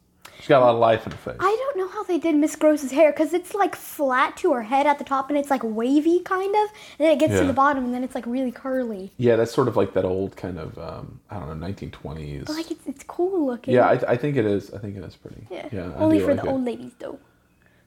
she's 0.44 0.50
got 0.50 0.62
a 0.62 0.66
lot 0.66 0.74
of 0.76 0.80
life 0.80 1.06
in 1.06 1.12
her 1.14 1.18
face. 1.18 1.38
I 1.40 1.56
don't 1.58 1.78
know 1.78 1.88
how 1.88 2.04
they 2.04 2.20
did 2.20 2.36
Miss 2.36 2.56
Gross's 2.56 2.92
hair 2.92 3.12
because 3.12 3.34
it's 3.34 3.54
like 3.56 3.76
flat 3.76 4.36
to 4.38 4.52
her 4.54 4.64
head 4.64 4.86
at 4.86 4.98
the 5.00 5.04
top 5.06 5.30
and 5.30 5.38
it's 5.40 5.50
like 5.50 5.62
wavy 5.64 6.20
kind 6.20 6.54
of, 6.54 6.70
and 7.00 7.00
then 7.08 7.12
it 7.14 7.20
gets 7.20 7.34
to 7.34 7.40
Yeah. 7.40 7.48
the 7.48 7.54
bottom 7.54 7.86
and 7.86 7.94
then 7.94 8.04
it's 8.04 8.14
like 8.16 8.26
really 8.28 8.52
curly. 8.52 9.12
yeah, 9.18 9.36
that's 9.38 9.54
sort 9.54 9.68
of 9.68 9.76
like 9.78 9.94
that 9.94 10.06
old 10.06 10.36
kind 10.36 10.60
of 10.60 10.78
um, 10.78 11.20
I 11.30 11.40
don't 11.40 11.60
know, 11.60 11.66
1920s. 11.68 12.46
But 12.46 12.56
like 12.56 12.70
it's, 12.72 12.86
it's 12.88 13.04
cool 13.04 13.46
looking. 13.48 13.74
yeah, 13.74 13.88
I, 13.88 14.12
I 14.14 14.18
think 14.18 14.36
it 14.38 14.46
is. 14.46 14.74
I 14.74 14.80
think 14.80 14.98
it 14.98 15.04
is 15.04 15.16
pretty. 15.16 15.48
Yeah. 15.50 15.68
I 15.72 16.00
Only 16.02 16.20
do 16.20 16.26
for 16.26 16.34
like 16.34 16.44
the 16.44 16.50
it. 16.50 16.52
old 16.52 16.66
ladies 16.66 16.92
though. 17.00 17.20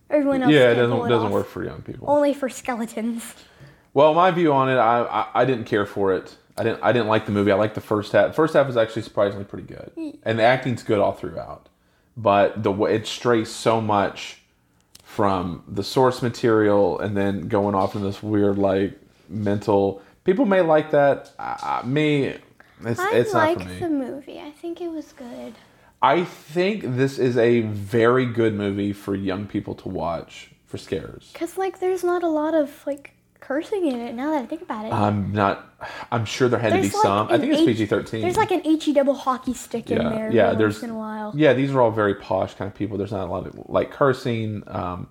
Everyone 0.09 0.43
else. 0.43 0.53
Yeah, 0.53 0.71
it 0.71 0.77
can't 0.77 0.89
pull 0.91 0.99
doesn't 1.01 1.11
doesn't 1.11 1.27
off. 1.27 1.33
work 1.33 1.47
for 1.49 1.65
young 1.65 1.83
people. 1.83 2.09
Only 2.11 2.33
for 2.33 2.49
skeletons. 2.49 3.35
Well, 3.93 4.15
my 4.15 4.31
view 4.31 4.53
on 4.53 4.69
it, 4.69 4.77
I, 4.77 5.03
I 5.03 5.27
I 5.43 5.45
didn't 5.45 5.65
care 5.65 5.87
for 5.87 6.15
it. 6.15 6.37
I 6.57 6.63
didn't 6.63 6.81
I 6.83 6.93
didn't 6.93 7.09
like 7.09 7.27
the 7.27 7.33
movie. 7.33 7.51
I 7.51 7.55
liked 7.57 7.75
the 7.75 7.81
first 7.81 8.13
half. 8.13 8.29
The 8.29 8.33
first 8.35 8.55
half 8.55 8.67
was 8.67 8.77
actually 8.77 9.03
surprisingly 9.03 9.45
pretty 9.45 9.67
good, 9.67 9.91
and 10.23 10.39
the 10.39 10.43
acting's 10.43 10.83
good 10.83 10.99
all 11.01 11.13
throughout. 11.13 11.69
But 12.17 12.63
the 12.63 12.73
way 12.73 12.95
it 12.95 13.07
strays 13.07 13.51
so 13.51 13.81
much 13.81 14.41
from 15.03 15.63
the 15.67 15.83
source 15.83 16.23
material, 16.23 16.99
and 16.99 17.17
then 17.17 17.49
going 17.49 17.75
off 17.75 17.95
in 17.95 18.03
this 18.03 18.23
weird 18.23 18.59
like 18.59 18.99
mental. 19.29 20.03
People 20.25 20.45
may 20.45 20.61
like 20.61 20.91
that. 20.91 21.33
Uh, 21.39 21.83
me, 21.85 22.35
it's 22.85 23.01
I 23.01 23.15
it's 23.15 23.33
not 23.33 23.53
for 23.53 23.59
liked 23.59 23.71
me. 23.71 23.79
the 23.79 23.89
movie. 23.89 24.41
I 24.41 24.51
think 24.51 24.81
it 24.81 24.89
was 24.89 25.13
good. 25.13 25.55
I 26.03 26.25
think 26.25 26.83
this 26.97 27.19
is 27.19 27.39
a 27.39 27.63
very 27.63 28.27
good 28.27 28.55
movie 28.55 28.93
for 28.93 29.15
young 29.15 29.47
people 29.47 29.75
to 29.77 29.89
watch 29.89 30.51
for 30.67 30.77
scares. 30.79 31.31
Cause 31.35 31.57
like 31.57 31.81
there's 31.81 32.05
not 32.05 32.23
a 32.23 32.29
lot 32.29 32.55
of 32.55 32.87
like 32.87 33.16
cursing 33.41 33.87
in 33.87 34.01
it. 34.01 34.15
Now 34.15 34.31
that 34.33 34.43
I 34.43 34.47
think 34.47 34.63
about 34.63 34.87
it. 34.87 34.93
I'm 34.93 35.33
not. 35.33 35.65
I'm 36.11 36.25
sure 36.25 36.49
there 36.49 36.59
had 36.61 36.71
to 36.73 36.77
be 36.81 36.83
like, 36.85 36.93
some. 36.93 37.29
I 37.31 37.39
think 37.39 37.53
it's 37.53 37.63
H- 37.63 37.67
PG 37.69 37.87
thirteen. 37.87 38.23
There's 38.23 38.37
like 38.37 38.51
an 38.51 38.63
HE 38.65 38.93
double 38.93 39.15
hockey 39.15 39.55
stick 39.55 39.91
in 39.91 39.99
there. 39.99 40.31
yeah. 40.33 40.55
There's 40.55 40.83
in 40.83 40.91
a 40.91 40.95
while. 40.95 41.33
yeah. 41.37 41.53
These 41.53 41.73
are 41.73 41.81
all 41.81 41.91
very 41.91 42.15
posh 42.15 42.55
kind 42.55 42.69
of 42.71 42.75
people. 42.77 42.97
There's 42.99 43.13
not 43.13 43.27
a 43.29 43.31
lot 43.31 43.47
of 43.47 43.59
like 43.69 43.91
cursing. 43.91 44.63
Um, 44.67 45.09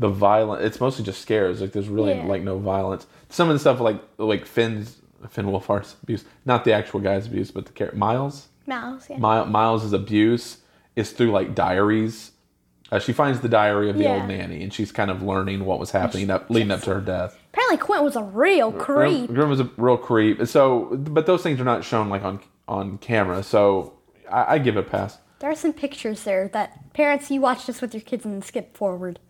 the 0.00 0.08
violent. 0.08 0.62
It's 0.62 0.80
mostly 0.80 1.04
just 1.04 1.20
scares. 1.20 1.60
Like 1.60 1.72
there's 1.72 1.88
really 1.88 2.12
Yeah. 2.14 2.24
like 2.26 2.42
no 2.42 2.58
violence. 2.58 3.06
Some 3.30 3.48
of 3.48 3.54
the 3.54 3.58
stuff 3.58 3.80
like 3.80 4.00
like 4.18 4.44
Finn's 4.46 4.96
Finn 5.28 5.46
Wolfhard's 5.46 5.96
abuse, 6.04 6.24
not 6.44 6.64
the 6.64 6.72
actual 6.72 7.00
guy's 7.00 7.26
abuse, 7.26 7.50
but 7.50 7.66
the 7.66 7.72
character 7.72 7.98
Miles. 7.98 8.48
Mouse. 8.66 9.08
Yeah. 9.10 9.16
My, 9.18 9.44
Miles's 9.44 9.92
abuse 9.92 10.58
is 10.94 11.10
through 11.12 11.30
like 11.32 11.54
diaries 11.54 12.32
Uh, 12.92 12.98
she 12.98 13.12
finds 13.12 13.40
the 13.40 13.48
diary 13.48 13.90
of 13.90 13.96
the 13.98 14.04
Yeah. 14.04 14.14
old 14.14 14.28
nanny, 14.28 14.62
and 14.62 14.72
she's 14.72 14.92
kind 14.92 15.10
of 15.10 15.22
learning 15.22 15.64
what 15.64 15.78
was 15.78 15.90
happening 15.90 16.30
up, 16.30 16.48
leading 16.50 16.70
up 16.70 16.80
to 16.82 16.94
her 16.94 17.00
death. 17.00 17.37
Apparently, 17.52 17.78
Quint 17.78 18.04
was 18.04 18.16
a 18.16 18.22
real 18.22 18.72
creep. 18.72 19.28
Grim 19.32 19.48
was 19.48 19.60
a 19.60 19.70
real 19.76 19.96
creep. 19.96 20.46
So, 20.46 20.86
but 20.96 21.26
those 21.26 21.42
things 21.42 21.60
are 21.60 21.64
not 21.64 21.84
shown 21.84 22.08
like 22.08 22.22
on 22.22 22.40
on 22.66 22.98
camera. 22.98 23.42
So, 23.42 23.94
I, 24.30 24.54
I 24.54 24.58
give 24.58 24.76
it 24.76 24.80
a 24.80 24.82
pass. 24.90 25.18
There 25.40 25.48
are 25.50 25.54
some 25.54 25.72
pictures 25.72 26.24
there 26.24 26.48
that 26.48 26.92
parents, 26.94 27.30
you 27.30 27.40
watch 27.40 27.66
this 27.66 27.80
with 27.80 27.94
your 27.94 28.00
kids 28.00 28.24
and 28.24 28.44
skip 28.44 28.76
forward. 28.76 29.20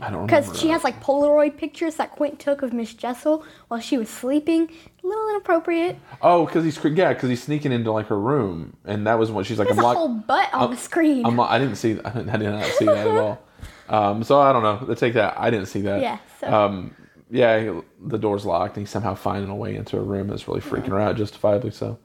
I 0.00 0.10
don't 0.10 0.22
remember. 0.22 0.26
Because 0.42 0.60
she 0.60 0.68
that. 0.68 0.74
has 0.74 0.84
like 0.84 1.02
Polaroid 1.02 1.56
pictures 1.56 1.96
that 1.96 2.12
Quint 2.12 2.38
took 2.38 2.62
of 2.62 2.72
Miss 2.72 2.94
Jessel 2.94 3.44
while 3.68 3.80
she 3.80 3.98
was 3.98 4.08
sleeping. 4.08 4.70
A 5.02 5.06
little 5.06 5.28
inappropriate. 5.30 5.98
Oh, 6.22 6.46
because 6.46 6.62
he's 6.64 6.78
yeah, 6.84 7.12
because 7.12 7.28
he's 7.28 7.42
sneaking 7.42 7.72
into 7.72 7.90
like 7.90 8.06
her 8.06 8.18
room, 8.18 8.76
and 8.84 9.06
that 9.08 9.18
was 9.18 9.30
what 9.32 9.44
she's 9.46 9.58
like. 9.58 9.66
There's 9.66 9.78
I'm 9.78 9.84
a 9.84 9.86
locked. 9.88 9.98
whole 9.98 10.08
butt 10.08 10.54
on 10.54 10.60
I'm- 10.62 10.70
the 10.70 10.76
screen. 10.76 11.26
I'm, 11.26 11.38
I 11.40 11.58
didn't 11.58 11.76
see. 11.76 11.98
I 12.04 12.10
didn't, 12.10 12.28
I 12.30 12.36
did 12.36 12.50
not 12.50 12.64
see 12.72 12.84
that 12.86 13.06
at 13.06 13.16
all. 13.16 13.42
Um, 13.88 14.24
so 14.24 14.40
I 14.40 14.52
don't 14.52 14.64
know. 14.64 14.84
Let's 14.88 14.98
take 15.00 15.14
that. 15.14 15.38
I 15.38 15.48
didn't 15.48 15.66
see 15.66 15.80
that. 15.82 16.00
Yeah, 16.00 16.18
so- 16.40 16.52
Um, 16.52 16.94
yeah. 17.30 17.60
he- 17.60 17.80
The 18.06 18.18
door's 18.18 18.44
locked, 18.44 18.76
and 18.76 18.82
he's 18.86 18.90
somehow 18.90 19.14
finding 19.14 19.50
a 19.50 19.56
way 19.56 19.74
into 19.76 19.96
a 19.96 20.02
room 20.02 20.28
that's 20.28 20.46
really 20.48 20.60
freaking 20.60 20.88
her 20.88 21.00
out, 21.00 21.16
justifiably 21.16 21.70
so. 21.70 21.98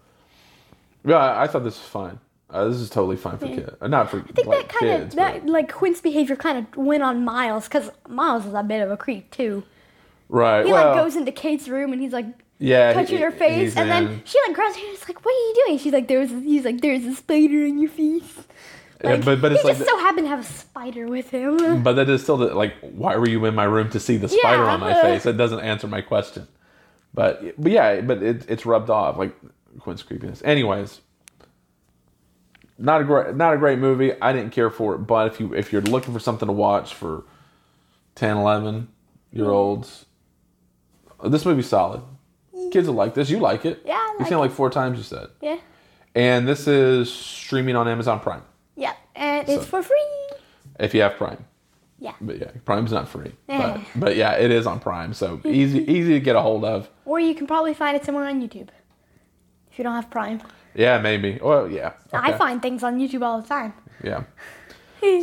Yeah, 1.05 1.17
I, 1.17 1.43
I 1.43 1.47
thought 1.47 1.63
this 1.63 1.77
was 1.79 1.87
fine. 1.87 2.19
Uh, 2.49 2.65
this 2.67 2.77
is 2.77 2.89
totally 2.89 3.15
fine 3.15 3.37
for 3.37 3.47
kids. 3.47 3.71
Uh, 3.79 3.87
not 3.87 4.09
for 4.09 4.19
I 4.19 4.23
think 4.23 4.47
like 4.47 4.67
that 4.67 4.69
kind 4.69 4.91
kids. 5.01 5.13
of 5.13 5.17
that 5.19 5.45
like 5.45 5.71
Quint's 5.71 6.01
behavior 6.01 6.35
kind 6.35 6.57
of 6.57 6.75
went 6.75 7.01
on 7.01 7.23
Miles 7.23 7.67
because 7.69 7.89
Miles 8.09 8.45
is 8.45 8.53
a 8.53 8.61
bit 8.61 8.81
of 8.81 8.91
a 8.91 8.97
creep 8.97 9.31
too. 9.31 9.63
right. 10.27 10.65
He 10.65 10.71
well, 10.71 10.87
like 10.93 10.95
goes 11.03 11.15
into 11.15 11.31
Kate's 11.31 11.69
room 11.69 11.93
and 11.93 12.01
he's 12.01 12.11
like 12.11 12.25
yeah, 12.59 12.91
touching 12.93 13.17
he- 13.17 13.23
her 13.23 13.31
face, 13.31 13.75
and 13.77 13.89
in. 13.89 14.05
then 14.05 14.21
she 14.25 14.37
like 14.45 14.55
grabs 14.55 14.75
her 14.75 14.85
and 14.85 14.93
is 14.93 15.07
like, 15.07 15.23
"What 15.25 15.31
are 15.33 15.37
you 15.47 15.63
doing?" 15.65 15.77
She's 15.79 15.93
like, 15.93 16.07
"There's," 16.09 16.29
he's 16.29 16.65
like, 16.65 16.81
"There's 16.81 17.05
a 17.05 17.15
spider 17.15 17.65
in 17.65 17.79
your 17.79 17.89
face." 17.89 18.37
Yeah, 19.03 19.17
but 19.17 19.41
but 19.41 19.51
it's 19.51 19.61
he 19.61 19.67
like. 19.67 19.77
just 19.77 19.89
so 19.89 19.97
happened 19.97 20.25
to 20.25 20.29
have 20.29 20.39
a 20.39 20.43
spider 20.43 21.07
with 21.07 21.29
him. 21.31 21.83
But 21.83 21.93
that 21.93 22.09
is 22.09 22.21
still 22.21 22.37
the, 22.37 22.53
like, 22.53 22.73
why 22.81 23.15
were 23.15 23.27
you 23.27 23.43
in 23.45 23.55
my 23.55 23.63
room 23.63 23.89
to 23.91 23.99
see 23.99 24.17
the 24.17 24.29
spider 24.29 24.63
Yeah. 24.63 24.73
on 24.73 24.79
my 24.79 24.93
face? 25.01 25.23
That 25.23 25.37
doesn't 25.37 25.59
answer 25.59 25.87
my 25.87 26.01
question. 26.01 26.47
But 27.13 27.61
but 27.61 27.71
yeah, 27.71 28.01
but 28.01 28.21
it, 28.21 28.45
it's 28.49 28.65
rubbed 28.65 28.89
off 28.89 29.17
like 29.17 29.35
Quint's 29.79 30.03
creepiness. 30.03 30.41
Anyways, 30.43 31.01
not 32.77 33.01
a 33.01 33.03
great 33.03 33.35
not 33.35 33.53
a 33.53 33.57
great 33.57 33.79
movie. 33.79 34.13
I 34.21 34.33
didn't 34.33 34.51
care 34.51 34.69
for 34.69 34.95
it. 34.95 34.99
But 34.99 35.27
if 35.33 35.39
you 35.39 35.53
if 35.53 35.73
you're 35.73 35.81
looking 35.81 36.13
for 36.13 36.19
something 36.19 36.47
to 36.47 36.53
watch 36.53 36.93
for 36.93 37.25
10, 38.15 38.37
11 38.37 38.87
year 39.33 39.45
mm. 39.45 39.49
olds, 39.49 40.05
this 41.23 41.45
movie's 41.45 41.67
solid. 41.67 42.01
Kids 42.71 42.87
will 42.87 42.95
like 42.95 43.13
this. 43.13 43.29
You 43.29 43.39
like 43.39 43.65
it. 43.65 43.81
Yeah, 43.85 43.95
I 43.95 44.15
You've 44.19 44.27
seen 44.27 44.37
it 44.37 44.41
like 44.41 44.51
four 44.51 44.69
times. 44.69 44.97
You 44.97 45.03
said. 45.03 45.27
yeah, 45.41 45.57
And 46.15 46.47
this 46.47 46.67
is 46.67 47.11
streaming 47.11 47.75
on 47.75 47.87
Amazon 47.87 48.19
Prime 48.19 48.43
and 49.21 49.47
it's 49.47 49.63
So- 49.63 49.69
for 49.69 49.83
free. 49.83 50.29
if 50.79 50.93
you 50.93 51.01
have 51.01 51.15
Prime. 51.15 51.45
Yeah, 51.99 52.13
But 52.19 52.39
yeah, 52.39 52.49
Prime's 52.65 52.91
not 52.91 53.07
free. 53.07 53.31
But, 53.47 53.79
but 53.95 54.15
yeah, 54.15 54.31
it 54.33 54.49
is 54.51 54.65
on 54.65 54.79
Prime, 54.79 55.13
so 55.13 55.39
easy 55.45 55.79
easy 55.89 56.13
to 56.13 56.19
get 56.19 56.35
a 56.35 56.41
hold 56.41 56.65
of. 56.65 56.89
or 57.05 57.19
you 57.19 57.35
can 57.35 57.45
probably 57.47 57.73
find 57.75 57.95
it 57.95 58.03
somewhere 58.03 58.25
on 58.27 58.41
YouTube 58.41 58.69
if 59.71 59.77
you 59.77 59.83
don't 59.83 59.93
have 59.95 60.09
Prime. 60.09 60.41
Yeah, 60.73 60.99
maybe. 60.99 61.37
Well, 61.41 61.69
yeah. 61.69 61.91
I 62.11 62.31
find 62.33 62.61
things 62.61 62.81
on 62.83 62.97
YouTube 62.99 63.21
all 63.23 63.41
the 63.41 63.47
time. 63.47 63.73
Yeah. 64.03 64.23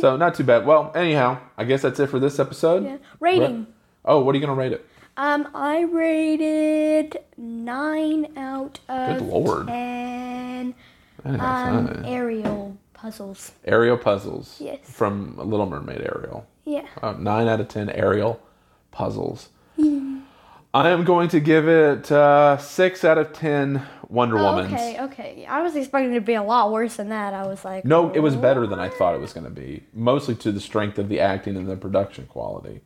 So 0.01 0.17
not 0.17 0.35
too 0.35 0.43
bad. 0.43 0.65
Well, 0.65 0.91
anyhow, 0.93 1.39
I 1.57 1.63
guess 1.63 1.83
that's 1.83 2.01
it 2.01 2.07
for 2.09 2.19
this 2.19 2.37
episode. 2.37 2.83
Yeah. 2.83 2.97
Rating. 3.21 3.65
Oh, 4.03 4.19
what 4.21 4.35
are 4.35 4.37
you 4.37 4.45
gonna 4.45 4.59
rate 4.59 4.73
it? 4.73 4.85
Um, 5.15 5.47
I 5.55 5.83
rated 5.83 7.17
nine 7.37 8.27
out 8.37 8.79
of 8.89 9.19
Good 9.19 9.27
lord. 9.27 9.67
ten. 9.67 10.75
Um, 11.23 12.03
Ariel 12.05 12.77
puzzles. 13.01 13.51
Ariel 13.65 13.97
puzzles. 13.97 14.57
Yes. 14.59 14.79
From 14.83 15.37
Little 15.37 15.65
Mermaid 15.65 16.01
Ariel. 16.01 16.45
Yeah. 16.65 16.85
Uh, 17.01 17.13
nine 17.13 17.47
out 17.47 17.59
of 17.59 17.67
ten 17.67 17.89
Ariel 17.89 18.41
puzzles. 18.91 19.49
I 20.71 20.89
am 20.89 21.03
going 21.03 21.29
to 21.29 21.39
give 21.39 21.67
it 21.67 22.11
uh, 22.11 22.57
six 22.57 23.03
out 23.03 23.17
of 23.17 23.33
ten 23.33 23.81
Wonder 24.07 24.37
Oh, 24.37 24.41
Womans. 24.43 24.65
okay, 24.73 24.97
okay. 25.01 25.45
I 25.47 25.61
was 25.61 25.75
expecting 25.75 26.11
it 26.11 26.15
to 26.15 26.21
be 26.21 26.33
a 26.35 26.43
lot 26.43 26.71
worse 26.71 26.95
than 26.97 27.09
that. 27.09 27.33
I 27.33 27.47
was 27.47 27.63
like, 27.65 27.85
No, 27.85 28.11
it 28.11 28.19
was 28.19 28.35
better 28.35 28.67
than 28.67 28.79
I 28.79 28.89
thought 28.89 29.15
it 29.15 29.19
was 29.21 29.33
going 29.33 29.45
to 29.45 29.49
be. 29.51 29.83
Mostly 29.93 30.35
to 30.35 30.51
the 30.51 30.59
strength 30.59 30.99
of 30.99 31.09
the 31.09 31.19
acting 31.19 31.55
and 31.57 31.67
the 31.67 31.75
production 31.75 32.25
quality. 32.27 32.81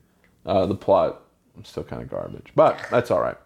Uh, 0.45 0.65
the 0.65 0.76
plot, 0.76 1.21
still 1.63 1.84
kind 1.84 2.02
of 2.02 2.10
garbage, 2.10 2.47
but 2.56 2.78
that's 2.91 3.10
all 3.12 3.21
right. 3.21 3.38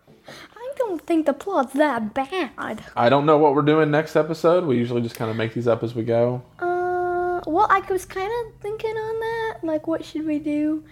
Don't 0.77 1.01
think 1.05 1.25
the 1.25 1.33
plot's 1.33 1.73
that 1.73 2.13
bad. 2.13 2.83
I 2.95 3.09
don't 3.09 3.25
know 3.25 3.37
what 3.37 3.53
we're 3.55 3.61
doing 3.63 3.89
next 3.91 4.15
episode. 4.15 4.65
We 4.65 4.77
usually 4.77 5.01
just 5.01 5.15
kind 5.15 5.29
of 5.31 5.37
make 5.37 5.53
these 5.53 5.67
up 5.67 5.83
as 5.83 5.95
we 5.95 6.03
go. 6.03 6.43
Uh, 6.59 7.41
well, 7.47 7.67
I 7.69 7.81
was 7.89 8.05
kind 8.05 8.31
of 8.45 8.61
thinking 8.61 8.95
on 8.95 9.19
that. 9.19 9.57
Like, 9.63 9.87
what 9.87 10.05
should 10.05 10.25
we 10.25 10.39
do? 10.39 10.83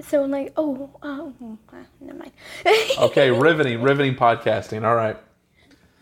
So, 0.00 0.24
I'm 0.24 0.30
like, 0.30 0.52
oh, 0.56 0.90
oh, 1.02 1.32
never 2.00 2.18
mind. 2.18 2.32
Okay, 2.98 3.30
riveting, 3.30 3.80
riveting 3.82 4.14
podcasting. 4.16 4.84
All 4.84 4.96
right. 4.96 5.16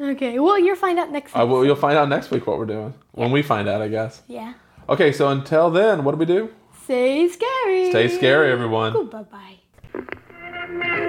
okay. 0.00 0.38
Well, 0.38 0.58
you'll 0.58 0.76
find 0.76 0.98
out 0.98 1.10
next. 1.12 1.36
Uh, 1.36 1.40
week. 1.44 1.52
well, 1.52 1.64
you'll 1.64 1.76
find 1.76 1.98
out 1.98 2.08
next 2.08 2.30
week 2.30 2.46
what 2.46 2.58
we're 2.58 2.66
doing 2.66 2.94
when 3.12 3.30
we 3.30 3.42
find 3.42 3.68
out, 3.68 3.82
I 3.82 3.88
guess. 3.88 4.22
yeah. 4.28 4.54
Okay, 4.88 5.12
so 5.12 5.28
until 5.28 5.70
then, 5.70 6.02
what 6.04 6.12
do 6.12 6.16
we 6.18 6.26
do? 6.26 6.50
Stay 6.84 7.28
scary. 7.28 7.90
Stay 7.90 8.08
scary, 8.08 8.50
everyone. 8.50 9.08
Bye 9.08 9.22
bye. 9.22 11.08